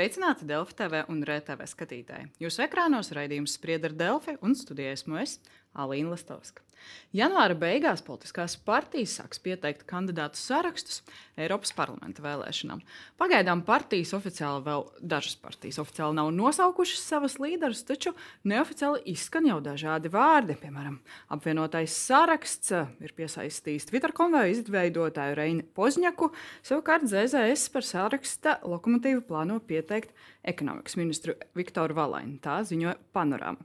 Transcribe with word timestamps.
Sveicināti 0.00 0.46
Delfi 0.48 0.72
TV 0.78 1.02
un 1.12 1.18
RTV 1.26 1.66
skatītāji. 1.68 2.30
Jūsu 2.40 2.62
ekrānos 2.64 3.10
raidījums 3.12 3.58
sprieda 3.58 3.90
ar 3.90 3.96
Delfi 4.00 4.32
un 4.40 4.54
studijā 4.56 4.94
esmu 4.96 5.18
es, 5.20 5.34
Alīna 5.76 6.14
Lastovska. 6.14 6.64
Janvāra 7.16 7.56
beigās 7.58 8.04
politiskās 8.06 8.54
partijas 8.62 9.16
sāks 9.18 9.40
pieteikt 9.42 9.82
kandidātu 9.90 10.38
sarakstus 10.38 11.00
Eiropas 11.40 11.72
parlamenta 11.74 12.22
vēlēšanām. 12.22 12.82
Pagaidām 13.18 13.64
partijas 13.66 14.12
oficiāli 14.14 14.62
vēl 14.68 14.84
dažas 15.02 15.34
partijas 15.40 15.80
oficiāli 15.82 16.18
nav 16.20 16.30
nosaukušas 16.36 17.02
savas 17.10 17.38
līderus, 17.42 17.82
taču 17.88 18.12
neoficiāli 18.46 19.02
izskan 19.10 19.48
jau 19.50 19.58
dažādi 19.64 20.12
vārdi. 20.12 20.54
Piemēram, 20.60 21.00
apvienotais 21.34 21.96
saraksts 21.98 22.74
ir 22.76 23.14
piesaistījis 23.16 23.90
Twitter 23.90 24.14
konveju 24.14 24.54
izveidotāju 24.54 25.38
Reinu 25.40 25.66
Pozņaku, 25.74 26.30
savukārt 26.62 27.08
ZZS 27.10 27.72
par 27.74 27.86
saraksta 27.86 28.58
lokomotīvu 28.62 29.24
plāno 29.26 29.58
pieteikt 29.58 30.14
ekonomikas 30.46 30.94
ministru 31.00 31.34
Viktoru 31.58 31.98
Valainu. 31.98 32.38
Tā 32.42 32.60
ziņoja 32.68 32.96
Panorama. 33.16 33.58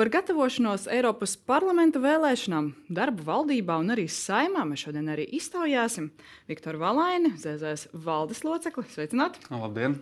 Par 0.00 0.08
gatavošanos 0.08 0.86
Eiropas 0.88 1.34
parlamenta 1.44 2.00
vēlēšanām, 2.00 2.70
darbu 2.96 3.20
valdībā 3.26 3.74
un 3.82 3.92
arī 3.92 4.06
saimā 4.08 4.62
mēs 4.64 4.86
šodien 4.86 5.10
arī 5.12 5.26
iztaujāsim 5.36 6.06
Viktoru 6.48 6.78
Valaini, 6.80 7.34
ZZS 7.36 7.90
valdes 8.06 8.40
locekli. 8.40 8.86
Sveicināti! 8.88 9.42
Labdien! 9.52 9.98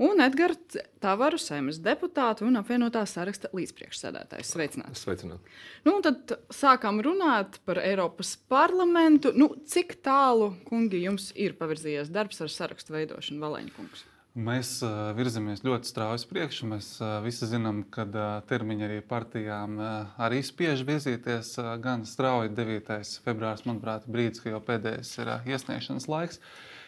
Un 0.00 0.24
Edgars 0.24 0.78
Tavaru, 1.04 1.36
saimnes 1.36 1.82
deputātu 1.84 2.46
un 2.48 2.56
apvienotā 2.62 3.02
saraksta 3.04 3.50
līdzpriekšsēdētājs. 3.52 4.54
Sveicināti! 4.54 5.02
Sveicināti. 5.02 5.52
Nu, 5.84 5.98
tad 6.00 6.32
sākām 6.48 7.02
runāt 7.04 7.60
par 7.68 7.82
Eiropas 7.84 8.32
parlamentu. 8.48 9.34
Nu, 9.36 9.50
cik 9.68 9.98
tālu, 10.00 10.54
kungi, 10.64 11.04
jums 11.04 11.28
ir 11.36 11.58
pavirzījies 11.60 12.08
darbs 12.08 12.40
ar 12.40 12.48
sarakstu 12.56 12.96
veidošanu, 12.96 13.44
Valēņa 13.44 13.76
kungs? 13.76 14.08
Mēs 14.32 14.78
virzamies 15.12 15.60
ļoti 15.60 15.90
strauji 15.90 16.16
uz 16.16 16.22
priekšu. 16.24 16.66
Mēs 16.70 16.86
visi 17.20 17.44
zinām, 17.50 17.82
ka 17.92 18.06
termiņi 18.48 18.86
arī 18.86 19.00
partijām 19.04 19.74
arī 20.16 20.38
spiež 20.40 20.86
virzīties 20.88 21.50
gan 21.84 22.06
strauji. 22.08 22.54
9. 22.56 22.88
februāris, 23.26 23.66
manuprāt, 23.68 24.06
ir 24.06 24.14
brīdis, 24.14 24.40
kad 24.40 24.54
jau 24.54 24.62
pēdējais 24.64 25.10
ir 25.20 25.32
iesniegšanas 25.52 26.08
laiks. 26.08 26.40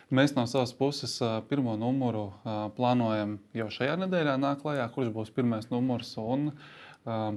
Mēs 0.08 0.32
no 0.38 0.46
savas 0.48 0.72
puses 0.78 1.18
pirmo 1.50 1.76
numuru 1.76 2.30
plānojam 2.78 3.36
jau 3.52 3.68
šajā 3.76 3.98
nedēļā, 4.06 4.38
nāk 4.40 4.64
klajā, 4.64 4.88
kurš 4.96 5.12
būs 5.12 5.34
pirmais 5.36 5.68
numurs. 5.68 6.14
Um, 6.16 6.48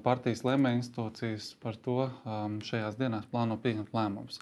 partijas 0.08 0.46
lēmēja 0.48 0.80
institūcijas 0.80 1.52
par 1.60 1.76
to 1.84 2.08
šajās 2.64 2.96
dienās 2.96 3.28
plāno 3.28 3.60
pieņemt 3.60 3.92
lēmumus. 3.92 4.40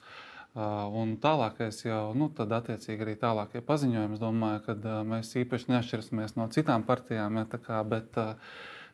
Un 0.56 1.18
tālākais 1.20 1.82
jau, 1.84 2.14
nu, 2.16 2.30
tad 2.32 2.54
attiecīgi 2.56 3.04
arī 3.04 3.18
tālākie 3.20 3.60
paziņojumi. 3.66 4.16
Es 4.16 4.22
domāju, 4.22 4.62
ka 4.64 5.02
mēs 5.04 5.34
īpaši 5.42 5.74
neatšķirsimies 5.74 6.38
no 6.40 6.48
citām 6.54 6.86
partijām, 6.88 7.42
ja, 7.42 7.60
kā, 7.60 7.82
bet 7.84 8.16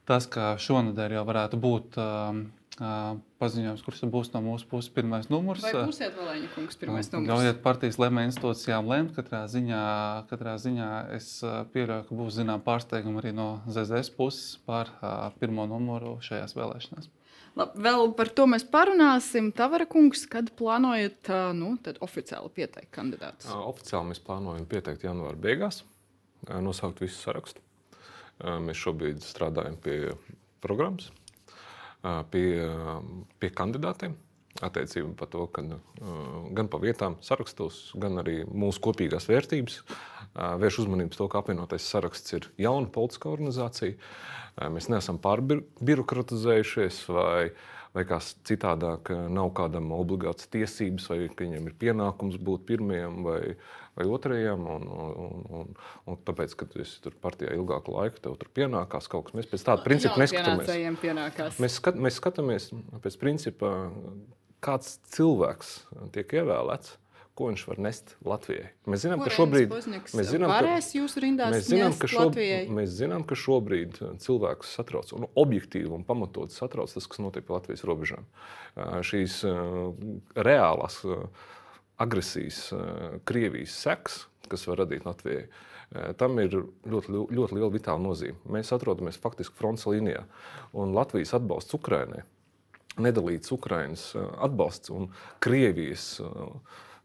tas, 0.10 0.26
ka 0.26 0.56
šonadēļ 0.58 1.20
jau 1.20 1.28
varētu 1.28 1.60
būt 1.62 2.00
paziņojums, 3.42 3.84
kurš 3.86 4.02
būs 4.10 4.32
no 4.34 4.42
mūsu 4.42 4.66
puses 4.72 4.90
pirmais 4.96 5.30
numurs. 5.30 5.62
Vai 5.68 5.86
būsiet 5.86 6.18
vēl 6.18 6.48
kungs 6.56 6.82
pirmais 6.82 7.12
numurs? 7.14 7.30
Ļaujiet 7.30 7.62
partijas 7.62 8.02
lēmēju 8.02 8.32
institūcijām 8.32 8.90
lemt. 8.90 9.14
Katrā 9.14 9.44
ziņā, 9.52 9.86
katrā 10.32 10.58
ziņā 10.66 10.92
es 11.20 11.30
pieļauju, 11.76 12.10
ka 12.10 12.22
būs 12.24 12.40
zinām 12.40 12.66
pārsteigumi 12.66 13.22
arī 13.22 13.38
no 13.38 13.50
ZZS 13.70 14.16
puses 14.18 14.56
par 14.66 14.90
pirmo 15.38 15.70
numuru 15.70 16.18
šajās 16.26 16.58
vēlēšanās. 16.58 17.12
Labi, 17.60 17.82
vēl 17.84 18.14
par 18.16 18.30
to 18.32 18.46
mēs 18.48 18.64
parunāsim. 18.72 19.50
Tavara 19.56 19.86
kungs, 19.90 20.24
kad 20.32 20.54
plānojat 20.56 21.32
nu, 21.58 21.74
oficiāli 22.04 22.52
pieteikt 22.56 22.92
kandidātus? 22.96 23.50
Oficiāli 23.52 24.14
mēs 24.14 24.24
plānojam 24.24 24.64
pieteikt 24.72 25.04
janvāra 25.04 25.36
beigās, 25.36 25.82
nosaukt 26.48 27.04
visu 27.04 27.20
sarakstu. 27.20 27.64
Mēs 28.42 28.80
šobrīd 28.80 29.20
strādājam 29.26 29.76
pie 29.84 29.98
programmas, 30.64 31.12
pie, 32.32 32.46
pie 33.42 33.52
kandidātiem. 33.54 34.16
Attiecībā 34.62 35.14
par 35.18 35.30
to, 35.32 35.46
ka 35.48 35.62
gan 35.64 36.68
pa 36.70 36.80
vietām 36.82 37.16
sarakstos, 37.24 37.94
gan 38.00 38.20
arī 38.20 38.42
mūsu 38.46 38.82
kopīgās 38.84 39.30
vērtības 39.30 39.78
vērš 40.36 40.84
uzmanību 40.86 41.18
to, 41.18 41.28
ka 41.32 41.42
apvienotais 41.42 41.88
saraksts 41.92 42.38
ir 42.38 42.48
jauna 42.62 42.88
politiska 42.94 43.32
organizācija 43.32 43.98
mēs 44.72 44.90
neesam 44.92 45.20
pārbirokratizējušies 45.22 47.04
vai, 47.12 47.52
vai 47.96 48.04
kā 48.08 48.20
citādāk, 48.48 49.12
nav 49.32 49.52
kādam 49.58 49.92
obligāts 49.96 50.50
tiesības, 50.52 51.08
vai 51.12 51.20
viņiem 51.28 51.70
ir 51.70 51.78
pienākums 51.80 52.40
būt 52.42 52.66
pirmajam 52.70 53.22
vai, 53.28 53.40
vai 54.00 54.08
otrajam. 54.08 54.68
Un, 54.76 54.88
un, 54.88 55.42
un, 55.62 55.74
un 56.08 56.22
tāpēc, 56.28 56.56
ka 56.60 56.68
tu 56.72 56.84
esi 56.84 57.00
tur 57.04 57.16
partijā 57.24 57.56
ilgāku 57.58 57.96
laiku, 57.96 58.22
tev 58.24 58.38
tur 58.42 58.52
pienākās 58.56 59.10
kaut 59.12 59.30
kas. 59.30 59.38
Mēs 59.40 59.52
pēc 59.52 59.68
tāda 59.68 59.88
principa 59.88 60.20
neskatāmies. 60.22 61.60
Mēs, 61.64 61.80
skat, 61.80 62.00
mēs 62.08 62.20
skatāmies 62.22 62.72
pēc 63.04 63.20
principa, 63.22 63.76
kāds 64.64 64.98
cilvēks 65.16 65.78
tiek 66.16 66.40
ievēlēts 66.42 66.98
ko 67.36 67.48
viņš 67.50 67.64
var 67.70 67.80
nest 67.82 68.16
Latvijai. 68.28 68.72
Mēs 68.92 69.06
zinām, 69.06 69.22
ka 69.24 69.32
šobrīd 69.34 69.72
mēs 69.72 70.28
zinām, 70.32 70.52
ka, 70.52 70.68
mēs 70.68 71.70
zinām, 71.70 71.96
ka, 71.98 72.10
šobrīd, 72.12 72.74
mēs 72.76 72.92
zinām, 72.98 73.24
ka 73.28 73.38
šobrīd 73.40 74.00
uh, 74.02 74.12
cilvēkus 74.22 74.74
satrauc 74.78 75.14
un 75.16 75.28
objektīvi 75.40 75.92
un 75.96 76.04
pamatot 76.08 76.54
satrauc 76.54 76.92
tas, 76.92 77.08
kas 77.08 77.24
notiek 77.24 77.48
pie 77.48 77.56
Latvijas 77.56 77.86
robežām. 77.88 78.28
Uh, 78.28 79.00
šīs 79.08 79.42
uh, 79.48 79.92
reālās 80.36 81.02
agresijas, 82.02 82.72
Krievijas 83.30 83.76
seks, 83.78 84.24
kas 84.50 84.66
var 84.66 84.82
radīt 84.82 85.06
Latvijai. 85.06 85.46
Tam 86.18 86.40
ir 86.42 86.56
ļoti, 86.88 87.12
ļoti 87.36 87.58
liela 87.58 87.70
vitāla 87.70 88.02
nozīme. 88.02 88.40
Mēs 88.50 88.72
atrodamies 88.74 89.20
faktiski 89.22 89.54
frontes 89.60 89.86
līnijā, 89.86 90.24
un 90.74 90.96
Latvijas 90.96 91.36
atbalsts 91.38 91.76
Ukraiņai, 91.78 92.24
nedalīts 93.06 93.54
Ukraiņas 93.54 94.06
atbalsts 94.48 94.94
un 94.96 95.12
Krievijas 95.44 96.16
uh, 96.24 96.56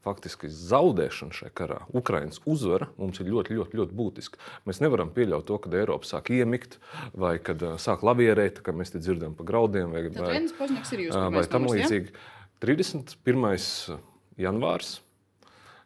faktiski 0.06 0.50
zaudēšana 0.52 1.34
šajā 1.34 1.52
karā, 1.56 1.80
Ukraiņas 1.96 2.44
uzvara 2.48 2.88
mums 3.00 3.18
ir 3.20 3.30
ļoti, 3.32 3.56
ļoti, 3.58 3.80
ļoti 3.80 3.96
būtiska. 3.98 4.40
Mēs 4.68 4.80
nevaram 4.84 5.10
pieļaut 5.14 5.48
to, 5.48 5.58
ka 5.62 5.72
Eiropa 5.74 6.08
sāk 6.08 6.30
iemikt 6.34 6.78
vai 7.14 7.36
kad 7.42 7.62
sāk 7.82 8.06
lavierēt, 8.06 8.62
kā 8.64 8.74
mēs 8.76 8.94
te 8.94 9.02
dzirdam 9.02 9.34
pa 9.38 9.46
graudiem 9.48 9.94
vai, 9.94 10.06
vai, 10.14 10.38
vai 11.34 11.44
tam 11.50 11.68
līdzīgi. 11.70 12.14
Ja? 12.14 12.32
31. 12.64 13.98
janvārs 14.40 14.96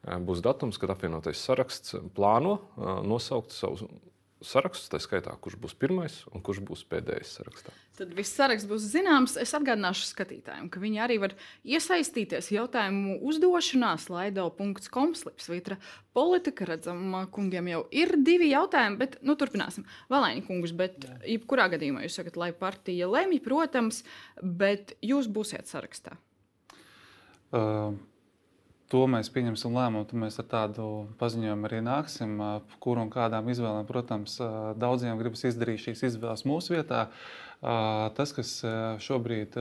būs 0.01 0.41
datums, 0.45 0.79
kad 0.81 0.93
apvienotais 0.95 1.41
saraksts 1.45 1.97
plāno 2.17 2.61
nosaukt 3.05 3.53
savu 3.53 3.91
saraksts, 4.45 4.89
tā 4.91 4.99
skaitā, 5.03 5.33
kurš 5.43 5.57
būs 5.61 5.75
pirmais 5.79 6.15
un 6.33 6.43
kurš 6.45 6.63
būs 6.67 6.83
pēdējais 6.91 7.33
sarakstā. 7.39 7.75
Tad 7.99 8.15
viss 8.17 8.35
saraksts 8.37 8.69
būs 8.69 8.87
zināms. 8.93 9.37
Es 9.41 9.53
atgādināšu 9.57 10.09
skatītājiem, 10.09 10.71
ka 10.73 10.81
viņi 10.83 11.03
arī 11.05 11.19
var 11.23 11.35
iesaistīties 11.69 12.51
jautājumu 12.55 13.19
uzdošanā, 13.29 13.93
slaido.com 14.01 15.15
slipsvītra 15.21 15.77
politika. 16.17 16.69
Redzam, 16.73 17.15
kungiem 17.35 17.71
jau 17.73 17.85
ir 17.93 18.17
divi 18.25 18.51
jautājumi, 18.55 19.01
bet 19.01 19.19
nu, 19.27 19.37
turpināsim. 19.41 19.89
Valēņa 20.13 20.47
kungus, 20.49 20.75
bet 20.77 21.05
Jā. 21.05 21.17
jebkurā 21.37 21.69
gadījumā 21.75 22.05
jūs 22.07 22.21
sakat, 22.21 22.41
lai 22.41 22.53
partija 22.57 23.11
lemj, 23.13 23.43
protams, 23.45 24.05
bet 24.41 24.97
jūs 25.05 25.29
būsiet 25.31 25.69
sarakstā. 25.71 26.17
Uh. 27.51 27.99
To 28.91 29.05
mēs 29.07 29.29
pieņemsim 29.31 29.77
lēmumu, 29.77 30.07
tad 30.11 30.19
mēs 30.19 30.41
ar 30.43 30.47
tādu 30.51 30.85
paziņojumu 31.21 31.69
arī 31.69 31.79
nāksim. 31.87 32.33
Kur 32.83 32.99
un 32.99 33.13
kādām 33.13 33.47
izvēlēm, 33.53 33.87
protams, 33.87 34.35
daudziem 34.83 35.21
gribas 35.21 35.47
izdarīt 35.47 35.85
šīs 35.85 36.03
izvēles 36.09 36.43
mūsu 36.49 36.75
vietā. 36.75 37.05
Tas, 38.19 38.35
kas 38.35 38.57
šobrīd 39.07 39.59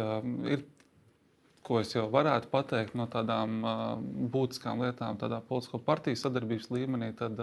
ir, 0.49 0.63
ko 1.61 1.77
es 1.83 1.93
jau 1.93 2.07
varētu 2.09 2.49
pateikt 2.49 2.97
no 2.97 3.05
tādām 3.11 3.59
būtiskām 4.33 4.81
lietām, 4.81 5.19
tādā 5.21 5.43
politisko 5.45 5.77
partiju 5.85 6.17
sadarbības 6.17 6.71
līmenī, 6.73 7.11
tad 7.19 7.37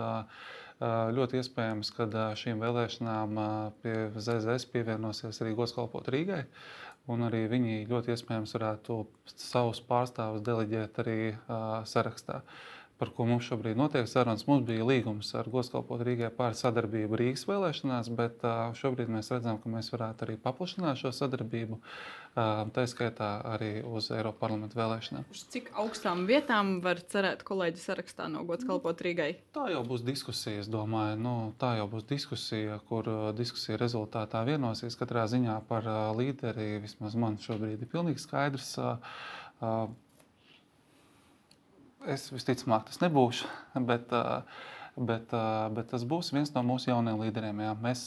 ļoti 1.16 1.38
iespējams, 1.38 1.92
ka 1.94 2.08
šīm 2.36 2.66
vēlēšanām 2.66 3.38
pie 3.84 3.94
ZZS 4.18 4.66
pievienosies 4.74 5.38
arī 5.40 5.54
Goskalpot 5.56 6.10
Rīgai. 6.12 6.42
Uh, 6.42 6.85
Un 7.12 7.22
arī 7.22 7.44
viņi 7.50 7.84
ļoti 7.86 8.10
iespējams 8.14 8.56
varētu 8.56 8.96
savus 9.30 9.78
pārstāvus 9.86 10.42
deleģēt 10.46 10.98
arī 11.04 11.20
uh, 11.34 11.84
sarakstā. 11.86 12.40
Uh, 12.40 12.75
par 12.96 13.10
ko 13.12 13.26
mums 13.28 13.44
šobrīd 13.44 13.76
notiek 13.76 14.08
sarunas. 14.08 14.46
Mums 14.48 14.64
bija 14.68 14.84
līgums 14.88 15.32
ar 15.36 15.48
Goskalpotu 15.52 16.06
Rīgai 16.08 16.30
par 16.34 16.56
sadarbību 16.56 17.18
Rīgas 17.20 17.44
vēlēšanās, 17.48 18.08
bet 18.16 18.44
šobrīd 18.78 19.10
mēs 19.12 19.28
redzam, 19.34 19.58
ka 19.60 19.72
mēs 19.72 19.90
varētu 19.92 20.24
arī 20.26 20.36
paplašināt 20.40 21.02
šo 21.02 21.12
sadarbību, 21.12 21.76
tā 22.36 22.84
skaitā 22.88 23.30
arī 23.52 23.70
uz 23.84 24.08
Eiropas 24.14 24.40
parlamentu 24.40 24.78
vēlēšanām. 24.80 25.26
Uz 25.32 25.44
cik 25.52 25.70
augstām 25.82 26.24
vietām 26.28 26.78
var 26.84 27.00
cerēt 27.12 27.44
kolēģi 27.48 27.84
sarakstā 27.84 28.30
no 28.32 28.44
Goskalpotu 28.48 29.08
Rīgai? 29.08 29.30
Tā 29.56 29.68
jau 29.72 29.84
būs 29.88 30.04
diskusija, 30.06 30.64
es 30.64 30.72
domāju. 30.72 31.20
Nu, 31.20 31.34
tā 31.60 31.74
jau 31.80 31.90
būs 31.92 32.08
diskusija, 32.08 32.80
kur 32.88 33.08
diskusija 33.36 33.80
rezultātā 33.80 34.44
vienosies 34.48 34.96
katrā 34.96 35.28
ziņā 35.28 35.60
par 35.68 35.88
līderi. 36.16 36.78
Vismaz 36.84 37.16
man 37.16 37.36
šobrīd 37.40 37.84
ir 37.84 37.92
pilnīgi 37.92 38.24
skaidrs 38.24 38.74
Es 42.06 42.30
visticamāk, 42.32 42.88
tas 42.88 43.02
nebūšu. 43.04 43.52
Bet, 43.88 44.14
Bet, 44.96 45.28
bet 45.76 45.90
tas 45.90 46.06
būs 46.08 46.30
viens 46.32 46.48
no 46.54 46.62
mūsu 46.64 46.88
jaunajiem 46.88 47.18
līderiem. 47.26 47.58
Jā. 47.60 47.72
Mēs 47.84 48.04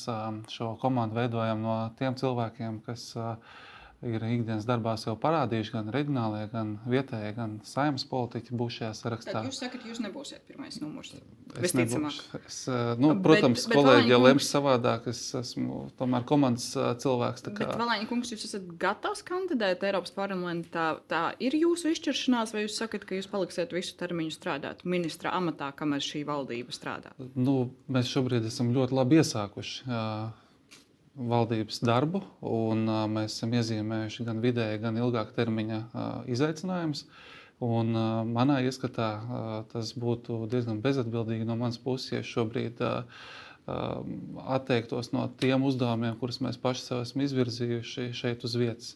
šo 0.50 0.72
komandu 0.82 1.20
veidojam 1.20 1.62
no 1.62 1.76
tiem 2.00 2.16
cilvēkiem, 2.18 2.80
kas 2.88 3.12
ir 3.14 3.69
ikdienas 4.00 4.64
darbā 4.68 4.94
jau 5.02 5.16
parādījuši 5.20 5.74
gan 5.74 5.90
reģionālie, 5.92 6.46
gan 6.54 6.72
vietējie, 6.88 7.34
gan 7.36 7.58
saimnes 7.68 8.06
politiķi 8.08 8.56
būs 8.56 8.78
šajā 8.80 8.92
sarakstā. 8.96 9.34
Tad 9.36 9.50
jūs 9.50 9.60
sakat, 9.60 9.84
jūs 9.90 10.00
nebūsiet 10.04 10.46
pirmais 10.48 10.80
numurs. 10.80 11.12
Es 11.60 11.74
nebūšu. 11.76 12.40
Es, 12.40 12.60
nu, 13.02 13.12
protams, 13.26 13.66
bet, 13.66 13.74
bet 13.74 13.76
kolēģi 13.76 14.14
jau 14.14 14.22
lems 14.24 14.50
savādāk. 14.54 15.10
Es 15.12 15.24
esmu 15.36 15.82
tomēr 16.00 16.24
komandas 16.30 16.70
cilvēks. 17.04 17.46
Kā... 17.50 17.56
Bet, 17.60 17.76
Valēņa 17.82 18.10
kungs, 18.12 18.32
jūs 18.32 18.48
esat 18.48 18.68
gatavs 18.80 19.24
kandidēt 19.28 19.84
Eiropas 19.90 20.16
parlamentā. 20.16 20.90
Tā 21.12 21.24
ir 21.44 21.58
jūsu 21.60 21.92
izšķiršanās, 21.92 22.56
vai 22.56 22.66
jūs 22.68 22.80
sakat, 22.80 23.08
ka 23.10 23.20
jūs 23.20 23.28
paliksiet 23.32 23.76
visu 23.76 23.98
termiņu 24.00 24.36
strādāt 24.36 24.86
ministra 24.88 25.36
amatā, 25.36 25.74
kamēr 25.76 26.06
šī 26.06 26.24
valdība 26.30 26.76
strādā? 26.76 27.12
Nu, 27.36 27.74
mēs 27.92 28.14
šobrīd 28.14 28.48
esam 28.48 28.72
ļoti 28.76 28.96
labi 28.96 29.20
iesākuši. 29.20 29.90
Uh, 29.90 30.39
valdības 31.20 31.82
darbu, 31.84 32.22
un 32.48 32.86
mēs 33.12 33.36
esam 33.36 33.54
iezīmējuši 33.60 34.26
gan 34.28 34.40
vidēja, 34.44 34.80
gan 34.84 34.98
ilgāka 35.02 35.36
termiņa 35.36 35.82
izaicinājumus. 36.32 37.04
Un, 37.60 37.92
uh, 37.92 38.22
manā 38.24 38.62
ieskatā 38.64 39.08
uh, 39.20 39.48
tas 39.68 39.92
būtu 40.00 40.46
diezgan 40.52 40.80
bezatbildīgi 40.84 41.44
no 41.48 41.58
manas 41.60 41.80
puses, 41.84 42.14
ja 42.14 42.22
šobrīd 42.24 42.80
uh, 42.86 43.26
atteiktos 44.48 45.12
no 45.12 45.26
tiem 45.42 45.66
uzdevumiem, 45.68 46.16
kurus 46.22 46.40
mēs 46.42 46.58
paši 46.62 46.86
sev 46.86 47.02
esam 47.04 47.26
izvirzījuši 47.26 48.08
šeit 48.16 48.48
uz 48.48 48.56
vietas. 48.58 48.96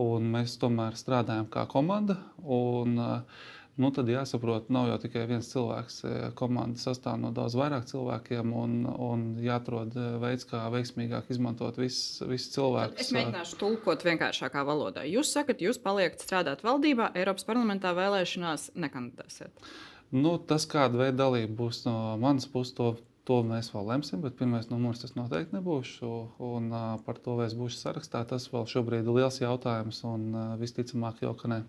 Un 0.00 0.28
mēs 0.32 0.58
tomēr 0.60 0.94
strādājam 0.96 1.48
kā 1.52 1.64
komanda. 1.72 2.18
Un, 2.44 2.94
uh, 3.00 3.48
nu, 3.80 3.90
tad 3.94 4.08
jāsaprot, 4.10 4.68
nav 4.72 4.88
jau 4.90 4.98
tikai 5.04 5.24
viens 5.30 5.48
cilvēks. 5.52 5.98
E, 6.04 6.14
komanda 6.38 6.80
sastāv 6.80 7.18
no 7.22 7.30
daudz 7.34 7.56
vairāk 7.58 7.86
cilvēkiem, 7.88 8.52
un, 8.56 8.74
un 8.90 9.22
jāatrod 9.42 9.96
e, 9.96 10.08
veids, 10.22 10.46
kā 10.48 10.64
veiksmīgāk 10.74 11.30
izmantot 11.32 11.78
visus 11.80 12.20
vis 12.28 12.48
cilvēkus. 12.54 13.00
Es 13.06 13.14
mēģināšu 13.16 13.60
tulkot 13.62 14.04
vienkāršākā 14.08 14.64
valodā. 14.68 15.06
Jūs 15.08 15.32
sakat, 15.36 15.64
jūs 15.64 15.80
paliekat 15.82 16.24
strādāt 16.24 16.64
valdībā, 16.66 17.12
Eiropas 17.18 17.48
parlamentā 17.48 17.94
vēlēšanās 17.96 18.72
nekandidēsiet. 18.76 19.72
Nu, 20.12 20.36
tas, 20.36 20.66
kāda 20.68 21.06
veida 21.06 21.22
dalība 21.24 21.56
būs 21.62 21.86
no 21.86 21.96
manas 22.20 22.44
puses, 22.52 22.74
to, 22.76 22.92
to 23.28 23.38
mēs 23.46 23.70
vēl 23.74 23.86
lemsim, 23.92 24.22
bet 24.24 24.36
pirmais 24.38 24.68
numurs 24.70 25.02
tas 25.02 25.14
noteikti 25.14 25.56
nebūs. 25.56 25.94
Un 26.02 26.70
uh, 26.72 26.96
par 27.06 27.20
to, 27.22 27.36
es 27.44 27.54
būšu 27.58 27.78
sarakstā, 27.78 28.24
tas 28.28 28.48
vēl 28.52 28.66
šobrīd 28.70 29.06
ir 29.06 29.20
liels 29.20 29.38
jautājums, 29.42 30.02
un 30.08 30.28
uh, 30.32 30.48
visticamāk 30.60 31.22
jau, 31.24 31.34
ka 31.38 31.52
ne. 31.52 31.62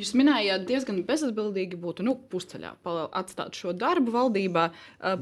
Jūs 0.00 0.14
minējāt, 0.16 0.64
diezgan 0.68 1.02
bezatbildīgi 1.06 1.76
būtu 1.80 2.04
nu, 2.06 2.16
pusceļā 2.32 2.72
atstāt 3.20 3.58
šo 3.58 3.74
darbu 3.76 4.14
valdībā. 4.14 4.70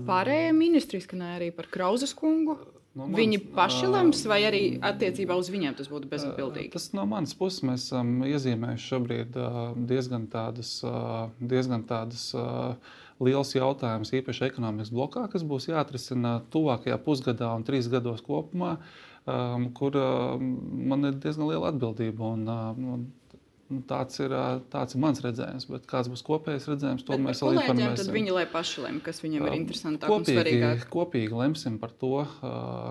Pārējie 0.07 0.53
ministri 0.55 1.01
skanēja 1.03 1.41
arī 1.41 1.49
par 1.57 1.67
Krauzes 1.75 2.15
kungu. 2.15 2.61
No 2.95 3.09
mans, 3.09 3.19
Viņi 3.19 3.41
paši 3.57 3.89
lems, 3.91 4.21
vai 4.31 4.39
arī 4.47 4.63
attiecībā 4.79 5.35
uz 5.35 5.49
viņiem 5.51 5.75
tas 5.75 5.89
būtu 5.91 6.07
bezatbildīgi? 6.13 6.71
Tas 6.77 6.93
no 6.95 7.03
manas 7.11 7.35
puses 7.35 7.65
mēs 7.67 7.89
esam 7.89 8.21
iezīmējuši 8.23 8.87
šobrīd 8.93 9.39
diezgan 9.91 10.29
tādas, 10.31 10.77
diezgan 11.43 11.83
tādas 11.91 12.29
liels 13.25 13.55
jautājums, 13.57 14.13
īpaši 14.15 14.47
ekonomikas 14.49 14.93
blokā, 14.95 15.27
kas 15.33 15.45
būs 15.47 15.69
jāatrisina 15.71 16.39
tuvākajā 16.55 16.99
pusgadā 17.05 17.51
un 17.57 17.67
trīs 17.67 17.89
gados 17.93 18.23
kopumā, 18.25 18.77
kur 19.79 19.99
man 20.93 21.11
ir 21.11 21.21
diezgan 21.23 21.49
liela 21.49 21.71
atbildība. 21.73 22.33
Un, 22.37 22.49
un 22.95 23.07
Nu, 23.73 23.81
tāds 23.89 24.19
ir, 24.21 24.33
tāds 24.69 24.93
ir 24.93 25.01
mans 25.01 25.23
redzējums, 25.25 25.65
bet 25.73 25.87
kāds 25.89 26.11
būs 26.13 26.23
kopējais 26.27 26.67
redzējums, 26.69 27.05
to 27.07 27.15
bet 27.15 27.23
mēs 27.25 27.41
vēl 27.41 27.57
informēsim. 27.57 27.95
Tad 27.97 28.13
viņi 28.13 28.35
lai 28.37 28.43
paši 28.53 28.83
lem, 28.85 28.99
kas 29.05 29.23
viņiem 29.25 29.47
ir 29.49 29.55
interesantāk 29.57 30.11
kopīgi, 30.13 30.35
un 30.35 30.39
svarīgāk. 30.39 30.83
Kopīgi 30.93 31.39
lemsim 31.41 31.79
par 31.81 31.95
to, 31.97 32.11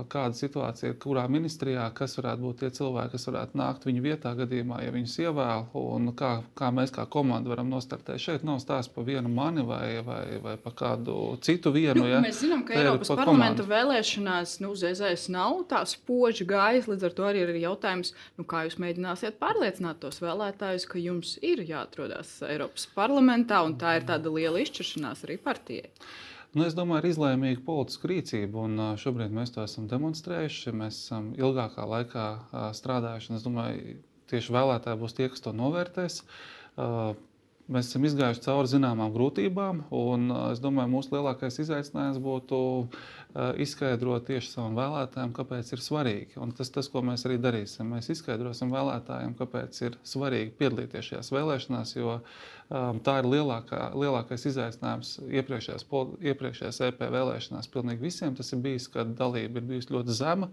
kāda 0.10 0.40
situācija 0.40 0.90
ir 0.90 0.98
kurā 1.04 1.28
ministrijā, 1.30 1.86
kas 1.94 2.18
varētu 2.18 2.46
būt 2.48 2.64
tie 2.64 2.72
cilvēki, 2.74 3.14
kas 3.14 3.30
varētu 3.30 3.60
nākt 3.62 3.86
viņu 3.86 4.02
vietā 4.02 4.34
gadījumā, 4.40 4.82
ja 4.82 4.96
viņus 4.96 5.14
ievēl, 5.28 5.68
un 5.78 6.10
kā, 6.18 6.32
kā 6.58 6.72
mēs 6.74 6.96
kā 6.96 7.06
komanda 7.06 7.54
varam 7.54 7.70
nostartēt. 7.70 8.18
Šeit 8.24 8.48
nav 8.48 8.58
stāsts 8.64 8.90
par 8.96 9.06
vienu 9.06 9.30
mani 9.30 9.62
vai, 9.70 10.02
vai, 10.02 10.24
vai 10.42 10.58
par 10.58 10.74
kādu 10.82 11.20
citu 11.46 11.70
vienu. 11.78 12.02
Nu, 12.02 12.10
ja? 12.10 12.24
Mēs 12.26 12.42
zinām, 12.42 12.66
ka 12.66 12.74
Eiropas 12.82 13.14
parlamenta 13.14 13.62
komandu. 13.62 13.70
vēlēšanās 13.70 14.58
nu, 14.66 14.74
ZZS 14.74 15.30
nav 15.38 15.62
tā 15.70 15.86
spoži 15.90 16.50
gājis, 16.50 16.90
līdz 16.90 17.10
ar 17.12 17.18
to 17.22 17.30
arī 17.30 17.46
ir 17.46 17.62
jautājums, 17.68 18.16
nu, 18.42 18.50
kā 18.50 18.66
jūs 18.66 18.82
mēģināsiet 18.82 19.38
pārliecināt 19.38 20.02
tos 20.02 20.18
vēlētājus 20.24 20.63
priecājos, 20.64 20.86
ka 20.88 21.00
jums 21.00 21.38
ir 21.44 21.60
jāatrodas 21.68 22.42
Eiropas 22.48 22.88
parlamentā, 22.96 23.64
un 23.66 23.76
tā 23.76 23.98
ir 24.00 24.06
tāda 24.08 24.32
liela 24.32 24.62
izšķiršanās 24.64 25.26
arī 25.26 25.38
partijai. 25.38 25.90
Nu, 26.54 26.64
es 26.68 26.76
domāju, 26.78 27.02
ir 27.02 27.10
izlēmīga 27.10 27.64
politiska 27.66 28.08
rīcība, 28.08 28.64
un 28.64 28.96
šobrīd 29.02 29.34
mēs 29.34 29.52
to 29.56 29.64
esam 29.64 29.88
demonstrējuši. 29.90 30.74
Mēs 30.78 31.00
esam 31.04 31.34
ilgākā 31.36 31.84
laikā 31.90 32.28
strādājuši, 32.78 33.32
un 33.32 33.40
es 33.40 33.44
domāju, 33.44 33.96
tieši 34.30 34.54
vēlētāji 34.54 35.02
būs 35.02 35.18
tie, 35.18 35.30
kas 35.34 35.44
to 35.44 35.54
novērtēs. 35.58 36.22
Mēs 37.74 37.90
esam 37.90 38.06
izgājuši 38.06 38.44
cauri 38.46 38.70
zināmām 38.70 39.12
grūtībām, 39.16 39.86
un 39.98 40.30
es 40.52 40.62
domāju, 40.62 40.94
mūsu 40.94 41.16
lielākais 41.16 41.58
izaicinājums 41.64 42.22
būtu 42.22 42.60
izskaidrot 43.34 44.28
tieši 44.28 44.52
savam 44.52 44.76
vēlētājam, 44.78 45.32
kāpēc 45.34 45.72
ir 45.74 45.82
svarīgi. 45.82 46.38
Un 46.44 46.54
tas, 46.54 46.70
tas, 46.74 46.90
ko 46.92 47.02
mēs 47.06 47.26
arī 47.26 47.40
darīsim, 47.42 47.90
mēs 47.96 48.12
izskaidrosim 48.14 48.74
vēlētājiem, 48.74 49.34
kāpēc 49.40 49.80
ir 49.88 49.98
svarīgi 50.06 50.54
piedalīties 50.60 51.10
šajās 51.10 51.32
vēlēšanās, 51.34 51.96
jo 51.98 52.14
um, 52.20 53.02
tā 53.06 53.18
ir 53.24 53.30
lielākā, 53.32 53.82
lielākais 53.98 54.46
izaicinājums 54.52 55.16
iepriekšējās, 55.26 55.88
iepriekšējās 56.34 56.82
EP 56.90 57.06
vēlēšanās. 57.18 57.72
Pilnīgi 57.74 58.06
visiem 58.06 58.38
tas 58.38 58.54
ir 58.54 58.62
bijis, 58.66 58.90
ka 58.94 59.08
dalība 59.08 59.62
ir 59.62 59.70
bijusi 59.74 59.96
ļoti 59.98 60.18
zema. 60.22 60.52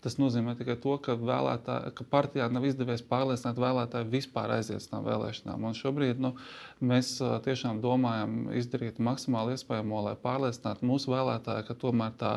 Tas 0.00 0.16
nozīmē 0.16 0.54
tikai 0.56 0.78
to, 0.80 0.94
ka, 1.04 1.12
vēlētā, 1.18 1.74
ka 1.92 2.06
partijā 2.08 2.46
nav 2.48 2.64
izdevies 2.64 3.02
pārliecināt 3.04 3.58
vēlētāju 3.60 4.08
vispār 4.08 4.54
aiziet 4.54 4.86
no 4.94 5.02
vēlēšanām. 5.04 5.66
Un 5.68 5.76
šobrīd 5.76 6.22
nu, 6.24 6.30
mēs 6.80 7.18
tiešām 7.44 7.82
domājam 7.84 8.46
izdarīt 8.56 9.02
maksimāli 9.02 9.58
iespējamo, 9.58 10.00
lai 10.06 10.14
pārliecinātu 10.22 10.88
mūsu 10.88 11.12
vēlētāju, 11.12 11.66
ka 11.68 11.76
tomēr 11.84 12.16
tā 12.20 12.34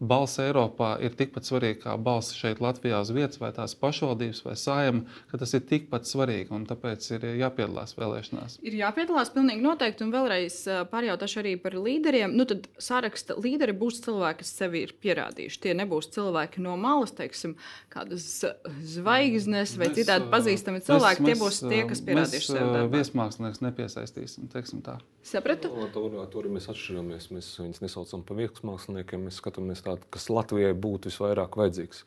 balss 0.00 0.40
Eiropā 0.42 0.96
ir 1.04 1.14
tikpat 1.16 1.48
svarīga 1.48 1.80
kā 1.86 1.94
balss 2.00 2.36
šeit 2.36 2.60
Latvijā 2.64 2.98
uz 3.00 3.12
vietas, 3.14 3.40
vai 3.40 3.52
tās 3.56 3.76
pašvaldības 3.78 4.42
vai 4.44 4.56
saima, 4.60 5.04
ka 5.30 5.40
tas 5.40 5.54
ir 5.56 5.64
tikpat 5.68 6.08
svarīgi 6.08 6.52
un 6.56 6.66
tāpēc 6.68 7.08
ir 7.16 7.26
jāpiedalās 7.40 7.96
vēlēšanās. 7.96 8.58
Ir 8.66 8.76
jāpiedalās 8.80 9.32
pilnīgi 9.34 9.64
noteikti 9.64 10.04
un 10.04 10.12
vēlreiz 10.14 10.58
pārjautāšu 10.92 11.40
arī 11.42 11.54
par 11.60 11.78
līderiem. 11.80 12.34
Nu, 12.36 12.44
tad 12.48 12.68
saraksta 12.82 13.38
līderi 13.40 13.76
būs 13.76 14.02
cilvēki, 14.04 14.42
kas 14.42 14.52
sevi 14.60 14.84
ir 14.86 14.94
pierādījuši. 15.00 15.62
Tie 15.64 15.76
nebūs 15.78 16.10
cilvēki 16.16 16.64
no 16.64 16.76
malas, 16.80 17.14
teiksim, 17.16 17.56
kādas 17.92 18.28
zvaigznes 18.96 19.76
vai 19.80 19.90
mēs, 19.90 19.98
citādi 20.00 20.30
pazīstami 20.32 20.84
cilvēki. 20.84 21.24
Mēs, 21.24 21.32
tie 21.32 21.42
būs 21.42 21.60
tie, 21.64 21.82
kas 21.88 22.04
pierādījuši 22.06 22.52
sevi. 22.52 22.84
Viesmākslinieks 22.96 23.62
nepiesaistīsim, 23.64 24.50
teiksim 24.52 24.84
tā. 24.86 24.98
Sapratu? 25.26 25.72
Tur, 25.94 26.18
tur 26.30 26.46
mēs 26.52 26.68
atšķiramies. 26.70 27.30
Mēs 27.34 27.48
viņus 27.58 27.82
nesaucam 27.82 28.22
par 28.26 28.38
viesmāksliniekiem 28.38 29.25
mēs 29.26 29.40
skatāmies 29.42 29.84
tādu, 29.84 30.06
kas 30.14 30.30
Latvijai 30.32 30.72
būtu 30.72 31.10
visvairāk 31.10 31.58
vajadzīgs. 31.58 32.04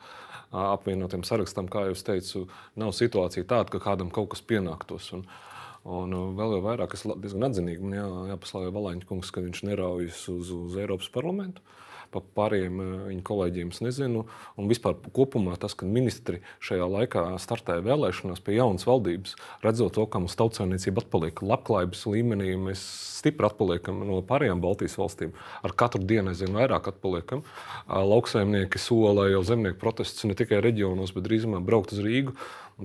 Apvienotiem 0.50 1.22
sarakstam, 1.28 1.70
kā 1.70 1.86
jau 1.86 1.98
teicu, 2.08 2.48
nav 2.80 2.96
situācija 2.98 3.46
tāda, 3.46 3.70
ka 3.76 3.84
kādam 3.84 4.10
kaut 4.14 4.34
kas 4.36 4.46
pienāktos. 4.46 5.14
Un, 5.18 5.30
Un 5.90 6.12
vēl 6.36 6.58
jau 6.58 6.64
vairāk, 6.66 6.92
es 6.94 7.06
diezgan 7.08 7.48
atzinīgi 7.48 7.80
man 7.80 7.94
jā, 7.96 8.08
jāpaslāpja 8.34 8.74
Valaņa 8.76 9.06
kungs, 9.08 9.30
ka 9.32 9.40
viņš 9.42 9.62
neraujas 9.64 10.20
uz, 10.28 10.50
uz 10.52 10.76
Eiropas 10.76 11.08
parlamentu. 11.14 11.64
Uh, 11.64 11.89
par 12.14 12.26
pārējiem 12.38 12.82
eh, 12.84 12.92
viņa 13.10 13.24
kolēģiem 13.28 13.74
es 13.74 13.82
nezinu. 13.86 14.26
Un 14.60 14.70
vispār 14.72 14.98
kopumā 15.16 15.58
tas, 15.62 15.76
ka 15.78 15.88
ministri 15.90 16.42
šajā 16.66 16.88
laikā 16.90 17.26
startēja 17.42 17.86
vēlēšanās 17.86 18.44
pie 18.46 18.58
jaunas 18.58 18.88
valdības, 18.90 19.36
redzot 19.66 19.96
to, 19.98 20.06
ka 20.10 20.22
mums 20.24 20.38
tautsājumniecība 20.40 21.06
atpaliek 21.06 21.44
labklājības 21.46 22.06
līmenī, 22.14 22.54
mēs 22.70 22.84
stipri 23.20 23.50
atpaliekam 23.50 24.04
no 24.08 24.22
pārējām 24.26 24.64
Baltijas 24.64 24.98
valstīm. 25.00 25.36
Ar 25.66 25.76
katru 25.78 26.04
dienu 26.08 26.34
aizvien 26.34 26.56
vairāk 26.56 26.92
atpaliekam. 26.94 27.44
Lauksaimnieki 27.90 28.82
sola 28.82 29.28
jau 29.32 29.44
zemnieku 29.48 29.80
protestus 29.82 30.28
ne 30.30 30.38
tikai 30.40 30.62
reģionos, 30.64 31.14
bet 31.16 31.28
drīzumā 31.28 31.62
braukt 31.66 31.96
uz 31.96 32.04
Rīgu 32.06 32.36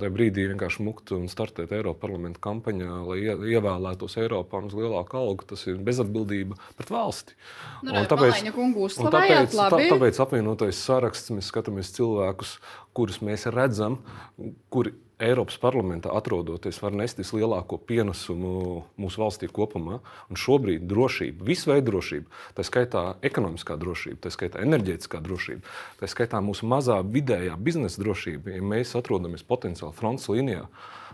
tajā 0.01 0.13
brīdī 0.15 0.47
vienkārši 0.51 0.85
mukt 0.87 1.13
un 1.17 1.29
startēt 1.31 1.73
Eiropas 1.77 2.03
parlamenta 2.03 2.43
kampaņā, 2.45 2.91
lai 3.09 3.19
ievēlētos 3.55 4.19
Eiropā 4.23 4.63
uz 4.67 4.75
lielāku 4.79 5.21
algu. 5.21 5.47
Tas 5.51 5.65
ir 5.71 5.79
bezatbildība 5.85 6.59
pret 6.79 6.93
valsti. 6.95 7.39
Nu, 7.85 7.95
un 7.95 8.11
tāpēc, 8.11 8.43
tāpēc, 8.99 9.55
tā, 9.55 9.71
tāpēc 9.93 10.21
apvienotais 10.25 10.83
saraksts 10.89 11.35
mēs 11.35 11.53
skatāmies 11.53 11.95
cilvēkus, 11.97 12.57
kurus 12.97 13.21
mēs 13.25 13.49
redzam, 13.55 14.01
kuri 14.75 14.95
Eiropas 15.23 15.55
parlamentā 15.63 16.11
atrodoties, 16.11 16.81
var 16.83 16.95
nest 16.99 17.21
vislielāko 17.21 17.77
pienesumu 17.87 18.83
mūsu 18.99 19.21
valstī 19.23 19.47
kopumā. 19.47 20.01
Un 20.27 20.41
šobrīd 20.41 20.89
drošība, 20.91 21.47
visu 21.47 21.71
veidu 21.71 21.93
drošība, 21.93 22.41
tā 22.57 22.65
skaitā 22.67 23.05
ekonomiskā 23.23 23.77
drošība, 23.79 24.19
tā 24.25 24.33
skaitā 24.35 24.65
enerģētiskā 24.67 25.23
drošība, 25.23 25.63
tā 26.01 26.11
skaitā 26.11 26.43
mūsu 26.43 26.67
mazā 26.67 26.99
vidējā 27.07 27.55
biznesa 27.63 28.03
drošība, 28.03 28.57
ja 28.57 28.67
mēs 28.75 28.97
atrodamies 28.99 29.47
potenciāli 29.47 29.95
frontes 29.95 30.27
līnijā, 30.33 30.67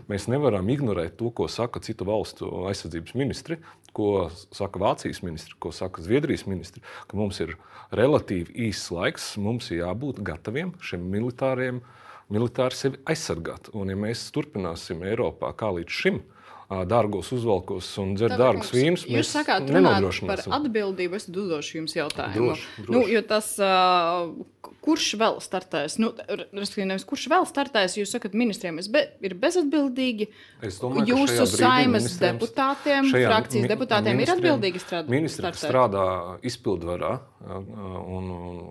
mēs 0.09 0.25
nevaram 0.33 0.73
ignorēt 0.73 1.19
to, 1.21 1.29
ko 1.29 1.45
saka 1.51 1.83
citu 1.85 2.09
valstu 2.09 2.49
aizsardzības 2.71 3.13
ministri, 3.21 3.61
ko 3.93 4.31
saka 4.33 4.81
Vācijas 4.81 5.21
ministri, 5.21 5.53
ko 5.61 5.69
saka 5.75 6.01
Zviedrijas 6.01 6.47
ministri, 6.49 6.81
ka 7.05 7.21
mums 7.21 7.37
ir 7.43 7.57
relatīvi 7.93 8.55
īss 8.71 8.89
laiks, 8.89 9.35
mums 9.37 9.69
ir 9.69 9.83
jābūt 9.83 10.23
gataviem 10.25 10.73
šiem 10.81 11.05
militāriem 11.11 11.83
militāri 12.31 12.77
sevi 12.77 13.01
aizsargāt. 13.09 13.71
Un, 13.77 13.91
ja 13.91 13.99
mēs 13.99 14.29
turpināsim 14.35 15.03
Eiropā 15.07 15.51
kā 15.57 15.71
līdz 15.75 15.99
šim, 16.01 16.21
dārgos 16.87 17.31
uzvalkos 17.35 17.87
un 17.99 18.13
dzert 18.15 18.37
dārgus 18.39 18.71
vīnus. 18.71 19.03
Jūs 19.09 19.31
sakāt, 19.33 19.67
par 20.23 20.41
atbildību. 20.55 21.17
Es 21.19 21.27
uzdošu 21.27 21.81
jums 21.81 21.95
jautājumu. 21.97 22.53
Droši, 22.53 22.67
droši. 22.77 22.93
Nu, 22.95 23.01
jo 23.11 23.21
tas, 23.27 23.49
uh, 23.59 24.69
kurš 24.85 25.07
vēl 25.19 25.39
startēs, 25.43 25.97
nu, 26.01 26.13
nevis 26.55 27.05
kurš 27.07 27.27
vēl 27.33 27.47
startēs, 27.49 27.97
jūs 27.99 28.13
sakat, 28.15 28.37
ministriem 28.37 28.79
be, 28.93 29.03
ir 29.19 29.35
bezatbildīgi. 29.41 30.29
Domāju, 30.63 31.07
Jūsu 31.11 31.49
saimas 31.51 32.07
deputātiem, 32.21 33.11
frakcijas 33.11 33.67
deputātiem 33.73 34.23
ir 34.23 34.31
atbildīgi 34.37 34.83
strādāt. 34.83 35.11
Ministri 35.11 35.51
strādā 35.59 36.05
izpildvarā. 36.47 37.17
Un, 37.51 38.31
un, 38.31 38.63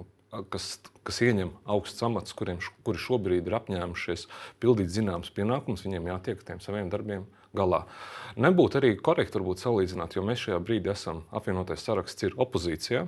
kas, 0.53 0.71
kas 1.07 1.21
ieņem 1.27 1.53
augstus 1.71 2.07
amatus, 2.07 2.35
kuriem, 2.39 2.61
kuri 2.87 3.03
šobrīd 3.03 3.51
ir 3.51 3.59
apņēmušies 3.59 4.27
pildīt 4.63 4.93
zināmas 4.95 5.33
pienākumus, 5.35 5.85
viņiem 5.87 6.11
jātiek 6.13 6.41
ar 6.41 6.49
tiem 6.53 6.65
saviem 6.65 6.91
darbiem 6.93 7.27
galā. 7.57 7.85
Nebūtu 8.41 8.79
arī 8.79 8.93
korekti 9.03 9.39
varbūt 9.39 9.63
salīdzināt, 9.65 10.15
jo 10.15 10.25
mēs 10.27 10.45
šajā 10.45 10.59
brīdī 10.63 10.93
esam 10.93 11.25
apvienotais 11.35 11.83
saraksts, 11.83 12.29
ir 12.29 12.37
opozīcijā. 12.41 13.07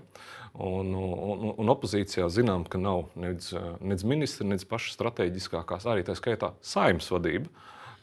Un, 0.52 0.90
un, 0.92 1.44
un 1.56 1.72
opozīcijā 1.72 2.26
zinām, 2.28 2.66
ka 2.68 2.80
nav 2.80 3.06
nec, 3.16 3.46
nec 3.80 4.02
ministra, 4.04 4.44
nec 4.50 4.66
paša 4.68 4.96
strateģiskākās, 4.98 5.86
arī 5.88 6.04
tā 6.04 6.16
skaitā 6.18 6.52
saimnes 6.60 7.08
vadība. 7.12 7.48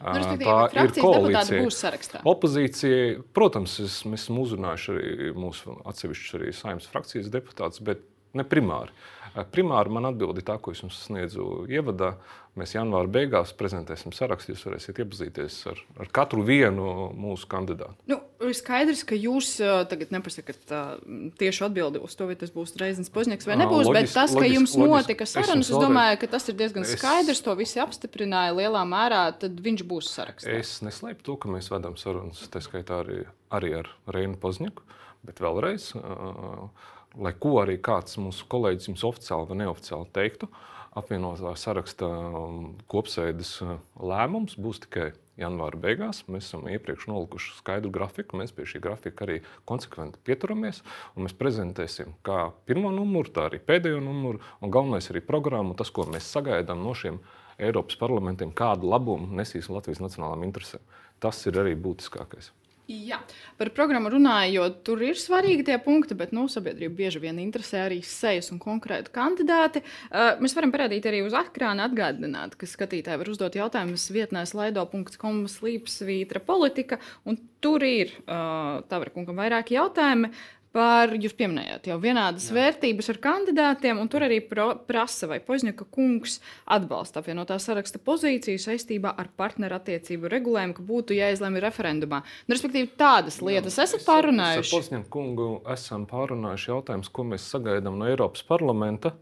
Nu, 0.00 0.24
tā 0.40 0.56
ir 0.80 0.94
koalīcija. 0.96 2.22
Opozīcija, 2.26 3.20
protams, 3.36 3.76
es, 3.84 3.98
mēs 4.08 4.24
esam 4.24 4.40
uzrunājuši 4.40 4.94
arī 4.94 5.32
mūsu 5.36 5.76
atsevišķus 5.92 6.38
arī 6.38 6.54
saimnes 6.56 6.88
frakcijas 6.88 7.28
deputātus, 7.30 7.82
bet 7.84 8.00
ne 8.36 8.46
primāri. 8.46 8.94
Eh, 9.30 9.44
primāri 9.46 9.92
man 9.94 10.08
atbildi 10.08 10.42
tā, 10.46 10.56
ko 10.58 10.72
es 10.74 10.80
jums 10.82 10.98
sniedzu 11.06 11.64
ievadā. 11.70 12.16
Mēs 12.58 12.72
janvāra 12.74 13.06
beigās 13.14 13.52
prezentēsim 13.54 14.10
sarakstu. 14.10 14.56
Jūs 14.56 14.64
varēsiet 14.66 14.98
iepazīties 15.04 15.58
ar, 15.70 15.78
ar 16.02 16.10
katru 16.10 16.42
vienu 16.42 17.12
mūsu 17.14 17.46
kandidātu. 17.50 17.94
Nu, 18.10 18.18
ir 18.42 18.56
skaidrs, 18.58 19.04
ka 19.06 19.14
jūs 19.14 19.52
uh, 19.62 19.84
tagad 19.90 20.10
nepasakāt 20.16 20.74
uh, 20.74 20.98
tieši 21.38 21.68
atbildi 21.68 22.02
uz 22.02 22.18
to, 22.18 22.26
vai 22.26 22.34
tas 22.40 22.50
būs 22.50 22.74
Reizes 22.82 23.12
Pozņaks 23.14 23.46
vai 23.46 23.60
nebūs. 23.62 23.86
Loģis, 23.86 24.00
bet 24.00 24.18
tas, 24.18 24.34
ka 24.34 24.42
loģis, 24.42 24.56
jums 24.58 24.76
loģis, 24.80 24.94
notika 24.96 25.30
sarunas, 25.30 25.70
es, 25.70 25.72
es 25.76 25.86
domāju, 25.86 26.20
ka 26.24 26.32
tas 26.34 26.50
ir 26.50 26.58
diezgan 26.58 26.88
es, 26.88 26.94
skaidrs. 26.98 27.46
To 27.46 27.54
visi 27.62 27.82
apstiprināja 27.86 28.58
lielā 28.58 28.82
mērā. 28.90 29.24
Tad 29.46 29.62
viņš 29.70 29.86
būs 29.94 30.10
sarakstā. 30.18 30.58
Es 30.58 30.80
neslēpu 30.82 31.22
to, 31.30 31.38
ka 31.38 31.54
mēs 31.54 31.70
vedam 31.70 31.94
sarunas, 32.02 32.42
tā 32.50 32.66
skaitā 32.66 33.04
arī, 33.04 33.22
arī 33.54 33.76
ar 33.84 33.94
Reinu 34.10 34.34
Pozņaku. 34.42 34.98
Bet 35.28 35.38
vēlreiz. 35.44 35.92
Uh, 35.94 36.72
lai 37.18 37.32
ko 37.38 37.56
arī 37.62 37.78
kāds 37.82 38.18
mūsu 38.20 38.46
kolēģis 38.50 38.90
jums 38.90 39.06
oficiāli 39.08 39.48
vai 39.50 39.58
neoficiāli 39.62 40.12
teiktu, 40.14 40.50
apvienotā 40.98 41.54
saraksta 41.58 42.06
um, 42.06 42.62
kopsēdes 42.90 43.56
uh, 43.64 43.76
lēmums 44.02 44.56
būs 44.60 44.82
tikai 44.86 45.10
janvāra 45.40 45.78
beigās. 45.80 46.22
Mēs 46.30 46.48
esam 46.48 46.66
iepriekš 46.70 47.08
nolikuši 47.10 47.56
skaidru 47.58 47.92
grafiku. 47.94 48.38
Mēs 48.40 48.52
pie 48.54 48.66
šī 48.68 48.82
grafika 48.84 49.24
arī 49.26 49.38
konsekventi 49.68 50.20
pieturamies. 50.26 50.82
Mēs 51.16 51.36
prezentēsim 51.38 52.14
kā 52.26 52.50
pirmo 52.68 52.92
numuru, 52.94 53.32
tā 53.34 53.48
arī 53.48 53.62
pēdējo 53.64 54.02
numuru, 54.04 54.42
un 54.60 54.74
galvenais 54.74 55.10
arī 55.12 55.24
programmu, 55.24 55.76
tas, 55.78 55.92
ko 55.94 56.08
mēs 56.10 56.30
sagaidām 56.34 56.82
no 56.84 56.94
šiem 56.96 57.20
Eiropas 57.60 57.98
parlamentiem, 58.00 58.54
kādu 58.56 58.88
labumu 58.88 59.28
nesīs 59.36 59.68
Latvijas 59.72 60.00
nacionālām 60.00 60.46
interesēm. 60.46 60.84
Tas 61.20 61.42
ir 61.46 61.58
arī 61.60 61.74
būtiskākais. 61.76 62.54
Jā, 62.90 63.20
par 63.54 63.68
programmu 63.70 64.10
runājot, 64.10 64.80
tur 64.82 65.02
ir 65.06 65.18
svarīgi 65.18 65.62
tie 65.68 65.76
punkti, 65.78 66.16
bet 66.18 66.32
nu, 66.34 66.48
sabiedrība 66.50 66.96
bieži 67.04 67.20
vien 67.22 67.36
interesē 67.38 67.84
arī 67.84 68.00
sejas 68.02 68.50
un 68.50 68.58
konkrēti 68.58 69.12
kandidāti. 69.14 69.84
Uh, 70.08 70.40
mēs 70.42 70.56
varam 70.58 70.72
parādīt 70.74 71.06
arī 71.06 71.20
uz 71.22 71.36
ekrāna, 71.38 71.86
atgādināt, 71.86 72.56
ka 72.58 72.66
skatītāji 72.66 73.20
var 73.22 73.30
uzdot 73.30 73.58
jautājumus 73.60 74.08
vietnē 74.10 74.42
slaido.com 74.50 75.44
slīpsvītra 75.52 76.42
politika, 76.42 76.98
un 77.30 77.38
tur 77.62 77.86
ir 77.86 78.16
uh, 78.24 78.82
Tavra 78.90 79.14
kungam 79.14 79.38
vairāki 79.38 79.78
jautājumi. 79.78 80.32
Par, 80.70 81.10
jūs 81.18 81.32
pieminējāt 81.34 81.88
jau 81.90 81.96
vienādas 81.98 82.44
Jā. 82.46 82.54
vērtības 82.54 83.08
ar 83.10 83.16
kandidātiem, 83.24 83.98
un 83.98 84.06
tur 84.10 84.22
arī 84.22 84.36
pro, 84.46 84.68
prasa, 84.86 85.26
vai 85.26 85.40
Požņaka 85.42 85.88
kungs 85.90 86.36
atbalsta 86.70 87.24
apvienotā 87.24 87.56
saraksta 87.58 87.98
pozīciju 87.98 88.60
saistībā 88.62 89.10
ar 89.18 89.32
partnerattiecību 89.40 90.30
regulējumu, 90.30 90.76
ka 90.78 90.86
būtu 90.86 91.18
jāizlemj 91.18 91.64
referendumā. 91.64 92.22
Nu, 92.46 92.54
respektīvi, 92.54 92.92
tādas 93.00 93.40
lietas 93.42 93.80
Jā, 93.80 93.88
esat 93.88 94.06
pārunājuši. 94.06 94.62
Ar 94.62 94.76
Požņaka 94.76 95.12
kungu 95.18 95.50
esam 95.74 96.06
pārunājuši 96.10 96.70
jautājumus, 96.70 97.10
ko 97.18 97.26
mēs 97.32 97.50
sagaidām 97.50 97.98
no 97.98 98.06
Eiropas 98.06 98.46
parlamenta 98.46 99.16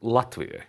Latvijai. 0.00 0.64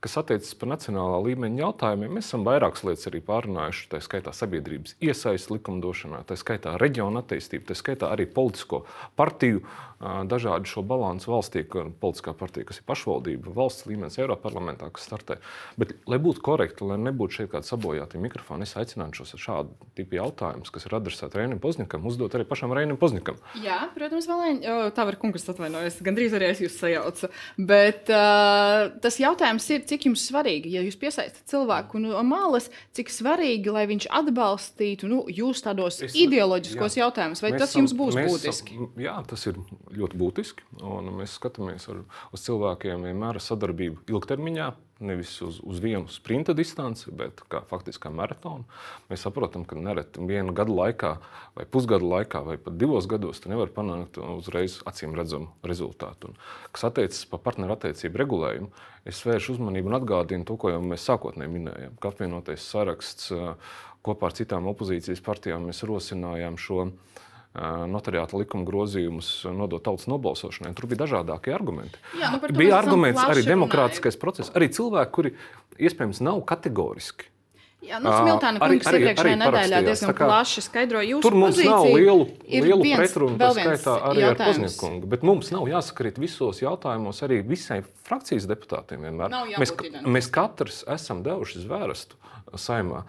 Kas 0.00 0.16
attiecas 0.16 0.54
par 0.56 0.70
nacionālā 0.70 1.18
līmeņa 1.26 1.60
jautājumiem, 1.60 2.14
mēs 2.16 2.30
esam 2.30 2.44
vairākas 2.46 2.86
lietas 2.88 3.10
arī 3.10 3.20
pārunājuši. 3.26 3.82
Tā 3.92 3.98
skaitā 4.00 4.32
sabiedrības 4.32 4.94
iesaistīšanās 4.96 5.52
likumdošanā, 5.52 6.22
tā 6.24 6.38
skaitā 6.40 6.78
reģiona 6.80 7.20
attīstība, 7.20 7.66
tā 7.68 7.76
skaitā 7.76 8.08
arī 8.14 8.24
politisko 8.24 8.86
partiju 9.20 9.60
dažādu 10.00 10.64
šo 10.64 10.82
balansu 10.86 11.28
valstī, 11.28 11.62
gan 11.68 11.92
politiskā 12.00 12.32
partija, 12.36 12.64
kas 12.68 12.80
ir 12.80 12.86
pašvaldība, 12.88 13.52
valsts 13.52 13.84
līmenis, 13.88 14.16
Eiropas 14.20 14.46
parlamentā, 14.46 14.88
kas 14.94 15.04
startē. 15.04 15.36
Bet, 15.80 15.92
lai 16.08 16.16
būtu 16.22 16.40
korekti, 16.44 16.86
lai 16.88 16.96
nebūtu 17.02 17.40
šeit 17.40 17.50
kāda 17.52 17.68
sabojāta 17.68 18.20
mikrofona, 18.20 18.64
es 18.64 18.72
aicinātu 18.80 19.20
šos 19.20 19.36
šādu 19.40 19.90
tipu 19.98 20.16
jautājumus, 20.16 20.72
kas 20.72 20.88
ir 20.88 20.96
adresēti 20.96 21.40
Reinam 21.40 21.60
Poznikam, 21.60 22.06
uzdot 22.08 22.36
arī 22.36 22.46
pašam 22.48 22.72
Reinam 22.76 22.96
Poznikam. 23.00 23.36
Jā, 23.60 23.82
protams, 23.92 24.28
vēl 24.30 24.64
tā 24.96 25.04
var 25.08 25.18
kungs 25.20 25.44
atvainojas, 25.52 26.00
gandrīz 26.06 26.36
arī 26.38 26.48
es 26.54 26.64
jūs 26.64 26.80
sajaucu. 26.80 27.28
Bet 27.60 28.08
uh, 28.08 28.88
tas 29.04 29.20
jautājums 29.20 29.68
ir, 29.74 29.84
cik 29.90 30.08
jums 30.08 30.24
svarīgi, 30.30 30.72
ja 30.78 30.84
jūs 30.86 30.96
piesaistat 31.00 31.44
cilvēku 31.50 32.00
no 32.00 32.24
malas, 32.24 32.70
cik 32.96 33.12
svarīgi, 33.12 33.68
lai 33.74 33.84
viņš 33.90 34.08
atbalstītu 34.20 35.12
nu, 35.12 35.22
jūs 35.28 35.60
tādos 35.66 36.00
es, 36.06 36.16
ideoloģiskos 36.16 36.96
jā, 36.96 37.04
jautājumus, 37.04 37.44
vai 37.44 37.52
tas 37.58 37.76
jums 37.76 37.92
būs 37.96 38.16
būtiski? 38.16 38.80
Esam, 38.80 39.00
jā, 39.04 39.16
tas 39.28 39.46
ir 39.50 39.60
ļoti 39.96 40.18
būtiski. 40.20 40.66
Mēs 41.10 41.34
skatāmies 41.38 41.88
ar, 41.90 42.04
uz 42.34 42.44
cilvēkiem 42.46 43.08
vienmēr 43.08 43.38
ar 43.38 43.44
sadarbību 43.44 44.04
ilgtermiņā, 44.10 44.68
nevis 45.00 45.32
uz, 45.44 45.58
uz 45.64 45.80
vienu 45.80 46.10
sprinta 46.12 46.52
distanci, 46.56 47.08
bet 47.16 47.40
kā 47.52 47.62
faktiski 47.68 48.04
kā 48.04 48.12
maratonu. 48.12 48.66
Mēs 49.10 49.24
saprotam, 49.24 49.64
ka 49.68 49.78
nereti 49.80 50.22
vienu 50.28 50.54
gadu 50.56 50.76
laikā, 50.76 51.14
vai 51.56 51.66
pusgadu 51.68 52.10
laikā, 52.10 52.42
vai 52.46 52.58
pat 52.60 52.76
divos 52.80 53.08
gados 53.10 53.40
nevar 53.48 53.72
panākt 53.74 54.20
uzreiz 54.20 54.78
acīm 54.88 55.16
redzamu 55.18 55.50
rezultātu. 55.66 56.30
Un, 56.30 56.40
kas 56.76 56.88
attiecas 56.90 57.24
par 57.30 57.42
partnerattiecību 57.48 58.20
regulējumu, 58.24 58.72
es 59.08 59.22
vēršu 59.24 59.56
uzmanību 59.56 59.90
un 59.90 60.00
atgādinu 60.00 60.48
to, 60.48 60.58
ko 60.60 60.74
jau 60.74 60.82
mēs 60.84 61.06
sākotnēji 61.08 61.54
minējām, 61.56 61.96
ka 62.00 62.12
apvienotais 62.12 62.68
saraksts 62.68 63.32
kopā 64.04 64.28
ar 64.28 64.36
citām 64.36 64.68
opozīcijas 64.70 65.24
partijām 65.24 65.68
mēs 65.68 65.82
rosinājām 65.88 66.60
šo 66.60 66.86
notariāta 67.90 68.38
likuma 68.38 68.64
grozījumus 68.68 69.30
nodot 69.56 69.82
tautas 69.82 70.06
nobalsošanai. 70.10 70.70
Tur 70.78 70.86
bija 70.90 71.02
dažādākie 71.02 71.54
argumenti. 71.54 71.98
Jā, 72.20 72.30
nu 72.36 72.54
bija 72.54 72.78
arguments 72.78 73.22
arī 73.24 73.42
demokrātiskais 73.48 74.18
process, 74.20 74.52
arī 74.54 74.70
cilvēki, 74.70 75.12
kuri 75.16 75.34
iespējams 75.82 76.22
nav 76.22 76.44
kategoriski. 76.46 77.26
Jā, 77.80 77.96
nu, 77.96 78.10
Smiltāna 78.12 78.60
kungs 78.60 78.86
iepriekšējā 78.90 79.36
nedēļā 79.40 79.78
diezgan 79.86 80.12
plaši 80.18 80.62
skaidroja 80.66 81.08
jūsu 81.14 81.24
Tur 81.24 81.36
mums 81.40 81.56
pozīciju. 81.56 81.70
nav 81.72 81.86
lielu, 81.88 82.26
lielu 82.44 82.88
pretrunu, 82.92 83.38
tā 83.40 83.48
skaitā 83.56 83.94
arī 84.10 84.24
jautājums. 84.26 84.42
ar 84.44 84.50
Pozņakungu. 84.50 85.08
Bet 85.14 85.24
mums 85.24 85.50
nav 85.54 85.64
jāsakrīt 85.72 86.20
visos 86.20 86.60
jautājumos 86.60 87.24
arī 87.24 87.40
visai 87.40 87.80
frakcijas 88.04 88.44
deputātiem 88.52 89.08
vienmēr. 89.08 89.32
Mēs, 89.56 89.72
mēs 90.04 90.28
katrs 90.28 90.84
esam 90.92 91.24
devuši 91.24 91.64
zvērstu 91.64 92.20
saimā 92.60 93.06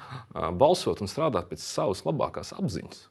balsot 0.56 1.04
un 1.04 1.12
strādāt 1.12 1.52
pēc 1.52 1.68
savas 1.68 2.06
labākās 2.08 2.56
apziņas 2.56 3.11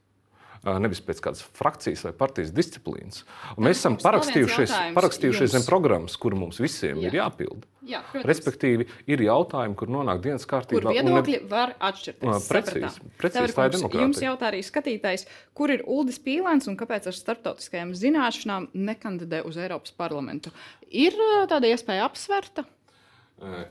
nevis 0.64 1.00
pēc 1.04 1.22
kādas 1.24 1.42
frakcijas 1.56 2.04
vai 2.04 2.12
partijas 2.16 2.52
disciplīnas. 2.54 3.24
Un 3.56 3.66
mēs 3.68 3.80
esam 3.80 3.96
parakstījušies, 4.00 4.72
parakstījušies 4.96 5.54
zem 5.54 5.66
programmas, 5.66 6.16
kur 6.20 6.36
mums 6.38 6.60
visiem 6.60 7.00
Jā. 7.00 7.08
ir 7.08 7.18
jāpild. 7.20 7.66
Jā, 7.90 8.02
protams. 8.10 8.28
Respektīvi, 8.28 8.86
ir 9.10 9.22
jautājumi, 9.24 9.76
kur 9.78 9.90
nonāk 9.90 10.20
dienas 10.22 10.44
kārtībā. 10.48 10.82
Kur 10.84 10.92
viedokļi 10.94 11.38
ne... 11.38 11.46
var 11.50 11.72
atšķirties. 11.90 12.50
Precīzi, 12.50 13.06
precīzi 13.18 13.56
tā 13.56 13.66
ir 13.66 13.74
demokrātija. 13.74 14.04
Jums 14.04 14.20
jautā 14.22 14.50
arī 14.50 14.60
skatītājs, 14.66 15.24
kur 15.56 15.72
ir 15.74 15.86
Uldis 15.88 16.20
Pīlēns 16.22 16.68
un 16.70 16.76
kāpēc 16.80 17.08
ar 17.10 17.16
starptautiskajām 17.16 17.94
zināšanām 17.98 18.68
nekandidē 18.76 19.40
uz 19.48 19.56
Eiropas 19.58 19.96
parlamentu. 19.96 20.52
Ir 20.92 21.16
tāda 21.50 21.72
iespēja 21.72 22.04
apsverta? 22.06 22.68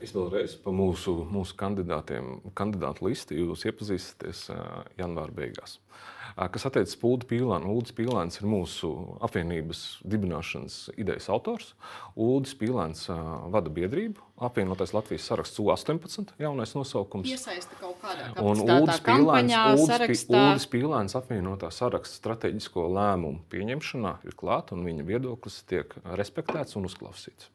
Es 0.02 0.10
vēlreiz 0.10 0.56
par 0.64 0.74
mūsu, 0.74 1.12
mūsu 1.30 1.54
kandidātiem, 1.58 2.40
kandidātu 2.58 3.06
listi 3.06 3.38
jūs 3.38 3.62
iepazīsieties 3.70 4.48
janvāra 4.98 5.30
beigās. 5.36 5.78
Kas 6.36 6.66
attiecas 6.68 6.96
Pūdu 7.00 7.28
Pīlānu, 7.30 7.72
Ulris 7.74 7.94
Pīlāns 7.96 8.40
ir 8.40 8.48
mūsu 8.50 8.90
apvienības 9.24 9.84
dibināšanas 10.06 10.80
idejas 11.00 11.28
autors. 11.32 11.72
Ulris 12.14 12.54
Pīlāns 12.58 13.06
vada 13.52 13.72
biedrību, 13.72 14.22
apvienotais 14.40 14.94
Latvijas 14.96 15.28
saraksts 15.30 15.60
U18, 15.60 16.34
jaunais 16.40 16.74
nosaukums. 16.76 17.28
Iesaista 17.30 17.76
kaut 17.80 17.98
kādā 18.02 18.30
Un 18.40 18.62
Ulris 18.66 19.00
Pīlāns, 20.70 21.16
apvienotā 21.18 21.72
saraksta 21.74 22.22
strateģisko 22.22 22.86
lēmumu 22.96 23.44
pieņemšanā 23.52 24.16
ir 24.28 24.38
klāt 24.38 24.72
un 24.76 24.86
viņa 24.86 25.08
viedoklis 25.08 25.62
tiek 25.68 25.96
respektēts 26.16 26.78
un 26.80 26.88
uzklausīts. 26.90 27.50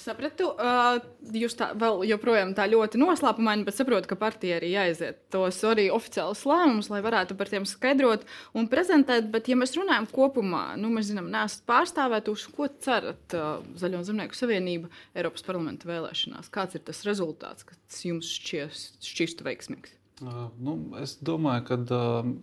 Sapratu, 0.00 0.48
uh, 0.54 0.98
jūs 1.36 1.56
tā 1.58 1.70
vēl 1.78 2.04
joprojām 2.10 2.52
tā 2.56 2.66
ļoti 2.70 3.00
noslēpumaini, 3.00 3.64
bet 3.66 3.78
saprotu, 3.78 4.10
ka 4.10 4.18
partija 4.20 4.58
arī 4.60 4.72
jāiziet 4.74 5.22
tos 5.32 5.58
arī 5.66 5.88
oficiālus 5.94 6.44
lēmumus, 6.48 6.90
lai 6.92 7.02
varētu 7.04 7.36
par 7.38 7.50
tiem 7.52 7.66
skaidrot 7.68 8.26
un 8.56 8.68
prezentēt. 8.72 9.30
Bet, 9.32 9.50
ja 9.50 9.58
mēs 9.58 9.76
runājam 9.78 10.08
kopumā, 10.12 10.64
nu, 10.80 10.90
mēs 10.94 11.10
zinām, 11.10 11.30
nesat 11.32 11.64
pārstāvētuši, 11.70 12.52
ko 12.56 12.68
cerat 12.84 13.36
uh, 13.38 13.62
Zaļo 13.80 14.02
zemnieku 14.06 14.38
savienība 14.38 14.90
Eiropas 15.16 15.46
parlamenta 15.46 15.88
vēlēšanās? 15.90 16.52
Kāds 16.54 16.78
ir 16.78 16.84
tas 16.86 17.04
rezultāts, 17.08 17.66
kas 17.68 18.02
jums 18.06 18.30
šķiest, 18.40 19.00
šķistu 19.12 19.48
veiksmīgs? 19.48 19.96
Uh, 20.22 20.46
nu, 20.60 20.78
es 21.02 21.18
domāju, 21.24 21.66
ka. 21.70 21.80
Uh, 21.86 22.36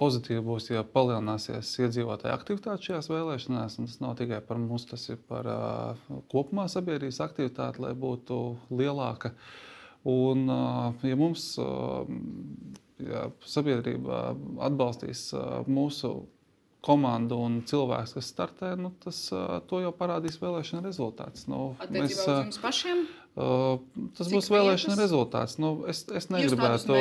pozitīvi 0.00 0.42
būs, 0.44 0.70
ja 0.72 0.82
palielināsies 0.86 1.70
iedzīvotāju 1.84 2.34
aktivitāte 2.34 2.88
šajās 2.88 3.10
vēlēšanās. 3.12 3.78
Tas 3.80 4.00
nav 4.02 4.16
tikai 4.18 4.40
par 4.44 4.60
mums, 4.60 4.86
tas 4.90 5.06
ir 5.12 5.20
par 5.30 5.48
uh, 5.50 6.14
kopumā 6.32 6.66
sabiedrības 6.72 7.20
aktivitāti, 7.24 7.82
lai 7.84 7.94
būtu 7.98 8.40
lielāka. 8.74 9.34
Un, 10.04 10.44
uh, 10.50 11.06
ja 11.06 11.18
mums 11.18 11.46
uh, 11.62 12.04
ja 13.02 13.28
sabiedrība 13.46 14.34
atbalstīs 14.66 15.28
uh, 15.36 15.62
mūsu 15.70 16.16
komanda 16.84 17.38
un 17.40 17.62
cilvēks, 17.64 18.12
kas 18.18 18.26
startē, 18.28 18.74
nu, 18.76 18.90
tas 19.00 19.16
to 19.70 19.78
jau 19.80 19.92
parādīs 19.96 20.36
vēlēšana 20.42 20.84
rezultāts. 20.84 21.46
Nu, 21.48 21.70
Attiecībā 21.80 22.02
mēs, 22.02 22.18
uz 22.20 22.28
jums 22.42 22.60
pašiem? 22.60 23.06
Uh, 23.06 23.23
tas 23.34 24.28
Cik 24.28 24.36
būs 24.36 24.48
vēlēšana 24.52 24.94
vietas? 24.94 25.00
rezultāts. 25.00 25.54
Nu, 25.58 25.72
es, 25.90 26.04
es, 26.06 26.28
negribētu, 26.30 26.94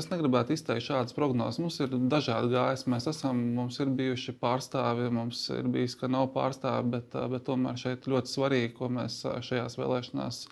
es 0.00 0.08
negribētu 0.10 0.56
izteikt 0.56 0.86
šādas 0.88 1.14
prognozes. 1.14 1.60
Mums 1.62 1.78
ir 1.84 1.94
dažādi 2.10 2.50
gājumi. 2.56 2.90
Mēs 2.96 3.06
esam, 3.12 3.42
mums 3.54 3.78
ir 3.82 3.92
bijuši 4.00 4.34
pārstāvji, 4.40 5.12
mums 5.14 5.44
ir 5.54 5.68
bijis, 5.70 5.94
ka 6.00 6.10
nav 6.10 6.32
pārstāvji, 6.34 6.90
bet, 6.96 7.14
bet 7.30 7.46
tomēr 7.46 7.78
šeit 7.78 8.08
ļoti 8.10 8.34
svarīgi, 8.34 8.72
ko 8.80 8.90
mēs 8.96 9.20
šajās 9.46 9.78
vēlēšanās 9.78 10.42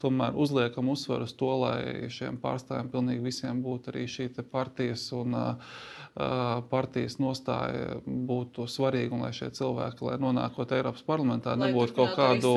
tomēr 0.00 0.36
uzliekam 0.36 0.88
uzsvaru 0.92 1.24
uz 1.24 1.32
to, 1.36 1.52
lai 1.62 2.08
šiem 2.12 2.36
pārstāvjiem 2.40 2.90
pilnīgi 2.92 3.24
visiem 3.24 3.62
būtu 3.64 3.92
arī 3.92 4.04
šī 4.12 4.28
partijas 4.52 5.08
un 5.16 5.36
uh, 5.36 5.76
partijas 6.70 7.18
nostāja 7.20 7.98
būtu 8.06 8.64
svarīga 8.72 9.12
un 9.12 9.26
lai 9.26 9.34
šie 9.36 9.50
cilvēki, 9.52 10.06
lai 10.06 10.16
nonākot 10.22 10.72
Eiropas 10.72 11.04
parlamentā, 11.04 11.52
lai 11.52 11.68
nebūtu 11.68 11.92
kaut, 11.98 12.14
kādu, 12.16 12.52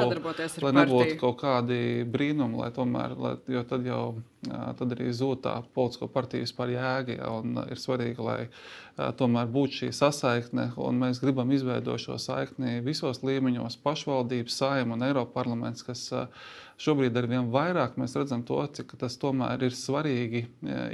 lai 0.63 0.71
nebūtu 0.77 1.17
kaut 1.19 1.41
kādi 1.41 1.79
brīnumi, 2.07 2.55
lai 2.61 2.69
tomēr, 2.75 3.17
lai, 3.19 3.33
jo 3.51 3.65
tad 3.67 3.83
jau 3.89 4.03
tad 4.47 4.93
arī 4.95 5.09
zūd 5.11 5.41
tā 5.43 5.55
politisko 5.75 6.07
partiju 6.11 6.45
vispār 6.45 6.71
jēga. 6.71 7.17
Ja, 7.17 7.31
ir 7.71 7.81
svarīgi, 7.81 8.23
lai 8.23 8.47
tomēr 9.19 9.49
būtu 9.51 9.81
šī 9.81 9.89
sasaikne, 9.95 10.69
un 10.79 11.01
mēs 11.01 11.19
gribam 11.23 11.51
izveidot 11.51 11.99
šo 11.99 12.15
saikni 12.21 12.79
visos 12.85 13.19
līmeņos- 13.25 13.79
pašvaldības, 13.85 14.55
saima 14.61 14.95
un 14.95 15.03
Eiropas 15.03 15.35
parlaments, 15.35 15.83
kas 15.83 16.05
šobrīd 16.79 17.17
ar 17.19 17.27
vien 17.27 17.51
vairāk 17.51 17.97
mēs 17.99 18.15
redzam 18.15 18.43
to, 18.47 18.61
cik 18.67 18.95
tas 18.97 19.17
tomēr 19.17 19.61
ir 19.63 19.75
svarīgi 19.75 20.45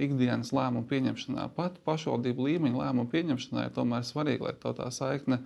ikdienas 0.02 0.52
lēmumu 0.52 0.88
pieņemšanā. 0.90 1.50
Pat 1.56 1.78
pašvaldību 1.86 2.50
līmeņa 2.50 2.82
lēmumu 2.82 3.10
pieņemšanā 3.14 3.66
ir 3.66 3.76
tomēr 3.78 4.02
svarīgi, 4.02 4.42
lai 4.42 4.54
tā 4.54 4.90
saikne 4.90 5.44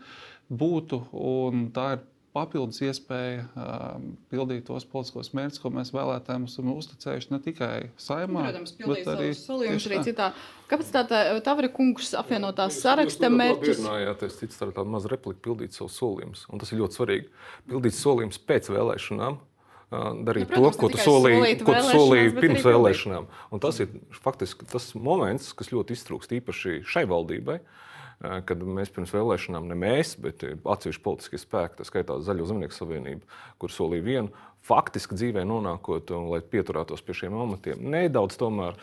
būtu, 0.49 1.03
un 1.13 1.67
tā 1.75 1.91
ir 1.97 1.99
papildus 2.35 2.79
iespēja 2.85 3.43
uh, 3.47 3.97
pildīt 4.31 4.67
tos 4.67 4.85
politiskos 4.89 5.31
mērķus, 5.37 5.61
ko 5.63 5.71
mēs 5.73 5.91
vēlētājiem 5.95 6.45
esam 6.49 6.69
uzticējuši 6.75 7.33
ne 7.33 7.39
tikai 7.45 7.73
saimā, 7.99 8.45
Protams, 8.47 8.75
bet 8.83 9.09
arī, 9.13 9.31
arī 9.77 9.99
citā. 10.05 10.29
Kāpēc 10.69 10.91
tā 10.93 11.03
Tavra 11.45 11.71
kungs 11.73 12.13
apvienotās 12.19 12.77
saraksta 12.83 13.31
mērķus? 13.33 13.81
Jūs 13.81 14.39
cits 14.43 14.61
tādu 14.61 14.85
mazu 14.89 15.11
repliku 15.11 15.41
pildīt 15.49 15.77
savus 15.77 15.97
solījumus, 15.97 16.45
un 16.53 16.61
tas 16.61 16.73
ir 16.73 16.83
ļoti 16.83 16.99
svarīgi. 16.99 17.29
Pildīt 17.71 17.97
solījumus 17.97 18.41
pēc 18.49 18.71
vēlēšanām. 18.75 19.41
Darīt 19.89 20.45
nu, 20.45 20.53
protams, 20.53 20.75
to, 20.77 20.81
ko 20.83 20.87
tu 20.93 20.99
solīji, 21.01 21.53
ko 21.65 21.73
tu 21.73 21.85
solīji 21.87 22.33
pirms 22.37 22.65
vēlēšanām. 22.67 23.23
Un 23.49 23.61
tas 23.63 23.81
ir 23.81 23.89
faktiski 24.21 24.67
tas 24.69 24.91
moments, 24.93 25.49
kas 25.57 25.71
ļoti 25.73 25.97
iztrūkst 25.97 26.35
īpaši 26.37 26.81
šai 26.85 27.07
valdībai. 27.09 27.57
Uh, 27.57 27.88
kad 28.19 28.63
mēs 28.63 28.91
pirms 28.93 29.13
vēlēšanām, 29.15 29.67
ne 29.71 29.77
mēs, 29.79 30.15
bet 30.19 30.43
atsevišķi 30.43 31.03
politiskie 31.05 31.39
spēki, 31.39 31.79
tā 31.79 31.87
skaitā 31.87 32.19
Zaļo 32.25 32.49
zemnieku 32.49 32.75
savienību, 32.75 33.23
kur 33.61 33.73
solīja 33.73 34.05
vienu, 34.05 34.47
faktiski 34.67 35.15
dzīvē 35.15 35.45
nonākot 35.47 36.11
un 36.17 36.27
lai 36.33 36.41
pieturētos 36.43 37.03
pie 37.05 37.15
šiem 37.21 37.37
amatiem. 37.39 37.79
Nedaudz 37.93 38.35
tomēr, 38.41 38.75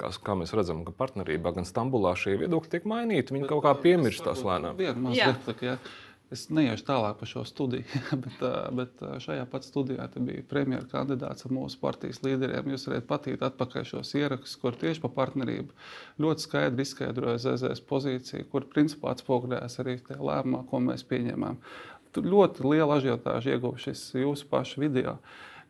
kā, 0.00 0.12
kā 0.22 0.36
mēs 0.38 0.54
redzam, 0.54 0.84
ka 0.86 0.94
partnerībā 0.94 1.54
gan 1.56 1.66
Stambulā 1.68 2.14
šie 2.18 2.36
viedokļi 2.44 2.70
tiek 2.76 2.86
mainīti, 2.90 3.34
viņi 3.34 3.50
kaut 3.50 3.64
kā 3.66 3.74
piemirstās 3.82 4.44
lēnām. 4.46 4.78
Viena 4.78 5.08
mazliet, 5.08 5.64
ja. 5.64 5.78
Es 6.32 6.46
neiešu 6.48 6.86
tālāk 6.88 7.18
par 7.20 7.28
šo 7.28 7.42
studiju, 7.46 7.84
bet, 8.24 8.44
bet 8.78 9.02
šajā 9.22 9.44
pat 9.52 9.66
studijā 9.66 10.06
bija 10.16 10.44
premjeras 10.48 10.88
kandidāts 10.90 11.44
ar 11.44 11.52
mūsu 11.54 11.78
partijas 11.82 12.22
līderiem. 12.24 12.72
Jūs 12.72 12.88
varat 12.88 13.08
patīt 13.10 13.44
atpakaļ 13.44 13.88
šos 13.92 14.14
ierakstus, 14.16 14.56
kur 14.62 14.76
tieši 14.80 15.04
par 15.04 15.12
partnerību 15.18 15.76
ļoti 16.24 16.46
skaidri 16.46 16.86
izskaidroja 16.88 17.42
ZZS 17.44 17.84
pozīciju, 17.90 18.48
kur 18.52 18.68
principā 18.72 19.12
atspoguļojas 19.12 19.80
arī 19.84 19.98
tie 20.06 20.16
lēmumi, 20.16 20.64
ko 20.70 20.80
mēs 20.88 21.04
pieņēmām. 21.12 21.60
Tur 22.14 22.30
ļoti 22.30 22.68
liela 22.70 23.00
ažiotāža 23.00 23.56
ieguva 23.56 23.80
šis 23.84 24.08
jūsu 24.16 24.48
pašu 24.48 24.86
video 24.86 25.18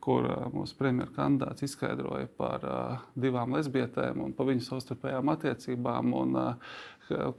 kur 0.05 0.27
mūsu 0.53 0.77
premjerministra 0.77 1.17
kandidāts 1.17 1.65
izskaidroja 1.65 2.29
par 2.37 2.65
uh, 2.69 3.05
divām 3.17 3.55
lesbietēm 3.57 4.21
un 4.21 4.35
par 4.37 4.51
viņu 4.51 4.67
savstarpējām 4.67 5.31
attiecībām. 5.33 6.13
Un, 6.19 6.37
uh, 6.37 6.75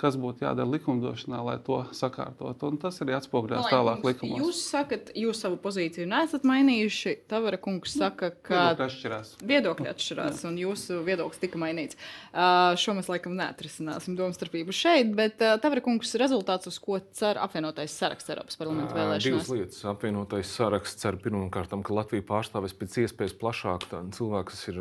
kas 0.02 0.18
būtu 0.20 0.46
jādara 0.46 0.68
likumdošanā, 0.70 1.40
lai 1.46 1.56
to 1.66 1.82
sakārtotu. 1.96 2.70
Un 2.70 2.80
tas 2.82 3.00
arī 3.04 3.16
atspoguļojas 3.18 3.70
tālāk 3.72 4.06
likumos. 4.06 4.42
Jūs 4.42 4.62
sakat, 4.70 5.12
jūs 5.18 5.42
savu 5.42 5.58
pozīciju 5.62 6.08
neesat 6.10 6.46
mainījuši. 6.48 7.16
Tavara 7.32 7.60
kungs 7.62 7.96
nu, 7.96 8.04
saka, 8.04 8.32
ka 8.46 8.62
viedokļi 8.76 8.86
atšķirās. 8.86 9.34
Viedokļi 9.52 9.90
atšķirās 9.92 10.44
un 10.50 10.60
jūsu 10.62 11.00
viedoklis 11.08 11.42
tika 11.42 11.62
mainīts. 11.62 12.00
Uh, 12.32 12.76
šo 12.80 12.96
mēs 12.98 13.10
laikam 13.12 13.38
neatrisināsim 13.40 14.18
domstarpību 14.20 14.76
šeit, 14.76 15.14
bet 15.18 15.42
uh, 15.44 15.56
Tavara 15.62 15.84
kungs 15.86 16.14
rezultāts, 16.22 16.70
uz 16.70 16.80
ko 16.82 17.00
cer 17.16 17.40
apvienotais 17.42 17.96
saraksts 17.96 18.32
Eiropas 18.34 18.60
parlamenta 18.60 18.98
vēlēšanās? 18.98 19.26
Divas 19.26 19.52
lietas. 19.54 19.82
Apvienotais 19.90 20.52
saraksts 20.52 21.02
cer 21.02 21.18
pirmkārt, 21.22 21.74
ka 21.86 21.98
Latvija 21.98 22.26
pārstāvēs 22.28 22.76
pēc 22.78 23.00
iespējas 23.06 23.36
plašāk 23.42 23.90
cilvēku, 24.16 24.52
kas 24.52 24.64
ir 24.72 24.80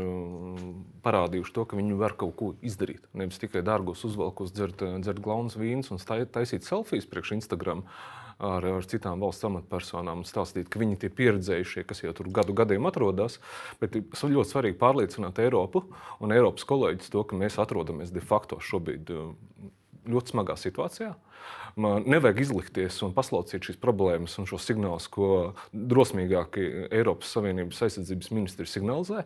parādījuši 1.04 1.54
to, 1.56 1.64
ka 1.68 1.78
viņi 1.78 1.98
var 1.98 2.16
kaut 2.18 2.34
ko 2.38 2.52
izdarīt. 2.64 3.04
Nevis 3.16 3.40
tikai 3.42 3.62
dārgos 3.66 4.04
uzvalkos 4.06 4.52
dzert 4.54 4.73
dzert, 4.74 5.00
dzert 5.04 5.22
glaunas 5.24 5.56
vīnus 5.58 5.92
un 5.94 6.00
taisīt 6.02 6.66
selfijas 6.66 7.08
priekš 7.10 7.38
Instagram. 7.40 7.84
Ar, 8.44 8.64
ar 8.66 8.82
citām 8.90 9.20
valsts 9.22 9.46
amatpersonām 9.46 10.24
stāstīt, 10.26 10.66
ka 10.66 10.80
viņi 10.80 10.96
ir 11.06 11.12
pieredzējušie, 11.14 11.84
kas 11.86 12.02
jau 12.02 12.10
tur 12.18 12.26
gadu 12.34 12.52
gadiem 12.52 12.88
atrodas. 12.90 13.38
Bet 13.78 13.94
ir 13.94 14.08
ļoti 14.10 14.50
svarīgi 14.50 14.78
pārliecināt 14.80 15.38
Eiropu 15.38 15.84
un 16.18 16.34
Eiropas 16.34 16.66
kolēģis 16.66 17.12
to, 17.14 17.22
ka 17.22 17.38
mēs 17.38 17.60
atrodamies 17.62 18.10
de 18.10 18.18
facto 18.18 18.58
šobrīd 18.58 19.14
ļoti 20.10 20.34
smagā 20.34 20.58
situācijā. 20.58 21.14
Man 21.14 21.22
nevajag 21.76 22.40
izlikties 22.44 23.00
un 23.04 23.14
paslaucīt 23.16 23.68
šīs 23.68 23.78
problēmas 23.82 24.36
un 24.38 24.48
šos 24.48 24.66
signālus, 24.68 25.08
ko 25.12 25.54
drosmīgākie 25.72 26.88
Eiropas 26.94 27.32
Savienības 27.34 27.82
aizsardzības 27.86 28.30
ministri 28.34 28.66
signalizē. 28.70 29.24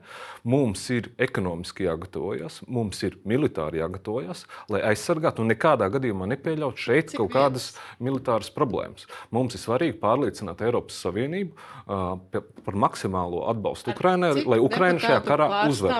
Mums 0.49 0.85
ir 0.95 1.11
ekonomiski 1.21 1.87
jāgatavojas, 1.89 2.61
mums 2.69 3.03
ir 3.07 3.19
militāri 3.29 3.83
jāgatavojas, 3.83 4.45
lai 4.73 4.83
aizsargātu 4.93 5.45
un 5.45 5.53
nekādā 5.53 5.91
gadījumā 5.93 6.29
nepieļautu 6.35 6.85
šeit 6.89 7.13
Cik 7.13 7.23
kaut 7.23 7.33
kādas 7.35 7.71
viens? 7.73 7.99
militāras 8.09 8.51
problēmas. 8.55 9.07
Mums 9.35 9.57
ir 9.57 9.63
svarīgi 9.63 9.99
pārliecināt 10.01 10.63
Eiropas 10.65 10.99
Savienību 11.05 11.53
uh, 11.53 12.43
par 12.65 12.79
maksimālo 12.79 13.45
atbalstu 13.51 13.93
Ukrainai, 13.95 14.33
lai 14.45 14.61
Ukraina 14.63 15.03
šajā 15.03 15.21
karā 15.27 15.49
uzvarētu. 15.73 15.97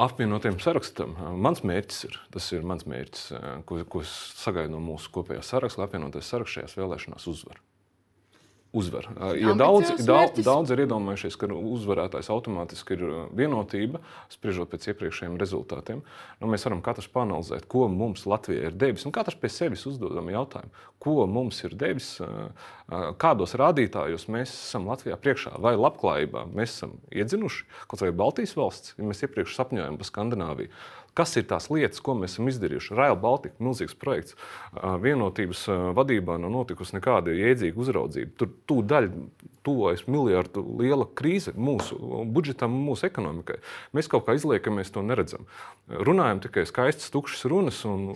Apvienotiem 0.00 0.58
sarakstam. 0.62 1.14
Mans 1.40 1.62
mērķis 1.66 2.04
ir, 2.08 2.18
tas 2.34 2.50
ir 2.52 2.66
mans 2.66 2.86
mērķis, 2.90 3.22
ko, 3.68 3.80
ko 3.88 4.02
es 4.04 4.12
sagaidu 4.40 4.74
no 4.74 4.80
mūsu 4.84 4.99
kopējā 5.08 5.42
saraksta, 5.46 5.80
lai 5.80 5.88
apvienotais 5.88 6.28
saraksts 6.28 6.58
šajās 6.58 6.76
vēlēšanās 6.76 7.28
uzvar. 7.30 7.60
uzvar. 8.72 9.08
Ja 9.34 9.54
daudz, 9.58 9.90
daudz, 10.06 10.44
daudz 10.46 10.70
ir 10.70 10.84
iedomājušies, 10.84 11.34
ka 11.40 11.48
uzvarētājs 11.50 12.28
automātiski 12.30 12.94
ir 12.94 13.02
vienotība, 13.34 13.98
spriežot 14.30 14.70
pēc 14.70 14.92
iepriekšējiem 14.92 15.38
rezultātiem, 15.40 16.04
nu, 16.38 16.50
mēs 16.52 16.66
varam 16.68 16.82
katrs 16.84 17.10
panalizēt, 17.10 17.66
ko 17.70 17.88
mums 17.90 18.28
Latvijai 18.30 18.68
ir 18.70 18.78
devis. 18.78 19.06
Un 19.08 19.14
katrs 19.16 19.38
pie 19.40 19.50
sevis 19.50 19.82
uzdodam 19.90 20.30
jautājumu, 20.30 20.70
ko 21.02 21.26
mums 21.26 21.58
ir 21.66 21.74
devis, 21.80 22.12
kādos 23.18 23.56
rādītājos 23.58 24.28
mēs 24.30 24.54
esam 24.54 24.86
Latvijā 24.90 25.18
priekšā, 25.18 25.56
vai 25.58 25.74
labklājībā 25.74 26.46
mēs 26.54 26.76
esam 26.76 26.94
iedzinuši, 27.10 27.66
kaut 27.90 28.04
vai 28.04 28.14
Baltijas 28.22 28.54
valsts, 28.58 28.94
ja 28.98 29.06
mēs 29.08 29.24
iepriekš 29.26 29.58
sapņojam 29.58 29.98
par 29.98 30.10
Skandināviju. 30.12 30.70
Kas 31.20 31.36
ir 31.36 31.44
tās 31.50 31.66
lietas, 31.68 32.00
ko 32.00 32.14
mēs 32.16 32.38
esam 32.38 32.48
izdarījuši? 32.48 32.94
Rail 32.96 33.16
Baltica, 33.20 33.58
milzīgs 33.60 33.96
projekts. 34.00 34.36
Vienotības 35.04 35.66
vadībā 35.98 36.38
nav 36.40 36.54
notikusi 36.54 36.96
nekāda 36.96 37.34
jēdzīga 37.36 37.76
uzraudzība. 37.84 38.32
Tur 38.40 38.54
tūdaļ 38.70 39.10
tuvojas 39.66 40.06
miljardu 40.08 40.62
liela 40.80 41.04
krīze 41.04 41.52
mūsu 41.52 41.98
budžetam, 42.32 42.72
mūsu 42.86 43.04
ekonomikai. 43.10 43.58
Mēs 43.96 44.08
kaut 44.08 44.24
kā 44.24 44.38
izliekamies, 44.38 44.92
to 44.94 45.04
neredzam. 45.04 45.44
Runājam 45.92 46.40
tikai 46.46 46.64
skaistas, 46.70 47.12
tukšas 47.12 47.44
runas 47.52 47.82
un 47.84 48.14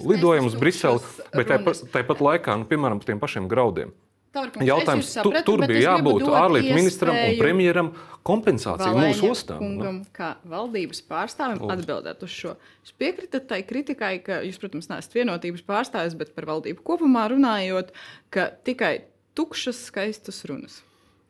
uz 0.48 0.56
Briseli, 0.56 1.04
bet 1.34 1.52
tāpat, 1.52 1.84
tāpat 1.92 2.24
laikā, 2.24 2.56
nu, 2.62 2.70
piemēram, 2.70 3.02
par 3.02 3.12
tiem 3.12 3.20
pašiem 3.20 3.52
graudiem. 3.52 3.92
Tavrkungs, 4.34 4.66
Jautājums 4.68 5.10
sapratu, 5.14 5.44
tu, 5.46 5.54
tur 5.54 5.68
bija 5.70 5.94
jābūt 5.94 6.26
ārlietu 6.28 6.74
ministram 6.74 7.16
un 7.16 7.36
premjeram 7.38 7.90
kompensāciju 8.26 8.98
mūsu 8.98 9.30
ostām. 9.30 9.60
Nu. 9.60 9.68
Kungam, 9.68 10.00
nu. 10.02 10.12
kā 10.16 10.34
valdības 10.48 11.02
pārstāvim 11.10 11.60
Lūdzu. 11.62 11.74
atbildēt 11.76 12.24
uz 12.26 12.32
šo. 12.34 12.54
Jūs 12.84 12.96
piekritat 13.00 13.46
tai 13.50 13.60
kritikai, 13.68 14.14
ka 14.26 14.40
jūs, 14.46 14.58
protams, 14.62 14.90
neesat 14.92 15.14
vienotības 15.18 15.66
pārstāvis, 15.68 16.16
bet 16.18 16.34
par 16.36 16.48
valdību 16.50 16.82
kopumā 16.86 17.28
runājot, 17.32 17.94
ka 18.34 18.48
tikai 18.66 18.96
tukšas, 19.38 19.86
skaistas 19.90 20.42
runas. 20.50 20.82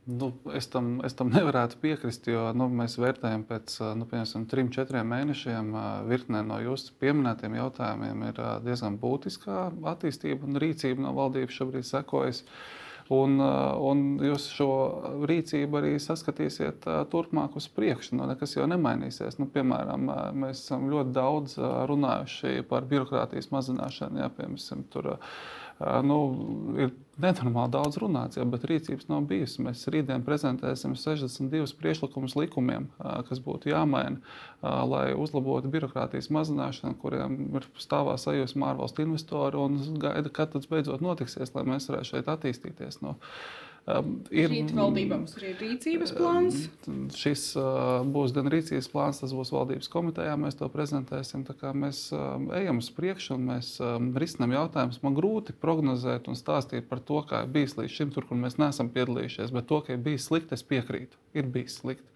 Nu, 0.04 0.34
es, 0.52 0.66
tam, 0.68 0.98
es 1.06 1.16
tam 1.16 1.30
nevarētu 1.32 1.78
piekrist, 1.80 2.26
jo 2.28 2.50
nu, 2.56 2.66
mēs 2.68 2.98
vērtējam 3.00 3.46
pēc 3.48 3.78
nu, 3.96 4.06
trim, 4.50 4.68
četriem 4.72 5.08
mēnešiem. 5.08 5.70
Virknē 6.10 6.42
no 6.44 6.58
jūsu 6.60 6.92
pieminētiem 7.00 7.56
jautājumiem 7.56 8.26
ir 8.28 8.40
diezgan 8.66 8.98
būtiska 9.00 9.70
attīstība 9.94 10.44
un 10.44 10.60
rīcība 10.60 11.06
no 11.06 11.14
valdības 11.16 11.56
šobrīd 11.56 11.88
sekojas. 11.88 12.44
Un, 13.12 13.36
un 13.36 14.04
jūs 14.24 14.46
šo 14.56 14.68
rīcību 15.28 15.76
arī 15.76 15.90
saskatīsiet 16.00 16.86
turpmāk 17.12 17.58
uz 17.60 17.66
priekšu. 17.68 18.16
Nu, 18.16 18.24
nekas 18.30 18.56
jau 18.56 18.64
nemainīsies. 18.70 19.36
Nu, 19.36 19.48
piemēram, 19.52 20.08
mēs 20.40 20.62
esam 20.62 20.86
ļoti 20.88 21.12
daudz 21.12 21.58
runājuši 21.90 22.64
par 22.70 22.88
birokrātijas 22.88 23.50
mazināšanu. 23.52 24.22
Jā, 24.24 24.30
piemēram, 24.38 24.86
tur, 24.94 25.10
nu, 26.08 26.20
ir 26.80 26.94
nenormāli 27.20 27.72
daudz 27.74 27.98
runāts, 28.02 28.38
jau, 28.38 28.46
bet 28.50 28.66
rīcības 28.68 29.08
nav 29.10 29.26
bijusi. 29.30 29.62
Mēs 29.66 29.84
rītdien 29.92 30.24
prezentēsim 30.26 30.96
62 30.98 31.76
priekšlikumus 31.80 32.36
likumiem, 32.38 32.88
kas 33.28 33.42
būtu 33.44 33.70
jāmaina, 33.72 34.20
lai 34.62 35.06
uzlabotu 35.18 35.70
birokrātijas 35.72 36.30
mazināšanu, 36.34 36.96
kuriem 37.02 37.36
ir 37.60 37.68
stāvā 37.82 38.16
sajūsmā 38.20 38.72
ārvalstu 38.72 39.06
investori 39.06 39.60
un 39.60 39.78
gaida, 40.02 40.32
kad 40.32 40.54
tas 40.56 40.66
beidzot 40.70 41.04
notiksies, 41.04 41.54
lai 41.54 41.66
mēs 41.68 41.90
varētu 41.90 42.14
šeit 42.14 42.32
attīstīties. 42.34 43.02
No, 43.04 43.18
Um, 43.18 43.73
ir 44.32 44.48
Rīt 44.48 44.70
valdībām 44.72 45.26
arī 45.36 45.50
rīcības 45.60 46.14
plāns. 46.16 46.62
Šis 47.18 47.42
uh, 47.60 48.00
būs 48.08 48.32
gan 48.36 48.48
rīcības 48.52 48.88
plāns, 48.88 49.20
tas 49.20 49.34
būs 49.36 49.52
valdības 49.52 49.90
komitejā. 49.92 50.38
Mēs 50.40 50.56
to 50.56 50.70
prezentēsim. 50.72 51.44
Mēs 51.76 52.06
uh, 52.16 52.38
ejam 52.56 52.80
uz 52.80 52.88
priekšu 52.96 53.36
un 53.36 53.44
mēs 53.50 53.74
um, 53.84 54.08
risinām 54.16 54.56
jautājumus. 54.56 55.02
Man 55.04 55.18
grūti 55.18 55.56
prognozēt 55.60 56.30
un 56.32 56.40
stāstīt 56.40 56.88
par 56.88 57.04
to, 57.04 57.20
kā 57.28 57.44
ir 57.44 57.52
bijis 57.52 57.76
līdz 57.76 57.92
šim, 57.98 58.14
tur, 58.14 58.24
kur 58.30 58.40
mēs 58.40 58.56
neesam 58.62 58.88
piedalījušies. 58.94 59.52
Bet 59.52 59.68
to, 59.68 59.82
ka 59.84 59.98
ir 59.98 60.02
bijis 60.06 60.30
slikti, 60.30 60.56
es 60.56 60.64
piekrītu. 60.64 61.20
Ir 61.36 61.52
bijis 61.52 61.82
slikti. 61.82 62.08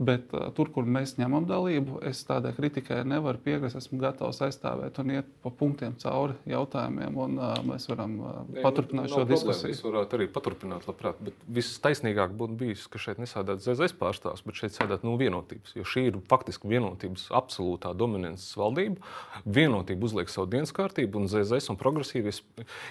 Bet 0.00 0.30
uh, 0.32 0.46
tur, 0.56 0.70
kur 0.72 0.86
mēs 0.88 1.18
ņemam 1.18 1.44
dalību, 1.44 1.98
es 2.08 2.22
tādai 2.24 2.54
kritikai 2.56 3.02
nevaru 3.04 3.36
piekrist. 3.44 3.76
Esmu 3.76 3.98
gatavs 4.00 4.38
aizstāvēt 4.46 4.96
un 5.02 5.10
iet 5.12 5.26
pa 5.44 5.50
punktiem 5.52 5.92
cauri 6.00 6.38
jautājumiem, 6.48 7.18
un 7.20 7.34
uh, 7.36 7.58
mēs 7.68 7.84
varam 7.90 8.14
uh, 8.22 8.38
ne, 8.48 8.62
paturpināt 8.64 9.12
šo 9.12 9.26
diskusiju. 9.28 9.74
Mēs 9.74 9.82
varētu 9.84 10.16
arī 10.16 10.28
paturpināt, 10.32 10.86
labprāt. 10.88 11.20
Bet 11.26 11.44
viss 11.44 11.76
taisnīgāk 11.84 12.32
būtu 12.32 12.56
bijis, 12.62 12.86
ka 12.88 13.02
šeit 13.02 13.20
nesēdētu 13.20 13.66
ZZS 13.66 13.98
pārstāvs, 14.00 14.40
bet 14.46 14.62
šeit 14.62 14.78
sēdētu 14.78 15.04
no 15.04 15.18
vienotības. 15.20 15.76
Jo 15.76 15.84
šī 15.84 16.06
ir 16.08 16.16
faktiski 16.32 16.72
vienotības 16.72 17.28
absolūtā 17.36 17.92
dominances 17.92 18.56
valdība. 18.56 19.04
Vienotība 19.44 20.08
uzliek 20.08 20.32
savu 20.32 20.48
dienas 20.56 20.72
kārtību, 20.80 21.20
un 21.20 21.28
ZZS 21.28 21.74
un 21.74 21.80
progresīvie 21.80 22.32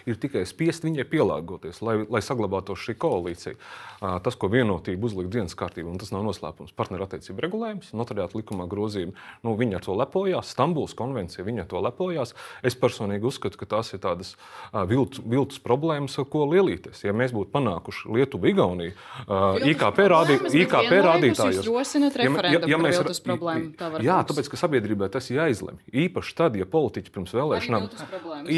ir 0.05 0.21
tikai 0.21 0.45
spiest 0.45 0.85
viņai 0.85 1.09
pielāgoties, 1.09 1.81
lai, 1.81 2.03
lai 2.05 2.21
saglabātos 2.21 2.85
šī 2.85 2.99
koalīcija. 3.01 3.57
Uh, 3.97 4.19
tas, 4.21 4.37
ko 4.37 4.53
vienotība 4.53 5.09
uzliek 5.09 5.33
dienas 5.33 5.57
kārtībā, 5.57 5.89
un 5.89 5.97
tas 5.97 6.13
nav 6.13 6.21
noslēpums. 6.29 6.77
Partneri 6.77 6.98
partnerattiecību 6.99 7.43
regulējums, 7.45 7.91
notariāta 7.95 8.37
likumā 8.37 8.67
grozījumi. 8.69 9.15
Nu, 9.45 9.55
viņi 9.59 9.77
ar 9.77 9.85
to 9.85 9.95
lepojās, 9.97 10.51
Stambulas 10.53 10.95
konvencija, 10.97 11.45
viņi 11.47 11.63
ar 11.63 11.69
to 11.71 11.81
lepojās. 11.83 12.35
Es 12.65 12.75
personīgi 12.79 13.27
uzskatu, 13.29 13.59
ka 13.59 13.67
tās 13.77 13.93
ir 13.93 14.01
tādas 14.03 14.35
viltus, 14.89 15.23
viltus 15.23 15.61
problēmas, 15.63 16.17
ar 16.19 16.27
ko 16.29 16.45
lielīties. 16.49 17.03
Ja 17.05 17.15
mēs 17.15 17.33
būtu 17.35 17.51
panākuši 17.53 18.11
Lietuvu, 18.15 18.49
Igauniju, 18.51 18.95
uh, 19.27 19.59
IKP, 19.69 20.01
rādī, 20.11 20.39
IKP 20.63 20.93
rādītājos, 21.05 21.63
ja, 21.63 22.53
ja, 22.53 22.61
ja 22.73 22.81
mēs 22.81 23.21
problēmu, 23.23 23.73
jā, 24.03 24.19
tāpēc, 24.27 24.51
ka 24.51 24.59
sabiedrībai 24.59 25.11
tas 25.13 25.29
ir 25.31 25.39
jāizlemj. 25.43 25.81
Īpaši 26.07 26.35
tad, 26.37 26.57
ja 26.59 26.67
politiķi 26.69 27.13
pirms 27.15 27.35
vēlēšanām, 27.37 27.89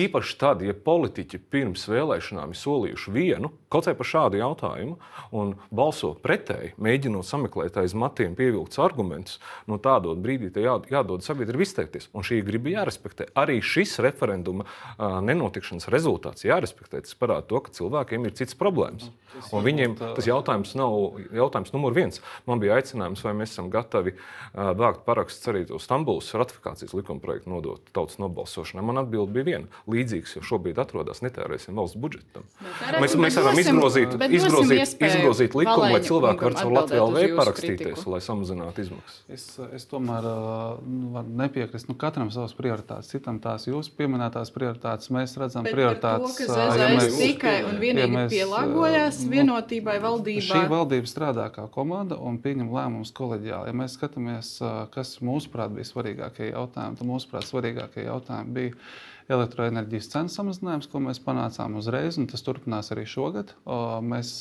īpaši 0.02 0.38
tad, 0.42 0.66
ja 0.66 0.76
politiķi 0.76 1.42
pirms 1.52 1.86
vēlēšanām 1.92 2.56
ir 2.56 2.62
solījuši 2.62 3.16
vienu, 3.16 3.52
kaut 3.72 3.90
vai 3.90 3.96
par 3.98 4.08
šādu 4.08 4.40
jautājumu, 4.42 4.98
un 5.36 5.54
balso 5.72 6.14
pretēji, 6.24 6.74
mēģinot 6.82 7.28
sameklēt 7.28 7.80
aiz 7.82 7.96
matiem 7.98 8.31
citiem 8.32 8.36
pievilkts 8.36 8.80
argumentus, 8.80 9.40
no 9.68 9.78
tādā 9.78 10.16
brīdī 10.16 10.52
jā, 10.64 10.80
jādod 10.90 11.24
sabiedrībai 11.24 11.66
izteikties. 11.66 12.10
Un 12.14 12.24
šī 12.24 12.42
griba 12.44 12.72
jārespektē. 12.72 13.32
Arī 13.36 13.62
šis 13.62 14.00
referenduma 14.00 14.66
uh, 14.66 15.22
nenotikšanas 15.22 15.90
rezultāts 15.92 16.46
jārespektē. 16.46 17.02
Tas 17.02 17.16
parāda 17.16 17.48
to, 17.48 17.60
ka 17.62 17.72
cilvēkiem 17.72 18.26
ir 18.26 18.36
cits 18.36 18.56
problēmas. 18.56 19.12
Un 19.52 19.64
viņiem 19.64 19.96
tas 20.00 20.28
jautājums 20.28 20.74
nav 20.76 21.20
jautājums 21.32 21.72
numur 21.72 21.94
viens. 21.96 22.22
Man 22.48 22.60
bija 22.60 22.76
aicinājums, 22.80 23.24
vai 23.24 23.34
mēs 23.38 23.54
esam 23.54 23.70
gatavi 23.72 24.16
uh, 24.16 24.72
vākt 24.76 25.06
parakstus 25.06 25.48
arī 25.52 25.64
uz 25.72 25.86
Stambulas 25.86 26.32
ratifikācijas 26.36 26.94
likuma 26.98 27.24
projektu 27.24 27.52
nodot 27.54 27.84
tautas 27.96 28.20
nobalsošanai. 28.22 28.84
Man 28.86 29.02
atbild 29.02 29.32
bija 29.32 29.48
viena. 29.48 29.84
Līdzīgs 29.92 30.38
jau 30.38 30.44
šobrīd 30.52 30.82
atrodas, 30.82 31.24
netērēsim 31.24 31.80
valsts 31.80 32.00
budžetam. 32.02 32.48
Mēs, 33.02 33.16
mēs 33.20 33.40
varam 33.40 33.62
izgrozīt, 33.62 34.18
izgrozīt, 34.28 34.98
izgrozīt 35.00 35.58
likumu, 35.58 35.88
lai 35.96 36.04
cilvēki 36.06 36.48
varētu 36.48 36.66
caur 36.66 36.76
Latviju 36.76 37.08
LV 37.08 37.40
parakstīties, 37.40 38.06
lai 38.12 38.21
samazinātu 38.24 38.84
izmaksas. 38.86 39.20
Es, 39.32 39.46
es 39.76 39.86
tomēr 39.90 40.26
nu, 40.86 41.24
nepiekrītu. 41.42 41.90
Nu, 41.90 41.96
katram 42.00 42.32
savas 42.34 42.56
prioritātes, 42.58 43.12
citam 43.14 43.40
tās 43.44 43.68
jūsu 43.68 43.94
pieminētās 43.98 44.54
prioritātes. 44.56 45.12
Mēs 45.14 45.36
redzam 45.42 45.68
Bet 45.68 45.76
prioritātes. 45.76 46.40
To, 46.46 46.58
ja 46.80 46.90
mēs 46.96 47.20
tikai 47.20 47.58
un 47.68 47.78
vienīgi 47.82 48.08
ja 48.08 48.16
mēs, 48.16 48.34
pielāgojās 48.34 49.22
nu, 49.26 49.32
vienotībai 49.36 49.98
valdībā. 50.04 50.48
Šī 50.48 50.66
valdība 50.72 51.12
strādā 51.12 51.48
kā 51.54 51.68
komanda 51.74 52.18
un 52.22 52.40
pieņem 52.42 52.74
lēmumus 52.74 53.14
koleģiāli. 53.18 53.72
Ja 53.72 53.78
mēs 53.84 54.00
skatāmies, 54.00 54.58
kas 54.96 55.18
mūsuprāt 55.26 55.74
bija 55.76 55.90
svarīgākie 55.92 56.52
jautājumi, 56.52 57.00
tad 57.00 57.10
mūsuprāt 57.10 57.50
svarīgākie 57.50 58.08
jautājumi 58.08 58.58
bija 58.58 58.78
elektroenerģijas 59.32 60.10
cenu 60.12 60.34
samazinājums, 60.34 60.90
ko 60.92 61.02
mēs 61.04 61.22
panācām 61.24 61.78
uzreiz, 61.80 62.18
un 62.20 62.28
tas 62.32 62.44
turpinās 62.46 62.92
arī 62.94 63.06
šogad. 63.10 63.54
Mēs, 64.04 64.34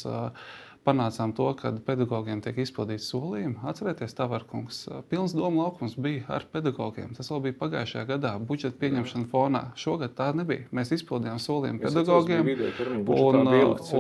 panācām 0.87 1.35
to, 1.37 1.47
ka 1.59 1.73
pedagogiem 1.85 2.41
tiek 2.45 2.57
izpildīti 2.65 3.05
solījumi. 3.05 3.59
Atcerieties, 3.69 4.15
Tavarkungs, 4.17 4.79
pilns 5.13 5.35
doma 5.37 5.67
laukums 5.67 5.97
bija 6.01 6.25
ar 6.33 6.47
pedagogiem. 6.53 7.13
Tas 7.17 7.29
vēl 7.31 7.43
bija 7.49 7.57
pagājušajā 7.61 8.05
gadā, 8.09 8.33
budžeta 8.49 8.79
pieņemšana 8.81 9.29
fonā. 9.31 9.63
Šogad 9.81 10.15
tā 10.19 10.31
nebija. 10.37 10.67
Mēs 10.75 10.93
izpildījām 10.97 11.41
solījumu 11.43 11.83
pedagogiem. 11.85 12.49
Un, 13.11 13.51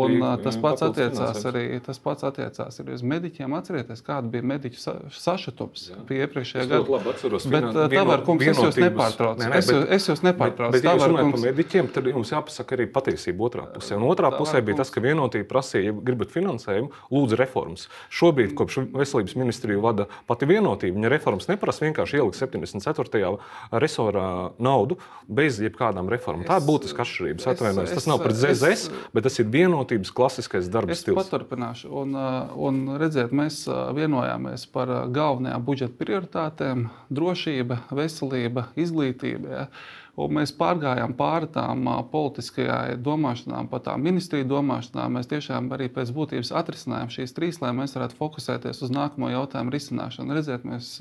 un 0.00 0.24
tas, 0.44 0.56
pats 0.62 0.86
attiecās 0.88 1.44
arī, 1.50 1.64
tas 1.84 2.00
pats 2.02 2.26
attiecās 2.30 2.80
arī 2.82 2.96
uz 2.96 3.04
mediķiem. 3.12 3.58
Atcerieties, 3.60 4.04
kāda 4.06 4.32
bija 4.32 4.48
mediķu 4.54 4.80
sa 4.80 4.96
sašutums 5.12 5.90
pie 6.08 6.22
iepriekšējā 6.24 6.66
gada. 6.70 7.02
Atceros, 7.10 7.46
bet, 7.50 7.68
Tavarkungs, 7.92 8.46
es 8.54 8.62
jūs 8.64 8.80
nepatraucu. 8.80 9.42
Nē, 9.42 9.52
nē, 9.52 9.60
es, 9.60 9.70
es 9.98 10.08
jūs 10.08 10.24
nepatraucu. 10.24 10.72
Bet, 10.78 10.84
bet, 10.86 10.88
ja 10.88 11.10
runājam 11.10 11.34
par 11.36 11.44
mediķiem, 11.44 11.92
tad 11.92 12.08
jums 12.08 12.32
jāpasaka 12.32 12.76
arī 12.78 12.88
patiesība 12.92 13.48
otrā 13.50 13.66
pusē. 13.74 13.98
Un 13.98 14.06
otrā 14.08 14.32
pusē 14.34 14.62
bija 14.64 14.80
tas, 14.80 14.92
ka 14.94 15.02
vienotība 15.04 15.48
prasīja, 15.50 15.90
ja 15.90 15.96
gribat 16.10 16.32
finansēt, 16.32 16.69
finansējumu, 16.70 16.90
lūdzu 17.10 17.38
reformas. 17.38 17.88
Šobrīd, 18.10 18.54
kopš 18.58 18.80
veselības 18.94 19.36
ministriju 19.38 19.82
vada 19.82 20.06
pati 20.28 20.48
vienotība, 20.48 20.96
viņa 20.96 21.10
reformas 21.12 21.48
neprasa 21.50 21.84
vienkārši 21.84 22.20
ielikt 22.20 22.38
74. 22.38 23.32
resorā 23.72 24.52
naudu 24.58 24.98
bez 25.28 25.60
jebkādām 25.60 26.10
reformām. 26.10 26.46
Tā 26.48 26.60
ir 26.60 26.66
būtiska 26.68 27.04
atšķirība. 27.04 27.46
Atvainojos, 27.50 27.94
tas 27.94 28.08
nav 28.10 28.22
pret 28.22 28.38
ZZS, 28.38 28.90
bet 29.14 29.26
tas 29.26 29.38
ir 29.40 29.48
vienotības 29.50 30.12
klasiskais 30.14 30.70
darba 30.70 30.94
es 30.94 31.02
stils. 31.04 31.18
Es 31.18 31.30
paturpināšu. 31.30 31.90
Un, 32.02 32.14
uh, 32.14 32.52
un 32.68 32.82
redziet, 33.00 33.34
mēs 33.36 33.62
uh, 33.68 33.90
vienojāmies 33.96 34.66
par 34.72 34.92
uh, 34.92 35.00
galvenajām 35.10 35.64
budžeta 35.66 35.96
prioritātēm- 36.00 36.88
drošība, 37.16 37.82
veselība, 37.90 38.70
izglītība. 38.78 39.50
Ja? 39.50 39.66
Un 40.20 40.34
mēs 40.36 40.52
pārgājām 40.56 41.14
pāri 41.18 41.48
tām 41.54 41.86
politiskajai 42.12 42.98
domāšanām, 43.00 43.68
pa 43.70 43.80
tām 43.84 44.02
ministriju 44.04 44.48
domāšanām. 44.50 45.16
Mēs 45.16 45.30
tiešām 45.30 45.70
arī 45.76 45.88
pēc 45.92 46.12
būtības 46.16 46.52
atrisinājām 46.60 47.12
šīs 47.14 47.36
trīs, 47.36 47.60
lai 47.62 47.72
mēs 47.76 47.96
varētu 47.96 48.18
fokusēties 48.18 48.82
uz 48.84 48.92
nākamo 48.92 49.30
jautājumu 49.32 49.72
risināšanu. 49.74 50.36
Redziet, 50.36 50.66
mēs 50.68 50.92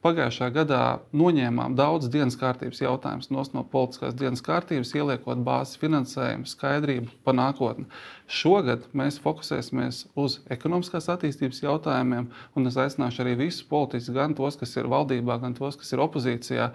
Pagājušā 0.00 0.46
gadā 0.54 0.84
noņēmām 1.12 1.74
daudz 1.76 2.06
dienas 2.08 2.38
kārtības 2.40 2.78
jautājumus 2.80 3.28
no 3.52 3.64
politiskās 3.68 4.14
dienas 4.16 4.40
kārtības, 4.40 4.94
ieliekot 4.96 5.42
bāzes 5.44 5.76
finansējumu, 5.82 6.48
skaidrību 6.48 7.18
par 7.26 7.36
nākotni. 7.36 7.84
Šogad 8.24 8.86
mēs 8.96 9.18
fokusēsimies 9.20 10.06
uz 10.16 10.38
ekonomiskās 10.56 11.10
attīstības 11.12 11.60
jautājumiem, 11.66 12.30
un 12.56 12.70
es 12.70 12.80
aicināšu 12.80 13.26
arī 13.26 13.36
visus 13.42 13.68
politiķus, 13.68 14.14
gan 14.16 14.38
tos, 14.38 14.56
kas 14.62 14.72
ir 14.80 14.88
valdībā, 14.88 15.36
gan 15.44 15.58
tos, 15.58 15.76
kas 15.76 15.92
ir 15.92 16.00
opozīcijā, 16.06 16.70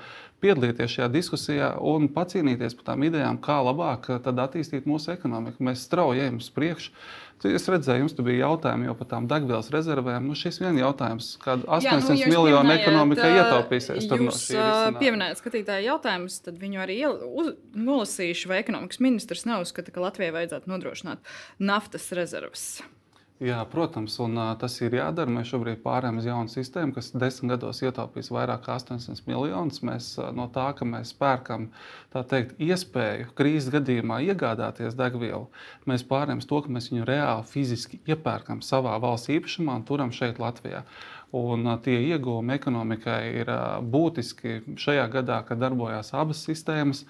piedalīties 0.46 1.00
šajā 1.00 1.10
diskusijā 1.18 1.74
un 1.82 2.12
pacīnīties 2.14 2.78
par 2.78 2.92
tām 2.92 3.10
idejām, 3.10 3.42
kā 3.42 3.58
labāk 3.66 4.12
attīstīt 4.22 4.86
mūsu 4.86 5.16
ekonomiku. 5.18 5.66
Mēs 5.66 5.88
strauji 5.90 6.28
ejam 6.28 6.38
uz 6.44 6.54
priekšu. 6.54 6.94
Es 7.44 7.68
redzēju, 7.70 8.06
jums 8.06 8.16
bija 8.26 8.48
jautājumi 8.48 8.94
par 8.98 9.10
tām 9.12 9.28
degvielas 9.30 9.68
rezervēm. 9.74 10.24
Nu, 10.30 10.38
šis 10.40 10.58
viens 10.64 10.80
jautājums, 10.80 11.34
kāda 11.44 11.68
800 11.78 12.16
Jā, 12.16 12.30
nu, 12.30 12.32
miljonu 12.32 12.74
ekonomika 12.74 13.28
ietaupīsies. 13.28 14.08
Jūs 14.08 14.52
no 14.56 15.02
pieminējāt 15.02 15.44
skatītāju 15.44 15.90
jautājumus, 15.92 16.40
tad 16.48 16.58
viņu 16.64 16.82
arī 16.86 16.98
uz, 17.12 17.54
nolasīšu, 17.76 18.50
vai 18.50 18.64
ekonomikas 18.64 19.04
ministrs 19.04 19.46
neuzskata, 19.50 19.94
ka 19.94 20.08
Latvijai 20.08 20.34
vajadzētu 20.40 20.72
nodrošināt 20.72 21.36
naftas 21.60 22.08
rezerves. 22.18 22.70
Jā, 23.44 23.58
protams, 23.68 24.14
un 24.24 24.38
uh, 24.40 24.54
tas 24.56 24.78
ir 24.80 24.94
jādara. 24.96 25.28
Mēs 25.28 25.50
šobrīd 25.50 25.82
pārējām 25.84 26.22
uz 26.22 26.28
jaunu 26.30 26.52
sistēmu, 26.54 26.94
kas 26.96 27.10
desmit 27.12 27.52
gados 27.52 27.82
ietaupīs 27.84 28.30
vairāk 28.32 28.62
kā 28.64 28.78
800 28.80 29.26
miljonus. 29.28 29.82
Mēs 29.84 30.14
uh, 30.22 30.30
no 30.32 30.46
tā, 30.56 30.70
ka 30.78 30.88
mēs 30.88 31.12
pērkam 31.20 31.66
teikt, 32.16 32.54
iespēju 32.64 33.34
krīzes 33.36 33.74
gadījumā 33.74 34.22
iegādāties 34.30 34.96
degvielu, 34.96 35.50
mēs 35.84 36.08
pārējām 36.08 36.40
uz 36.40 36.48
to, 36.48 36.62
ka 36.64 36.72
mēs 36.78 36.88
viņu 36.94 37.10
reāli 37.10 37.44
fiziski 37.50 38.00
iepērkam 38.08 38.64
savā 38.64 38.96
valsts 39.04 39.34
īpašumā 39.36 39.82
un 39.82 39.84
turam 39.90 40.16
šeit 40.16 40.40
Latvijā. 40.40 40.86
Un 41.36 41.68
tie 41.84 41.98
ieguvumi 42.14 42.56
ekonomikai 42.56 43.22
ir 43.42 43.50
būtiski 43.92 44.78
šajā 44.80 45.08
gadā, 45.12 45.42
kad 45.48 45.60
darbojās 45.60 46.14
abas 46.16 46.46
sistēmas. 46.48 47.04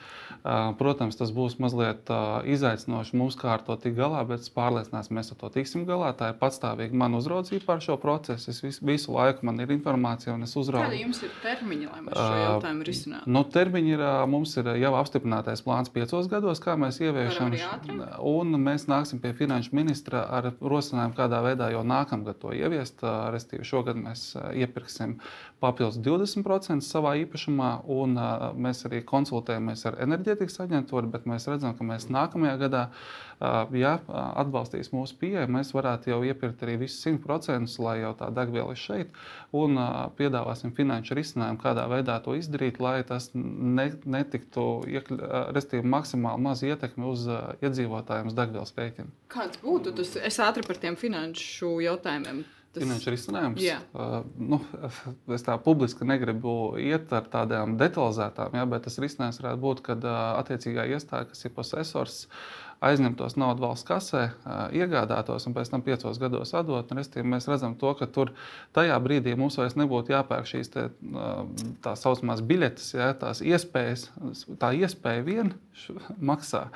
Protams, 0.79 1.17
tas 1.17 1.31
būs 1.33 1.59
mazliet 1.61 2.09
izaicinoši 2.49 3.17
mums 3.17 3.38
kā 3.38 3.51
ar 3.55 3.63
to 3.65 3.75
tikt 3.81 3.97
galā, 3.97 4.23
bet 4.25 4.41
es 4.41 4.51
pārliecināts, 4.53 5.11
mēs 5.13 5.31
ar 5.33 5.39
to 5.41 5.49
tiksim 5.53 5.85
galā. 5.85 6.09
Tā 6.17 6.31
ir 6.33 6.39
patstāvīga 6.41 6.97
mana 6.97 7.19
uzraudzība 7.21 7.65
par 7.67 7.83
šo 7.85 7.97
procesu. 8.01 8.49
Es 8.53 8.61
visu, 8.65 8.85
visu 8.85 9.13
laiku 9.13 9.45
man 9.45 9.61
ir 9.61 9.73
informācija 9.75 10.33
un 10.33 10.45
es 10.45 10.55
uzraugu. 10.57 10.89
Kādi 10.89 11.03
jums 11.03 11.21
ir 11.25 11.33
termiņi, 11.43 11.89
lai 11.91 12.01
mēs 12.07 12.17
šo 12.17 12.41
jautājumu 12.41 12.89
risinātu? 12.89 13.33
Nu, 13.38 13.45
termiņi 13.57 13.95
ir, 13.95 14.05
mums 14.33 14.53
ir 14.61 14.71
jau 14.81 14.93
apstiprinātais 15.01 15.65
plāns 15.65 15.93
piecos 15.93 16.29
gados, 16.31 16.61
kā 16.65 16.77
mēs 16.81 17.01
ieviešam. 17.01 17.53
Un 18.25 18.57
mēs 18.61 18.89
nāksim 18.89 19.21
pie 19.21 19.33
finanšu 19.38 19.73
ministra 19.77 20.25
ar 20.39 20.51
rosinājumu, 20.61 21.17
kādā 21.17 21.41
veidā 21.45 21.69
jau 21.73 21.85
nākamgad 21.85 22.41
to 22.41 22.53
ieviest. 22.57 23.01
Restīvi 23.33 23.65
šogad 23.67 23.97
mēs 23.99 24.14
iepirksim 24.56 25.19
papildus 25.63 25.97
20% 26.04 26.84
savā 26.86 27.15
īpašumā, 27.23 27.69
un 27.91 28.17
mēs 28.62 28.86
arī 28.88 29.01
konsultējamies 29.08 29.86
ar 29.89 29.99
enerģētikas 30.06 30.60
aģentūru, 30.65 31.10
bet 31.13 31.28
mēs 31.30 31.47
redzam, 31.49 31.75
ka 31.78 31.88
mēs 31.88 32.10
nākamajā 32.13 32.58
gadā, 32.62 32.84
ja 33.75 33.93
atbalstīs 34.39 34.91
mūsu 34.93 35.17
pieeja, 35.19 35.47
mēs 35.51 35.73
varētu 35.75 36.12
jau 36.12 36.19
iepirkt 36.28 36.63
arī 36.63 36.78
visus 36.86 37.01
100%, 37.08 37.71
lai 37.84 37.97
jau 38.04 38.13
tā 38.19 38.30
degviela 38.36 38.75
ir 38.75 38.80
šeit, 38.80 39.15
un 39.56 39.80
piedāvāsim 40.19 40.75
finanšu 40.75 41.17
risinājumu, 41.17 41.62
kādā 41.63 41.88
veidā 41.91 42.19
to 42.23 42.36
izdarīt, 42.38 42.80
lai 42.84 42.99
tas 43.08 43.32
ne, 43.36 43.89
netiktu 44.06 44.67
respektīvi 44.86 45.93
maksimāli 45.95 46.45
maz 46.45 46.63
ietekmi 46.67 47.10
uz 47.10 47.25
iedzīvotājiem 47.63 48.32
uz 48.32 48.38
degvielas 48.38 48.75
rēķina. 48.78 49.15
Kāds 49.36 49.63
būtu 49.63 49.95
tas? 49.97 50.15
Es 50.19 50.39
ātri 50.43 50.63
par 50.67 50.80
tiem 50.84 50.99
finanšu 50.99 51.80
jautājumiem 51.86 52.43
Tas... 52.75 52.83
Finanšu 52.83 53.13
risinājums. 53.13 53.63
Jā. 53.63 53.79
Uh, 53.95 54.19
nu, 54.35 54.59
es 55.35 55.45
tā 55.45 55.55
publiski 55.63 56.07
negribu 56.07 56.75
iet 56.81 57.13
ar 57.15 57.29
tādām 57.31 57.77
detalizētām, 57.79 58.59
jā, 58.59 58.67
bet 58.69 58.85
tas 58.89 58.99
risinājums 59.01 59.39
varētu 59.41 59.63
būt, 59.63 59.83
ka 59.88 59.97
uh, 60.01 60.19
attiecīgā 60.43 60.89
iestāde, 60.91 61.31
kas 61.31 61.47
ir 61.47 61.55
posesors, 61.55 62.25
uh, 62.25 62.65
aizņemtos 62.83 63.35
naudu 63.39 63.63
valsts 63.63 63.88
kasē, 63.88 64.23
iegādātos 64.75 65.47
un 65.47 65.55
pēc 65.55 65.71
tam 65.71 65.83
piecos 65.85 66.19
gados 66.21 66.53
atdot. 66.57 66.91
Restīvi, 66.97 67.25
mēs 67.35 67.47
redzam, 67.49 67.75
to, 67.79 67.93
ka 67.97 68.07
tur 68.11 68.33
tajā 68.75 68.97
brīdī 69.03 69.35
mums 69.39 69.57
vairs 69.59 69.77
nebūtu 69.79 70.13
jāpērk 70.13 70.49
šīs 70.49 70.71
te, 70.73 70.88
tā 71.85 71.95
saucamās 71.99 72.43
biļetes, 72.45 72.91
ja, 72.97 73.11
tās 73.19 73.41
iespējas. 73.45 74.09
Tā 74.61 74.73
iespēja 74.77 75.25
vien 75.25 75.53
maksā. 76.19 76.67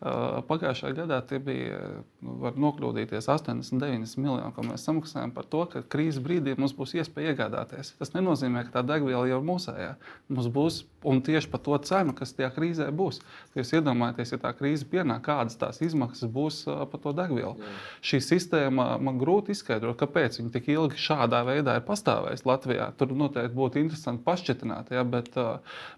Pagājušajā 0.00 0.92
gadā 0.92 1.22
tie 1.24 1.38
bija 1.40 1.78
nokļūdīties 2.20 3.30
89 3.32 4.18
miljoni, 4.20 4.52
ko 4.52 4.64
mēs 4.66 4.84
samaksājam 4.84 5.32
par 5.32 5.46
to, 5.48 5.62
ka 5.72 5.80
krīzes 5.88 6.20
brīdī 6.20 6.52
mums 6.58 6.74
būs 6.76 6.92
iespēja 6.98 7.32
iegādāties. 7.32 7.94
Tas 7.96 8.12
nenozīmē, 8.12 8.66
ka 8.66 8.78
tā 8.78 8.82
degviela 8.84 9.24
jau 9.30 9.40
ir 9.40 9.46
mūsējā. 9.48 9.94
Mums 10.28 10.50
būs 10.52 10.82
un 11.06 11.22
tieši 11.24 11.48
par 11.48 11.62
to 11.64 11.78
cenu, 11.86 12.12
kas 12.18 12.34
tajā 12.36 12.50
krīzē 12.52 12.90
būs. 12.92 13.22
Jūs 13.56 13.72
iedomājieties, 13.78 14.34
ja 14.34 14.40
tā 14.42 14.52
krīze 14.58 14.88
pienāk, 14.90 15.22
kādas 15.24 15.56
tās 15.56 15.80
izmaksas 15.80 16.28
būs 16.32 16.60
par 16.66 17.00
to 17.00 17.14
degvielu. 17.16 17.54
Jā. 17.56 17.72
Šī 18.10 18.20
sistēma 18.26 18.88
man 19.00 19.20
grūti 19.22 19.56
izskaidrot, 19.56 19.96
kāpēc 20.02 20.40
viņa 20.42 20.52
tik 20.58 20.68
ilgi 20.74 21.00
šādā 21.06 21.40
veidā 21.46 21.78
ir 21.78 21.86
pastāvējusi 21.88 22.48
Latvijā. 22.50 22.90
Tur 23.00 23.16
noteikti 23.16 23.56
būtu 23.56 23.80
interesanti 23.80 24.26
pašķitināt, 24.26 24.92
ja, 24.92 25.06
bet, 25.08 25.32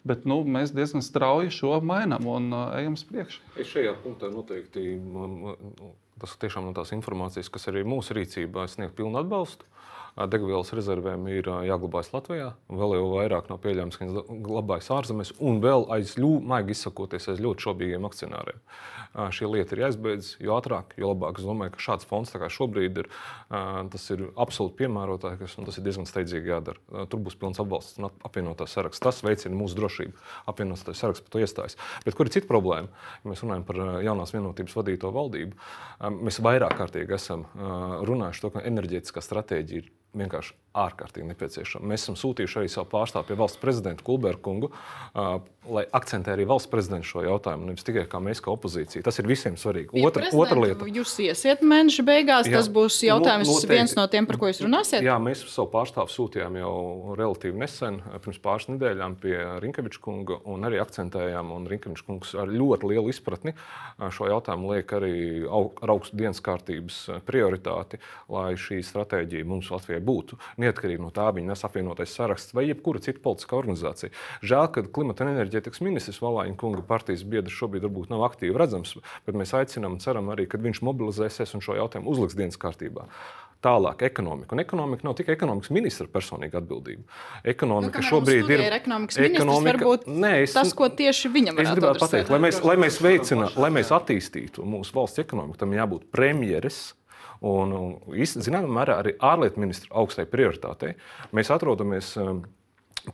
bet 0.07 0.29
nu, 0.29 0.43
mēs 0.47 0.75
diezgan 0.77 1.03
strauji 1.03 1.51
šo 1.59 1.81
mainām 1.83 2.29
un 2.29 2.53
ejam 2.79 2.99
uz 2.99 3.07
priekšu. 3.09 3.43
Es 3.59 3.73
šajā 3.73 3.88
punktā 4.03 4.31
noteikti. 4.33 4.85
Tas 6.19 6.35
tiešām 6.43 6.67
no 6.67 6.75
tās 6.75 6.93
informācijas, 6.97 7.51
kas 7.55 7.69
arī 7.71 7.85
mūsu 7.87 8.17
rīcībā 8.19 8.67
sniegt 8.71 8.97
pilnu 8.99 9.21
atbalstu. 9.21 9.69
Degvielas 10.27 10.73
rezervēm 10.75 11.29
ir 11.31 11.47
jāglabājas 11.69 12.11
Latvijā. 12.11 12.49
Vēl 12.67 12.95
jau 12.97 13.05
vairāk 13.13 13.51
nav 13.53 13.61
pieļaujams, 13.63 13.99
ka 13.99 14.07
viņas 14.07 14.31
glabājas 14.43 14.91
ārzemēs 14.97 15.31
un 15.39 15.61
vēl 15.63 15.87
aiz 15.95 16.17
ļoti, 16.19 16.75
izsakoties, 16.75 17.29
aiz 17.31 17.43
ļoti 17.45 17.67
šaubīgiem 17.69 18.09
akcionāriem. 18.09 18.59
Šī 19.35 19.49
lieta 19.49 19.77
ir 19.77 19.83
jāizbeidz, 19.85 20.33
jo 20.43 20.57
ātrāk, 20.59 20.97
jo 20.99 21.13
labāk. 21.13 21.39
Es 21.39 21.47
domāju, 21.47 21.73
ka 21.77 21.85
šāds 21.85 22.09
fonds 22.09 22.35
šobrīd 22.35 22.99
ir, 23.05 23.09
tas 23.49 24.05
ir 24.15 24.27
absolūti 24.35 24.77
piemērotāks 24.83 25.57
un 25.59 25.69
tas 25.69 25.79
ir 25.79 25.87
diezgan 25.87 26.09
steidzīgi 26.09 26.53
jādara. 26.53 27.07
Tur 27.11 27.23
būs 27.25 27.39
pilns 27.39 27.61
atbalsts 27.63 27.99
un 28.03 28.11
apvienotās 28.11 28.75
saraksts. 28.75 29.03
Tas 29.03 29.23
veicina 29.25 29.57
mūsu 29.59 29.79
drošību. 29.79 30.19
Apvienotās 30.51 30.99
saraksts 31.01 31.25
par 31.25 31.35
to 31.35 31.43
iestājas. 31.45 31.79
Bet 32.05 32.19
kur 32.19 32.29
ir 32.29 32.35
cita 32.35 32.51
problēma? 32.51 32.91
Ja 33.23 33.33
mēs 33.33 33.45
runājam 33.47 33.65
par 33.69 33.81
jaunās 34.05 34.35
vienotības 34.35 34.77
vadīto 34.77 35.15
valdību, 35.15 35.57
mēs 36.21 36.43
vairāk 36.45 36.77
kārtīgi 36.79 37.17
esam 37.17 37.47
runājuši 37.57 38.45
par 38.45 38.51
to, 38.51 38.55
ka 38.59 38.67
enerģētiskā 38.69 39.25
stratēģija 39.25 39.83
ir 39.83 39.89
vienkārši 40.25 40.55
ārkārtīgi 40.85 41.29
nepieciešama. 41.33 41.89
Mēs 41.93 42.07
esam 42.07 42.19
sūtījuši 42.19 42.61
arī 42.63 42.73
savu 42.73 42.91
pārstāvu 42.93 43.31
pie 43.31 43.39
valsts 43.39 43.61
prezidenta 43.63 44.05
Kulberga 44.07 44.43
kungu, 44.45 44.71
uh, 44.71 45.39
lai 45.69 45.85
akcentē 45.93 46.33
arī 46.33 46.47
valsts 46.49 46.71
prezidents 46.73 47.09
šo 47.11 47.23
jautājumu, 47.27 47.69
nevis 47.69 47.87
tikai 47.87 48.05
kā 48.11 48.21
mēs, 48.23 48.41
kā 48.45 48.53
opozīcija. 48.53 49.03
Tas 49.07 49.19
ir 49.21 49.29
visiem 49.29 49.59
svarīgi. 49.61 49.93
Otra, 50.07 50.31
otra 50.33 50.59
lieta. 50.63 50.89
Jūs 50.99 51.15
iesiet 51.25 51.65
mēneša 51.67 52.05
beigās, 52.07 52.49
jā, 52.49 52.57
tas 52.57 52.71
būs 52.73 52.97
jautājums 53.05 53.51
noteikti. 53.51 53.73
viens 53.75 53.95
no 53.99 54.07
tiem, 54.11 54.29
par 54.29 54.41
ko 54.41 54.51
jūs 54.51 54.63
runāsiet? 54.65 55.05
Jā, 55.05 55.19
mēs 55.23 55.45
savu 55.53 55.71
pārstāvu 55.75 56.13
sūtījām 56.13 56.59
jau 56.61 56.75
relatīvi 57.19 57.61
nesen, 57.61 58.01
pirms 58.25 58.41
pāris 58.45 58.69
nedēļām 58.73 59.19
pie 59.23 59.37
Rinkeviča 59.65 60.03
kunga, 60.05 60.41
un 60.49 60.69
arī 60.69 60.81
akcentējām, 60.83 61.53
un 61.55 61.69
Rinkeviča 61.71 62.07
kungs 62.09 62.35
ar 62.39 62.53
ļoti 62.53 62.93
lielu 62.95 63.13
izpratni 63.13 63.55
šo 64.15 64.31
jautājumu 64.31 64.73
liek 64.73 64.95
arī 64.97 65.15
ar 65.49 65.93
augstu 65.95 66.19
dienas 66.19 66.41
kārtības 66.45 67.01
prioritāti, 67.29 68.01
lai 68.33 68.53
šī 68.59 68.81
stratēģija 68.87 69.49
mums 69.49 69.71
Latvijai 69.75 70.01
būtu. 70.05 70.39
Neatkarīgi 70.69 71.03
no 71.03 71.11
tā, 71.15 71.27
viņa 71.35 71.53
nes 71.53 71.65
apvienotais 71.67 72.15
saraksts 72.15 72.55
vai 72.57 72.69
jebkura 72.69 73.03
cita 73.05 73.23
politiska 73.25 73.59
organizācija. 73.59 74.13
Žēl, 74.45 74.69
ka 74.75 74.85
klimata 74.93 75.25
un 75.25 75.33
enerģētikas 75.35 75.83
ministrs 75.85 76.21
Valāņa 76.25 76.57
kunga 76.61 76.85
partijas 76.87 77.25
biedrs 77.29 77.57
šobrīd 77.57 77.89
varbūt 77.89 78.13
nav 78.13 78.27
aktīvi 78.29 78.57
redzams, 78.59 78.97
bet 79.27 79.39
mēs 79.39 79.55
aicinām 79.57 79.97
un 79.97 80.03
ceram 80.05 80.31
arī, 80.35 80.49
ka 80.51 80.61
viņš 80.61 80.85
mobilizēsies 80.87 81.57
un 81.57 81.65
šo 81.65 81.79
jautājumu 81.81 82.13
uzliks 82.15 82.39
dienas 82.39 82.61
kārtībā. 82.61 83.09
Tālāk, 83.59 84.05
ekonomika. 84.07 84.55
Un 84.55 84.63
ekonomika 84.63 85.03
nav 85.03 85.17
tikai 85.19 85.35
ekonomikas 85.35 85.73
ministra 85.75 86.07
personīga 86.07 86.61
atbildība. 86.61 87.03
Ekonomika 87.43 87.99
nu, 87.99 88.07
šobrīd 88.07 88.53
ir. 88.55 88.63
Ekonomikas 88.77 89.19
ekonomika, 89.19 89.81
varbūt 89.81 90.07
nē, 90.07 90.31
es, 90.45 90.55
tas, 90.55 90.71
ko 90.79 90.87
tieši 91.01 91.33
viņam 91.35 91.59
ir. 91.59 91.67
Es 91.67 91.75
gribētu 91.75 92.05
pateikt, 92.05 92.31
lai 92.31 92.39
mēs, 92.45 92.61
lai 92.63 92.77
mēs 92.79 93.01
veicinātu, 93.03 93.59
lai 93.59 93.73
mēs 93.75 93.91
attīstītu 93.97 94.63
mūsu 94.63 94.95
valsts 94.95 95.25
ekonomiku, 95.25 95.59
tam 95.59 95.75
jābūt 95.75 96.07
premjeras 96.15 96.79
Un, 97.47 97.75
zināmā 98.43 98.71
mērā, 98.81 98.99
arī 99.03 99.15
ārlietu 99.23 99.63
ministra 99.63 99.93
augstai 100.01 100.27
prioritātei. 100.27 100.97
Mēs 101.37 101.53
atrodamies 101.55 102.11
um, 102.19 102.43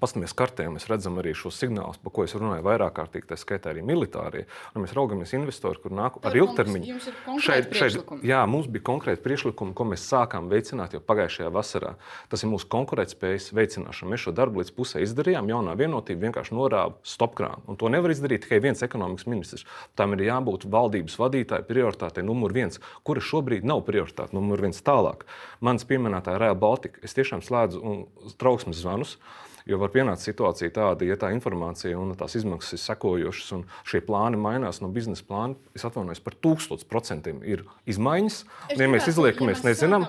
paskatāmies 0.00 0.34
kartē, 0.36 0.66
mēs 0.72 0.88
redzam 0.90 1.18
arī 1.20 1.34
šos 1.36 1.58
signālus, 1.60 1.98
par 2.02 2.12
ko 2.14 2.24
es 2.26 2.34
runāju 2.36 2.64
vairāk 2.66 2.94
kārtīgi, 2.98 3.28
tā 3.30 3.38
skaitā 3.40 3.72
arī 3.72 3.84
militārie. 3.86 4.44
Un 4.74 4.84
mēs 4.84 4.94
raugamies 4.96 5.34
investori, 5.36 5.80
kur 5.82 5.94
nāk 5.94 6.18
ar 6.24 6.36
ilgtermiņu. 6.38 6.98
Šeit, 7.42 7.70
šeit, 7.76 8.12
jā, 8.26 8.40
mums 8.50 8.68
bija 8.72 8.86
konkrēti 8.88 9.22
priekšlikumi, 9.24 9.74
ko 9.76 9.86
mēs 9.90 10.06
sākām 10.10 10.48
veicināt 10.52 10.96
jau 10.96 11.02
pagājušajā 11.04 11.50
vasarā. 11.54 11.94
Tas 12.32 12.44
ir 12.44 12.50
mūsu 12.52 12.68
konkurētspējas 12.72 13.50
veicināšana. 13.56 14.10
Mēs 14.12 14.24
šo 14.26 14.34
darbu 14.36 14.62
līdz 14.62 14.74
pusē 14.76 15.04
izdarījām. 15.04 15.50
Jaunā 15.52 15.76
vienotība 15.78 16.28
vienkārši 16.28 16.56
norāva 16.56 16.96
stopkrānu. 17.06 17.64
Un 17.70 17.80
to 17.80 17.90
nevar 17.92 18.14
izdarīt 18.14 18.44
tikai 18.46 18.60
viens 18.64 18.82
ekonomikas 18.84 19.28
ministrs. 19.30 19.68
Tam 19.98 20.16
ir 20.16 20.26
jābūt 20.28 20.68
valdības 20.70 21.18
vadītāja 21.20 21.66
prioritātei 21.68 22.24
numur 22.26 22.54
viens, 22.56 22.80
kura 23.06 23.22
šobrīd 23.24 23.66
nav 23.68 23.84
prioritāte 23.88 24.36
numur 24.36 24.62
viens 24.64 24.82
tālāk. 24.84 25.26
Mans 25.64 25.86
pieminētā 25.88 26.38
Real 26.40 26.58
Baltica. 26.58 27.00
Es 27.04 27.16
tiešām 27.16 27.44
slēdzu 27.44 28.36
trauksmes 28.40 28.82
zvanus. 28.82 29.18
Jo 29.64 29.78
var 29.80 29.88
pienākt 29.94 30.20
situācija 30.20 30.68
tāda, 30.76 31.06
ja 31.08 31.16
tā 31.16 31.30
informācija 31.32 31.96
un 31.96 32.10
tās 32.20 32.34
izmaksas 32.36 32.76
ir 32.76 32.82
sekojošas, 32.82 33.46
un 33.56 33.62
šie 33.88 34.02
plāni 34.04 34.36
mainās 34.36 34.82
no 34.84 34.90
biznesa 34.92 35.24
plāna. 35.24 35.56
Es 35.72 35.86
atvainojos 35.88 36.20
par 36.20 36.36
tūkstošu 36.44 36.84
procentiem 36.90 37.40
ir 37.48 37.62
izmaiņas. 37.88 38.38
Es 38.68 38.82
ja 38.82 38.90
mēs 38.92 39.08
izliekamies, 39.08 39.62
ja 39.62 39.70
mēs 39.70 39.80
nezinām, 39.80 40.04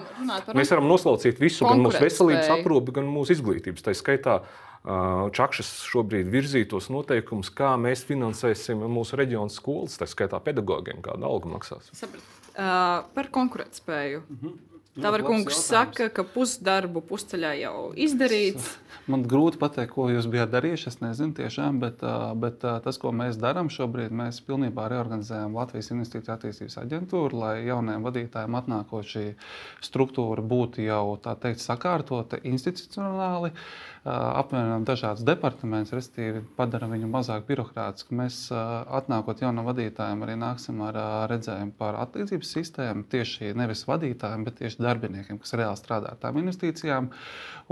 mēs 0.51 0.75
varam 0.75 0.91
noslaucīt 0.91 1.39
visu, 1.39 1.63
gan 1.63 1.85
mūsu 1.85 2.03
veselības 2.03 2.51
aprūpi, 2.57 2.97
gan 2.99 3.07
mūsu 3.07 3.37
izglītības. 3.37 3.85
Tā 3.87 3.95
skaitā 3.95 4.41
Čakšas 4.85 5.71
šobrīd 5.87 6.27
virzītos 6.29 6.91
noteikumus, 6.93 7.49
kā 7.49 7.71
mēs 7.81 8.03
finansēsim 8.05 8.83
mūsu 8.91 9.17
reģionu 9.17 9.49
skolas, 9.49 9.95
tā 9.97 10.05
skaitā 10.05 10.37
pedagogiem, 10.45 10.99
kāda 11.05 11.25
alga 11.25 11.49
maksās. 11.55 11.89
Sabrat. 11.95 12.27
Uh, 12.55 13.01
par 13.15 13.31
konkurētspēju. 13.33 14.21
Mm 14.95 15.01
-hmm. 15.01 15.05
Tavarkungs 15.05 15.55
saka, 15.67 16.09
ka 16.09 16.23
pusdarbu 16.23 17.01
pusceļā 17.01 17.51
jau 17.59 17.91
izdarīts. 17.95 18.77
Man 19.11 19.25
grūti 19.27 19.59
pateikt, 19.61 19.91
ko 19.93 20.07
jūs 20.09 20.25
bijat 20.31 20.49
darījuši. 20.49 20.87
Es 20.87 21.01
nezinu 21.01 21.33
tiešām, 21.33 21.79
bet, 21.79 21.99
bet 22.35 22.59
tas, 22.83 22.97
ko 22.97 23.11
mēs 23.11 23.35
darām 23.37 23.69
šobrīd, 23.69 24.09
mēs 24.11 24.41
pilnībā 24.41 24.87
reorganizējam 24.89 25.55
Latvijas 25.55 25.91
Investīciju 25.91 26.33
attīstības 26.33 26.77
aģentūru, 26.77 27.39
lai 27.39 27.65
jaunajiem 27.65 28.03
vadītājiem 28.07 28.55
atnākot 28.55 29.05
šī 29.05 29.35
struktūra 29.81 30.41
būtu 30.41 30.81
jau 30.81 31.17
tā 31.21 31.35
teikt 31.35 31.59
sakārtota 31.59 32.39
institucionāli. 32.43 33.51
Uh, 33.51 33.94
apvienojam 34.05 34.83
dažādus 34.85 35.25
departamentus, 35.25 35.93
respektīvi 35.97 36.43
padaram 36.57 36.91
viņu 36.93 37.07
mazāk 37.09 37.47
birokrātisku. 37.47 38.13
Mēs 38.19 38.37
atnākot 38.53 39.41
jaunam 39.41 39.65
vadītājam 39.65 40.21
arī 40.21 40.35
nāksim 40.37 40.83
ar 40.85 40.99
redzējumu 41.31 41.73
par 41.79 41.97
atlīdzības 42.03 42.51
sistēmu 42.57 43.07
tieši 43.09 43.55
nevis 43.57 43.81
vadītājiem, 43.89 44.45
bet 44.45 44.59
tieši 44.61 44.83
darbiniekiem, 44.85 45.39
kas 45.41 45.55
reāli 45.57 45.81
strādā 45.81 46.13
ar 46.13 46.19
tām 46.21 46.37
investīcijām. 46.43 47.09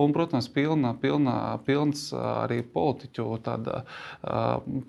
Un, 0.02 0.13
protams, 0.15 0.48
pilna, 0.50 0.96
pilna, 0.98 1.36
pilns 1.67 2.08
arī 2.17 2.63
politiķu, 2.65 3.28
tāda, 3.46 3.84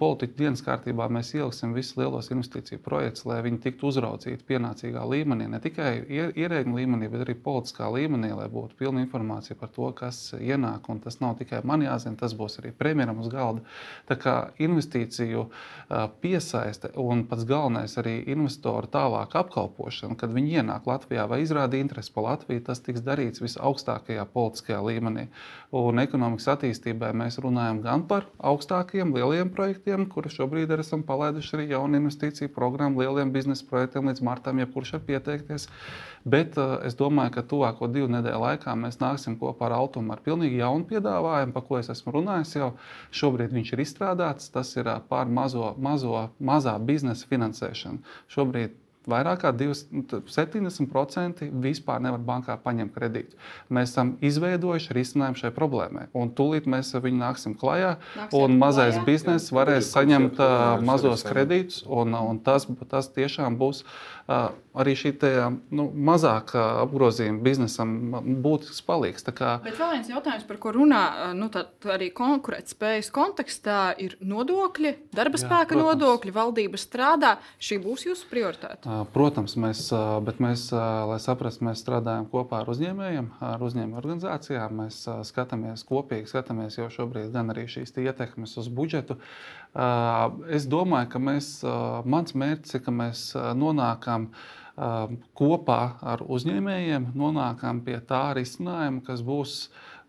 politiķu 0.01 0.39
dienas 0.39 0.65
kārtībā 0.65 1.11
mēs 1.13 1.35
ieliksim 1.37 1.77
visus 1.77 1.99
lielos 2.01 2.33
investīciju 2.33 2.81
projektus, 2.81 3.27
lai 3.29 3.43
viņi 3.45 3.61
tiktu 3.67 3.91
uzraudzīti 3.91 4.49
pienācīgā 4.49 5.05
līmenī, 5.13 5.51
ne 5.53 5.61
tikai 5.61 5.93
ierēģiņa 6.09 6.81
līmenī, 6.81 7.13
bet 7.13 7.27
arī 7.27 7.37
politiskā 7.37 7.93
līmenī, 7.93 8.33
lai 8.33 8.49
būtu 8.49 8.81
pilna 8.81 9.05
informācija 9.05 9.61
par 9.61 9.75
to, 9.77 9.93
kas 9.93 10.31
ienāk 10.41 10.89
un 10.89 11.05
tas 11.05 11.21
nav 11.21 11.34
nav 11.35 11.43
tikai 11.43 11.61
man 11.67 11.83
jāzina, 11.83 12.17
tas 12.19 12.35
būs 12.35 12.61
arī 12.63 12.73
premjeram 12.73 13.19
uz 13.21 13.29
galda. 13.33 13.65
Tā 14.09 14.17
kā 14.17 14.35
investīciju 14.63 15.49
piesaiste 16.23 16.93
un 17.01 17.25
pats 17.29 17.45
galvenais 17.45 17.97
arī 17.99 18.23
investoru 18.31 18.87
tālāk 18.87 19.35
apkalpošana, 19.35 20.17
kad 20.17 20.33
viņi 20.33 20.61
ienāk 20.61 20.87
Latvijā 20.87 21.27
vai 21.29 21.43
izrāda 21.43 21.79
interesi 21.79 22.13
par 22.15 22.29
Latviju, 22.31 22.63
tas 22.65 22.81
tiks 22.81 23.03
darīts 23.05 23.43
visaugstākajā 23.43 24.25
politiskajā 24.33 24.81
līmenī. 24.85 25.29
Un 25.75 25.99
ekonomikas 25.99 26.53
attīstībai 26.55 27.13
mēs 27.19 27.41
runājam 27.43 27.83
gan 27.83 28.07
par 28.07 28.29
augstākiem, 28.39 29.15
lieliem 29.15 29.51
projektiem, 29.51 30.07
kurus 30.07 30.37
šobrīd 30.39 30.71
arī 30.71 30.85
esam 30.87 31.03
palaiduši 31.03 31.57
arī 31.59 31.69
jaunu 31.75 31.99
investīciju 31.99 32.53
programmu, 32.55 33.03
lieliem 33.03 33.33
biznesa 33.35 33.67
projektiem 33.69 34.11
līdz 34.11 34.23
martam, 34.25 34.63
jebkurš 34.63 34.97
var 34.99 35.07
pieteikties. 35.09 35.69
Bet 36.25 36.57
es 36.57 36.95
domāju, 36.97 37.35
ka 37.35 37.43
tuvāko 37.45 37.89
divu 37.93 38.09
nedēļu 38.09 38.41
laikā 38.41 38.73
mēs 38.81 38.97
nāksim 39.03 39.35
kopā 39.41 39.67
ar 39.69 39.75
Altumu 39.83 40.15
ar 40.15 40.23
pilnīgi 40.25 40.63
jaunu 40.63 40.87
piedāvājumu, 40.89 41.24
par 41.57 41.67
ko 41.69 41.81
es 41.81 41.91
esmu 41.93 42.15
runājis 42.19 42.57
jau. 42.59 42.71
Šobrīd 43.15 43.55
viņš 43.57 43.75
ir 43.75 43.85
izstrādāts. 43.85 44.53
Tas 44.55 44.75
ir 44.77 44.91
pār 45.11 45.31
mazo, 45.31 45.75
mazo, 45.79 46.29
mazā 46.39 46.79
biznesa 46.93 47.29
finansēšanu. 47.31 48.03
Šobrīd 48.33 48.81
Vairāk 49.05 49.43
kā 49.43 49.51
70% 49.53 51.49
vispār 51.65 52.01
nevar 52.01 52.23
bankā 52.25 52.57
paņemt 52.65 52.95
kredītu. 52.95 53.37
Mēs 53.69 53.93
esam 53.93 54.15
izveidojuši 54.25 54.97
risinājumu 54.97 55.41
šai 55.43 55.51
problēmai. 55.57 56.07
Un 56.17 56.33
tūlīt 56.33 56.65
mēs 56.71 56.95
ar 56.97 57.05
viņu 57.05 57.21
nāksim 57.21 57.57
klajā. 57.61 57.99
Nāksim 58.17 58.41
un 58.41 58.57
mazais 58.63 58.97
bizness 59.05 59.53
varēs 59.53 59.93
saņemt 59.93 60.41
mazos 60.89 61.25
kredītus. 61.29 61.83
Un, 61.85 62.17
un 62.17 62.41
tas, 62.45 62.65
tas 62.89 63.11
tiešām 63.13 63.61
būs 63.61 63.85
arī 64.27 64.95
šī 64.97 65.11
te, 65.21 65.31
nu, 65.75 65.85
mazākā 65.93 66.63
apgrozījuma 66.85 67.43
biznesam 67.45 67.91
būtisks 68.45 68.81
palīgs. 68.87 69.27
Kā... 69.37 69.59
Bet 69.65 69.77
vēl 69.79 69.93
viens 69.99 70.09
jautājums, 70.11 70.47
par 70.49 70.59
ko 70.63 70.73
runā 70.75 71.03
nu, 71.37 71.51
arī 71.93 72.09
konkurētspējas 72.17 73.11
kontekstā, 73.15 73.81
ir 74.01 74.17
nodokļi, 74.25 74.95
darba 75.15 75.41
spēka 75.41 75.77
Jā, 75.77 75.83
nodokļi, 75.83 76.35
valdība 76.35 76.81
strādā. 76.81 77.35
Šī 77.63 77.79
būs 77.85 78.07
jūsu 78.09 78.29
prioritāte? 78.31 78.89
Protams, 79.15 79.57
mēs, 79.61 79.87
bet 80.25 80.41
mēs, 80.43 80.71
lai 80.73 81.21
saprastu, 81.23 81.69
mēs 81.69 81.85
strādājam 81.85 82.27
kopā 82.33 82.63
ar 82.63 82.73
uzņēmējiem, 82.73 83.29
ar 83.45 83.67
uzņēmēju 83.69 84.01
organizācijām. 84.01 84.81
Mēs 84.85 85.03
skatāmies 85.29 85.85
kopīgi, 85.89 86.31
skatāmies 86.33 86.81
jau 86.81 86.89
šobrīd 86.93 87.33
gan 87.35 87.53
arī 87.55 87.69
šīs 87.71 87.95
ietekmes 88.05 88.57
uz 88.61 88.73
budžetu. 88.73 89.19
Es 89.75 90.69
domāju, 90.71 91.09
ka 91.11 91.19
mēs, 91.19 91.49
mans 92.07 92.37
mērķis 92.39 92.77
ir, 92.79 92.83
ka 92.85 92.95
mēs 92.95 93.25
nonākam 93.59 94.29
kopā 95.39 95.81
ar 96.03 96.23
uzņēmējiem 96.23 97.11
nonākam 97.19 97.81
pie 97.87 97.99
tā 98.07 98.29
risinājuma, 98.39 99.03
kas 99.07 99.23
būs 99.27 99.57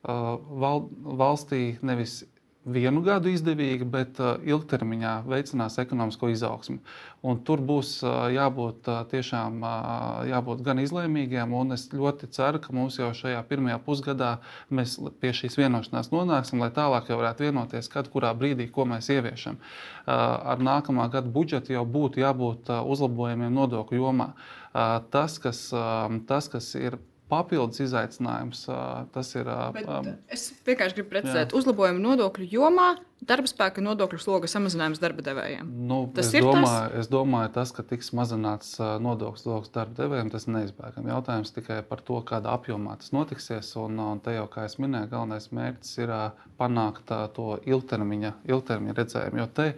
val, 0.05 0.85
valstī 1.17 1.79
nevis 1.81 2.23
vienu 2.65 3.01
gadu 3.05 3.29
izdevīga, 3.29 3.85
bet 3.89 4.19
uh, 4.21 4.35
ilgtermiņā 4.41 5.13
veicinās 5.29 5.77
ekonomisko 5.81 6.29
izaugsmu. 6.33 6.79
Un 7.25 7.39
tur 7.45 7.61
būs 7.61 7.91
uh, 8.03 8.25
jābūt 8.33 8.89
uh, 8.89 9.03
tiešām 9.11 9.61
jābūt 10.29 10.63
gan 10.65 10.81
izlēmīgiem, 10.81 11.53
un 11.53 11.75
es 11.75 11.87
ļoti 11.93 12.29
ceru, 12.33 12.61
ka 12.61 12.73
mums 12.75 12.97
jau 12.99 13.11
šajā 13.15 13.41
pirmajā 13.49 13.77
pusgadā 13.85 14.31
mēs 14.73 14.97
pie 15.21 15.33
šīs 15.37 15.57
vienošanās 15.59 16.11
nonāksim, 16.13 16.61
lai 16.61 16.71
tālāk 16.73 17.09
jau 17.09 17.19
varētu 17.21 17.47
vienoties, 17.47 17.89
kad 17.93 18.09
kurā 18.13 18.33
brīdī 18.37 18.67
ko 18.73 18.87
mēs 18.89 19.09
ieviešam. 19.13 19.57
Ar 20.05 20.61
nākamā 20.61 21.07
gada 21.13 21.31
budžetu 21.31 21.73
jau 21.75 21.85
būtu 21.85 22.21
jābūt 22.21 22.71
uzlabojumiem 22.81 23.53
nodokļu 23.53 24.01
jomā. 24.01 24.31
Tas, 25.13 25.39
kas, 25.41 25.67
tas, 26.29 26.49
kas 26.51 26.71
ir 26.77 26.99
papildus 27.31 27.81
izaicinājums. 27.85 28.65
Tas 29.13 29.33
ir. 29.35 29.49
Bet 29.75 29.89
es 30.31 30.47
vienkārši 30.67 30.99
gribu 30.99 31.11
precizēt, 31.13 31.55
uzlabojumu 31.57 32.01
nodokļu 32.03 32.47
jomā, 32.51 32.93
darba 33.25 33.49
spēka 33.49 33.81
nodokļu 33.81 34.19
sloga 34.21 34.49
samazinājums 34.51 35.01
darba 35.01 35.25
devējiem. 35.25 35.69
Nu, 35.89 36.03
tas 36.13 36.29
ir 36.35 36.45
domāju, 36.45 36.67
tas? 36.67 36.97
Es 37.01 37.09
domāju, 37.11 37.51
tas, 37.57 37.73
ka 37.75 37.85
tiks 37.87 38.11
mazināts 38.17 38.75
nodokļu 38.77 39.41
sloks 39.41 39.73
darba 39.73 39.97
devējiem, 40.03 40.31
tas 40.33 40.45
ir 40.45 40.55
neizbēgami. 40.59 41.13
Jautājums 41.15 41.55
tikai 41.55 41.79
par 41.89 42.03
to, 42.05 42.21
kādā 42.27 42.53
apjomā 42.53 42.97
tas 43.01 43.13
notiksies. 43.15 43.73
Un, 43.81 43.97
un 44.01 44.21
te 44.23 44.35
jau, 44.37 44.45
kā 44.51 44.67
es 44.69 44.77
minēju, 44.81 45.11
galvenais 45.15 45.49
mērķis 45.55 45.95
ir 46.03 46.17
panākt 46.59 47.09
to 47.35 47.55
ilgtermiņa, 47.65 48.35
ilgtermiņa 48.47 48.99
redzējumu. 49.01 49.41
Jo 49.41 49.49
te 49.57 49.71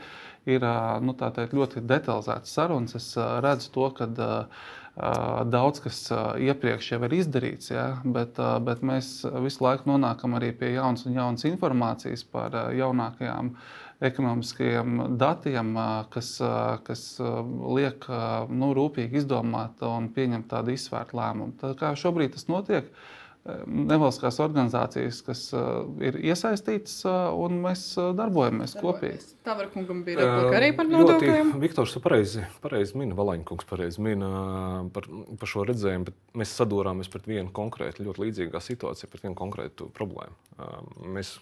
ir 0.47 0.65
nu, 1.03 1.15
teikt, 1.19 1.55
ļoti 1.57 1.83
detalizētas 1.87 2.57
sarunas. 2.57 2.97
Es 2.99 3.13
redzu 3.43 3.71
to, 3.75 3.89
ka 3.97 4.09
Daudz 5.45 5.77
kas 5.83 5.99
iepriekš 6.41 6.87
jau 6.95 6.97
ir 7.05 7.13
izdarīts, 7.19 7.69
ja, 7.69 7.99
bet, 8.01 8.39
bet 8.65 8.79
mēs 8.81 9.19
visu 9.43 9.61
laiku 9.61 9.91
nonākam 9.91 10.33
arī 10.33 10.49
pie 10.57 10.71
jaunas 10.73 11.05
un 11.05 11.13
jaunas 11.13 11.45
informācijas 11.45 12.23
par 12.25 12.55
jaunākajām 12.73 13.51
ekonomiskajiem 14.09 15.03
datiem, 15.21 15.69
kas, 16.09 16.31
kas 16.89 17.03
liek 17.77 18.09
nu, 18.49 18.71
rūpīgi 18.77 19.21
izdomāt 19.21 19.85
un 19.85 20.09
pieņemt 20.17 20.49
tādu 20.55 20.73
izsvērtu 20.73 21.21
lēmumu. 21.21 21.53
Tā 21.61 21.75
kā 21.77 21.93
šobrīd 21.97 22.33
tas 22.33 22.49
notiek, 22.49 22.89
uh, 22.89 23.16
nevalstiskās 23.67 24.39
organizācijas, 24.43 25.21
kas 25.25 25.41
ir 26.03 26.17
iesaistītas, 26.19 26.99
un 27.37 27.59
mēs 27.63 27.83
uh, 27.99 28.11
darbojamies 28.17 28.75
kopīgi. 28.81 29.35
Tavarkungam 29.47 30.03
bija 30.07 30.19
replika 30.19 30.57
arī 30.59 30.71
par 30.75 30.89
nodokļiem. 30.91 31.53
Viktors 31.61 31.95
pareizi, 32.03 32.43
pareizi 32.63 32.97
mina, 32.99 33.15
Valaņkungs 33.17 33.69
pareizi 33.69 34.03
mina 34.03 34.31
par, 34.95 35.07
par 35.39 35.51
šo 35.51 35.63
redzējumu, 35.69 36.09
bet 36.09 36.41
mēs 36.41 36.55
sadūrāmies 36.59 37.11
pret 37.13 37.29
vienu 37.29 37.53
konkrētu, 37.55 38.03
ļoti 38.07 38.25
līdzīgā 38.25 38.63
situācijā, 38.63 39.09
pret 39.11 39.27
vienu 39.27 39.37
konkrētu 39.39 39.89
problēmu. 39.95 40.35
Mēs 41.13 41.35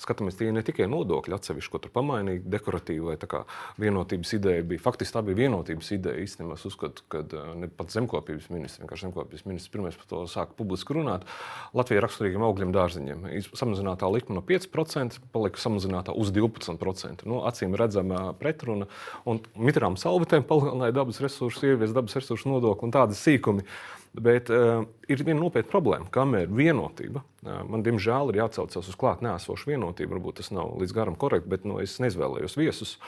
skatāmies 0.00 0.38
tie 0.38 0.48
ne 0.54 0.64
tikai 0.66 0.88
nodokļi 0.90 1.36
atsevišķi, 1.36 1.70
ko 1.70 1.80
tur 1.84 1.92
pamainīt, 1.94 2.46
dekoratīvi 2.50 3.04
vai 3.12 3.16
tā 3.20 3.28
kā 3.30 3.42
vienotības 3.82 4.32
ideja 4.38 4.64
bija. 4.66 4.82
Faktiski 4.82 5.14
tā 5.14 5.22
bija 5.26 5.44
vienotības 5.44 5.92
ideja 5.94 6.24
īstenībā. 6.24 6.56
Es 6.58 6.66
uzskatu, 6.66 7.04
ka 7.12 7.22
ne 7.60 7.68
pat 7.70 7.92
zemkopības 7.94 8.48
ministrs, 8.50 8.80
vienkārši 8.82 9.06
zemkopības 9.06 9.46
ministrs 9.46 9.74
pirmais 9.74 9.98
par 10.00 10.08
to 10.10 10.24
sāka 10.32 10.56
publiski 10.58 10.96
runāt. 10.96 11.28
Uh, 11.28 11.51
Latvijai 11.76 12.02
raksturīgiem 12.04 12.44
augļiem 12.46 12.74
dārziņiem. 12.74 13.26
Samazinātā 13.58 14.08
likme 14.12 14.36
no 14.36 14.44
5% 14.46 15.20
palika 15.34 15.62
samazinātā 15.62 16.14
uz 16.18 16.32
12%. 16.34 17.26
Nu, 17.28 17.42
acīm 17.48 17.76
redzama 17.78 18.30
pretruna. 18.38 18.88
Un 19.28 19.42
mitrām 19.56 19.98
salvetēm 20.00 20.46
palielināja 20.48 20.98
dabas 21.00 21.22
resursus, 21.24 21.64
ievies 21.66 21.94
dabas 21.96 22.16
resursu 22.18 22.52
nodokli 22.52 22.88
un 22.88 22.94
tādas 22.94 23.22
sīkumi. 23.24 23.66
Bet 24.12 24.50
uh, 24.52 24.82
ir 25.08 25.22
viena 25.24 25.40
nopietna 25.40 25.70
problēma, 25.72 26.10
kamēr 26.12 26.50
vienotība. 26.52 27.22
Uh, 27.40 27.62
man, 27.64 27.80
diemžēl, 27.84 28.28
ir 28.28 28.42
jāatcaucas 28.42 28.90
uz 28.90 28.96
klāt 29.00 29.22
nēsošu 29.24 29.70
vienotību. 29.70 30.12
Varbūt 30.18 30.42
tas 30.42 30.50
nav 30.52 30.74
līdz 30.82 30.92
garam 30.92 31.16
korekti, 31.16 31.48
bet 31.48 31.64
nu, 31.64 31.78
es 31.80 31.94
neizvēlējos 32.02 32.58
viesus. 32.60 32.98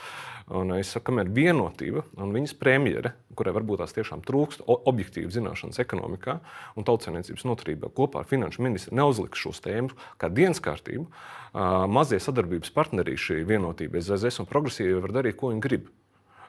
Un 0.49 0.73
es 0.79 0.95
saku, 0.95 1.11
kamēr 1.11 1.29
vienotība 1.37 2.07
un 2.17 2.33
viņas 2.33 2.57
premjere, 2.57 3.13
kurai 3.37 3.53
varbūt 3.57 3.83
tās 3.83 3.93
tiešām 3.97 4.25
trūkst 4.25 4.65
objektīvu 4.65 5.33
zināšanas 5.33 5.81
ekonomikā 5.85 6.39
un 6.77 6.89
tautsēmniecības 6.89 7.45
noturībā, 7.49 7.93
kopā 7.93 8.23
ar 8.23 8.29
finanšu 8.29 8.65
ministru 8.65 8.97
neuzliks 8.97 9.45
šos 9.45 9.61
tēmas 9.65 9.97
kā 10.21 10.33
dienas 10.33 10.61
kārtību, 10.65 11.05
uh, 11.05 11.85
mazie 11.89 12.21
sadarbības 12.21 12.73
partneri 12.77 13.17
šī 13.21 13.43
vienotība, 13.49 14.01
ZZS 14.01 14.41
un 14.45 14.49
progresīvi 14.49 15.01
var 15.05 15.17
darīt, 15.21 15.37
ko 15.41 15.53
viņi 15.53 15.65
grib. 15.65 15.93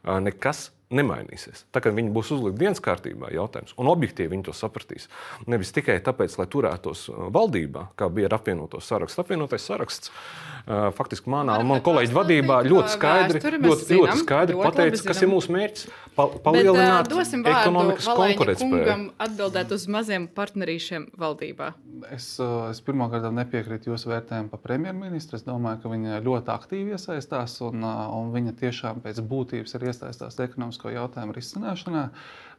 Nekas 0.05 0.69
nemainīsies. 0.93 1.65
Tā 1.73 1.81
kā 1.81 1.91
viņi 1.93 2.11
būs 2.13 2.31
uzlikti 2.35 2.61
dienas 2.61 2.81
kārtībā, 2.83 3.31
jautājums, 3.33 3.73
un 3.81 3.89
objektīvi 3.89 4.35
viņi 4.35 4.47
to 4.47 4.53
sapratīs. 4.55 5.07
Nevis 5.49 5.73
tikai 5.75 5.97
tāpēc, 6.05 6.37
lai 6.37 6.47
turētos 6.51 7.07
uh, 7.09 7.27
valdībā, 7.33 7.87
kā 7.97 8.09
bija 8.13 8.29
ar 8.29 8.37
apvienoto 8.37 8.81
sarakstu. 8.83 9.23
Apvienotais 9.23 9.65
saraksts 9.65 10.11
uh, 10.11 10.91
faktiski 10.95 11.31
manā 11.31 11.57
un 11.61 11.71
man 11.71 11.81
kolēģi 11.85 12.15
vadībā 12.15 12.61
ļoti 12.67 12.93
skaidri, 12.93 13.41
ļoti, 13.65 13.87
ļoti 13.97 14.17
skaidri 14.21 14.59
pateica, 14.61 15.01
kas 15.09 15.23
ir 15.25 15.31
mūsu 15.31 15.55
mērķis. 15.55 15.87
Pa, 16.15 16.29
palielināt 16.45 17.09
Bet, 17.11 17.33
uh, 17.33 17.49
ekonomikas 17.51 18.05
konkurētspēju. 18.07 18.99
Atbildēt 19.25 19.73
uz 19.75 19.87
maziem 19.91 20.29
partnerīšiem 20.31 21.09
valdībā. 21.19 21.73
Es, 22.13 22.29
uh, 22.39 22.69
es 22.69 22.79
pirmkārt 22.85 23.25
nepiekrītu 23.35 23.91
jūsu 23.91 24.13
vērtējumu 24.13 24.53
par 24.53 24.61
premjerministru. 24.63 25.39
Es 25.39 25.43
domāju, 25.43 25.81
ka 25.83 25.91
viņa 25.91 26.21
ļoti 26.23 26.53
aktīvi 26.53 26.95
iesaistās 26.95 27.57
un, 27.65 27.83
un 27.83 28.31
viņa 28.35 28.55
tiešām 28.61 29.03
pēc 29.03 29.19
būtības 29.27 29.75
ir 29.75 29.89
iesaistās 29.89 30.39
ekonomiskā 30.45 30.74
ekonomisko 30.75 30.91
jautājumu 30.93 31.35
risināšanā. 31.35 32.09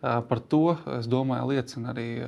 Par 0.02 0.40
to, 0.52 0.76
es 0.98 1.06
domāju, 1.08 1.48
liecina 1.50 1.90
arī 1.90 2.20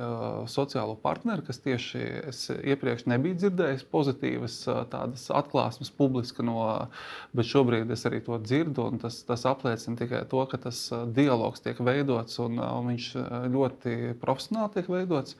sociālo 0.49 0.95
partneri, 0.99 1.43
kas 1.45 1.61
tieši 1.61 2.01
es 2.27 2.49
iepriekš 2.49 3.05
nebiju 3.05 3.37
dzirdējis 3.37 3.85
pozitīvas 3.91 4.55
tādas 4.89 5.29
atklāsmes 5.29 5.91
publiski, 5.93 6.43
no, 6.43 6.89
bet 7.31 7.45
šobrīd 7.45 7.91
es 7.93 8.05
arī 8.09 8.23
to 8.25 8.39
dzirdu. 8.41 8.89
Tas, 8.99 9.21
tas 9.23 9.45
apliecina 9.45 9.95
tikai 10.01 10.25
to, 10.27 10.45
ka 10.49 10.57
tas 10.57 10.89
dialogs 11.13 11.61
tiek 11.61 11.79
veidots 11.79 12.39
un, 12.41 12.57
un 12.57 12.89
viņš 12.89 13.11
ļoti 13.53 14.15
profesionāli 14.19 14.73
tiek 14.79 14.89
veidots. 14.89 15.37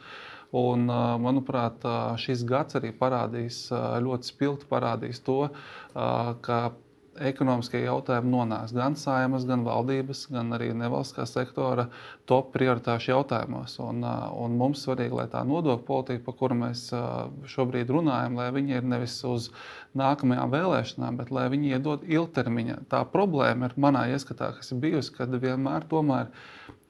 Un, 0.54 0.86
manuprāt, 1.22 1.84
šis 2.22 2.46
gads 2.48 2.78
arī 2.78 2.94
parādīs, 2.94 3.68
ļoti 4.06 4.32
spilgti 4.32 4.70
parādīs 4.70 5.22
to, 5.26 5.50
ka 5.94 6.62
ekonomiskie 7.30 7.82
jautājumi 7.84 8.32
nonāks 8.32 8.74
gan 8.76 8.96
saimas, 9.00 9.46
gan 9.50 9.66
valdības, 9.66 10.26
gan 10.34 10.54
arī 10.56 10.70
nevalstiskā 10.78 11.26
sektora 11.30 11.88
top 12.30 12.52
prioritāšu 12.56 13.12
jautājumos. 13.14 13.76
Un, 13.84 14.04
un 14.06 14.58
mums 14.60 14.86
svarīgi, 14.86 15.16
lai 15.20 15.28
tā 15.32 15.44
nodokļu 15.48 15.86
politika, 15.88 16.24
par 16.28 16.38
kuru 16.40 16.60
mēs 16.64 16.86
šobrīd 17.54 17.92
runājam, 17.94 18.40
lai 18.40 18.50
viņi 18.56 18.80
ir 18.80 18.90
nevis 18.96 19.18
uz 19.28 19.50
nākamajām 20.00 20.54
vēlēšanām, 20.54 21.20
bet 21.20 21.34
lai 21.36 21.48
viņi 21.52 21.76
iedod 21.76 22.06
ilgtermiņa. 22.08 22.84
Tā 22.92 23.04
problēma 23.10 23.70
ir 23.70 23.80
manā 23.82 24.08
ieskatā, 24.14 24.54
kas 24.58 24.74
ir 24.74 24.82
bijusi, 24.84 25.16
kad 25.18 25.34
vienmēr 25.34 25.88
tomēr 25.90 26.32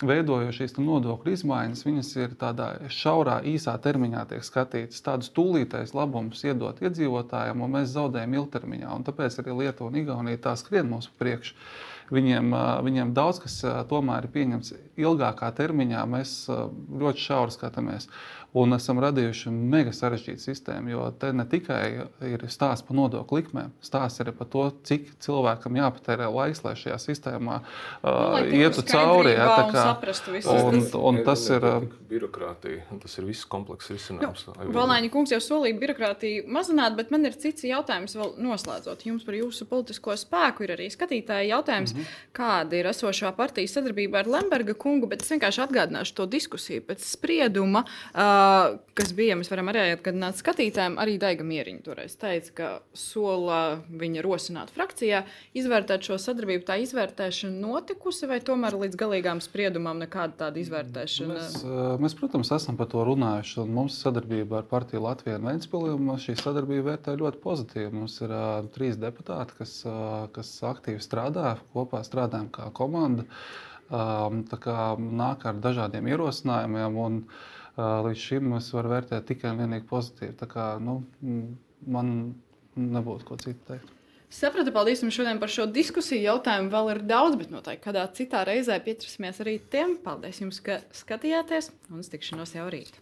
veidojot 0.06 0.56
šīs 0.56 0.78
nodokļu 0.80 1.34
izmaiņas, 1.36 1.84
viņas 1.88 2.10
ir 2.22 2.34
tādā 2.40 2.70
šaurā, 2.94 3.40
īsā 3.52 3.76
termiņā 3.84 4.26
tiek 4.32 4.46
skatītas. 4.48 5.04
Tādus 5.06 5.32
tūlītējus 5.36 5.96
labumus 5.98 6.44
iedot 6.48 6.80
iedzīvotājiem, 6.84 7.64
un 7.66 7.76
mēs 7.76 7.94
zaudējam 7.96 8.38
ilgtermiņā. 8.40 8.90
Un 8.96 9.06
tāpēc 9.08 9.42
arī 9.44 9.58
Lietuva 9.64 9.92
un 9.92 10.02
Igaunija 10.04 10.44
tā 10.48 10.56
skrien 10.60 10.90
mums 10.92 11.12
priekšā. 11.20 11.56
Viņiem, 12.10 12.54
viņiem 12.82 13.12
daudz 13.14 13.38
kas 13.44 13.60
tomēr 13.90 14.26
ir 14.26 14.32
pieņemts 14.34 14.72
ilgākā 14.98 15.52
termiņā. 15.60 16.06
Mēs 16.10 16.32
ļoti 16.50 17.22
šauri 17.22 17.54
skatāmies 17.54 18.08
un 18.58 18.74
esam 18.74 18.98
radījuši 19.04 19.52
mega 19.54 19.92
sarežģītu 19.94 20.42
sistēmu. 20.42 20.90
Jo 20.94 21.04
te 21.22 21.30
ne 21.36 21.46
tikai 21.50 21.84
ir 22.26 22.46
stāsts 22.50 22.86
par 22.88 22.98
nodokļu 22.98 23.40
likmēm, 23.40 23.74
stāsts 23.86 24.24
arī 24.24 24.34
par 24.36 24.50
to, 24.50 24.66
cik 24.90 25.12
cilvēkam 25.22 25.78
jāpatērē 25.78 26.30
laiks, 26.34 26.64
lai 26.66 26.74
šajā 26.80 26.98
sistēmā 27.04 27.60
nu, 27.62 27.74
uh, 28.10 28.40
ietu 28.60 28.84
cauri. 28.90 29.36
Jā, 29.36 29.50
tā 29.54 29.66
kā 29.74 29.84
un, 30.56 30.82
un 30.82 31.22
tas 31.28 31.46
ir 31.54 31.68
birokrātija. 32.10 32.88
Tas 33.04 33.20
ir 33.22 33.28
viss 33.30 33.46
komplekss 33.50 33.94
risinājums. 33.94 34.48
Nu, 34.50 34.72
Valēņa 34.74 35.12
kungs 35.14 35.34
jau 35.36 35.42
solīja 35.44 35.78
birokrātiju 35.84 36.48
mazināt, 36.50 36.98
bet 36.98 37.14
man 37.14 37.30
ir 37.30 37.38
cits 37.38 37.68
jautājums 37.70 38.18
vēl 38.18 38.34
noslēdzot. 38.42 39.06
Jums 39.06 39.28
par 39.28 39.38
jūsu 39.38 39.70
politisko 39.70 40.18
spēku 40.18 40.66
ir 40.66 40.74
arī 40.78 40.90
skatītāji 40.94 41.54
jautājums, 41.54 41.94
mm 41.94 42.02
-hmm. 42.02 42.26
kāda 42.34 42.82
ir 42.82 42.90
esošā 42.90 43.32
partijas 43.38 43.78
sadarbība 43.78 44.24
ar 44.24 44.28
Lemberga 44.28 44.74
kungu, 44.74 45.08
bet 45.08 45.22
es 45.22 45.32
vienkārši 45.32 45.64
atgādināšu 45.68 46.16
to 46.16 46.26
diskusiju 46.26 46.82
pēc 46.90 47.06
sprieduma. 47.06 47.86
Uh, 48.10 48.39
kas 48.98 49.12
bija, 49.16 49.36
mēs 49.40 49.50
varam 49.52 49.70
arī 49.72 49.82
atgādināt 49.94 50.38
skatītājiem, 50.40 50.98
arī 51.02 51.16
Daiga 51.22 51.46
Mieriņa 51.48 51.84
toreiz 51.86 52.16
teica, 52.20 52.54
ka 52.56 52.70
sola 52.98 53.60
viņa 53.90 54.24
rosināt 54.26 54.72
frakcijā, 54.76 55.22
izvērtēt 55.58 56.10
šo 56.10 56.18
sadarbību. 56.22 56.66
Tā 56.68 56.78
izvērtēšana 56.84 57.62
notikusi, 57.64 58.28
vai 58.30 58.40
tomēr 58.46 58.78
līdz 58.82 59.00
galīgām 59.00 59.42
spriedumam 59.44 60.02
nekāda 60.04 60.36
tāda 60.46 60.62
izvērtēšana? 60.64 61.38
Mēs, 61.38 61.58
mēs, 62.04 62.18
protams, 62.20 62.52
esam 62.56 62.80
par 62.80 62.90
to 62.92 63.06
runājuši. 63.08 63.68
Mums 63.80 64.00
sadarbība 64.04 64.62
ar 64.62 64.68
partiju 64.72 65.06
Latviju 65.06 65.40
un 65.40 65.50
Ventspili, 65.52 65.96
šī 66.26 66.36
sadarbība 66.42 66.92
vērtē 66.94 67.16
ļoti 67.20 67.44
pozitīvi. 67.44 67.94
Mums 67.96 68.20
ir 68.26 68.34
uh, 68.34 68.50
trīs 68.76 69.00
deputāti, 69.00 69.56
kas, 69.62 69.78
uh, 69.88 70.26
kas 70.36 70.52
aktīvi 70.74 71.04
strādā, 71.04 71.56
kopā 71.76 72.04
strādājam 72.08 72.52
kā 72.54 72.68
komanda. 72.76 73.28
Um, 73.90 74.44
nāk 75.18 75.48
ar 75.50 75.64
dažādiem 75.64 76.12
ierosinājumiem. 76.12 77.00
Un, 77.02 77.24
uh, 77.24 77.56
līdz 77.80 78.26
šim 78.26 78.58
es 78.58 78.68
varu 78.76 78.94
vērtēt 78.96 79.30
tikai 79.30 79.54
un 79.54 79.64
vienīgi 79.64 79.88
pozitīvi. 79.90 80.36
Tā 80.40 80.50
kā, 80.52 80.66
nu, 80.84 81.00
man 81.88 82.12
nebūtu 82.80 83.28
ko 83.28 83.40
citu 83.40 83.74
teikt. 83.74 83.96
Sapratu, 84.30 84.70
paldies 84.70 85.02
jums 85.02 85.16
šodien 85.18 85.40
par 85.42 85.50
šo 85.50 85.66
diskusiju. 85.74 86.22
Jautājumu 86.22 86.70
vēl 86.70 86.92
ir 86.94 87.02
daudz, 87.10 87.40
bet 87.40 87.50
noteikti 87.50 87.88
kādā 87.88 88.06
citā 88.14 88.44
reizē 88.46 88.78
pieķersimies 88.86 89.42
arī 89.42 89.58
tiem. 89.74 89.98
Paldies 90.06 90.44
jums, 90.44 90.62
ka 90.62 90.84
skatījāties 91.02 91.74
un 91.90 92.06
uz 92.06 92.14
tikšanos 92.14 92.54
jau 92.60 92.70
rīt. 92.70 93.02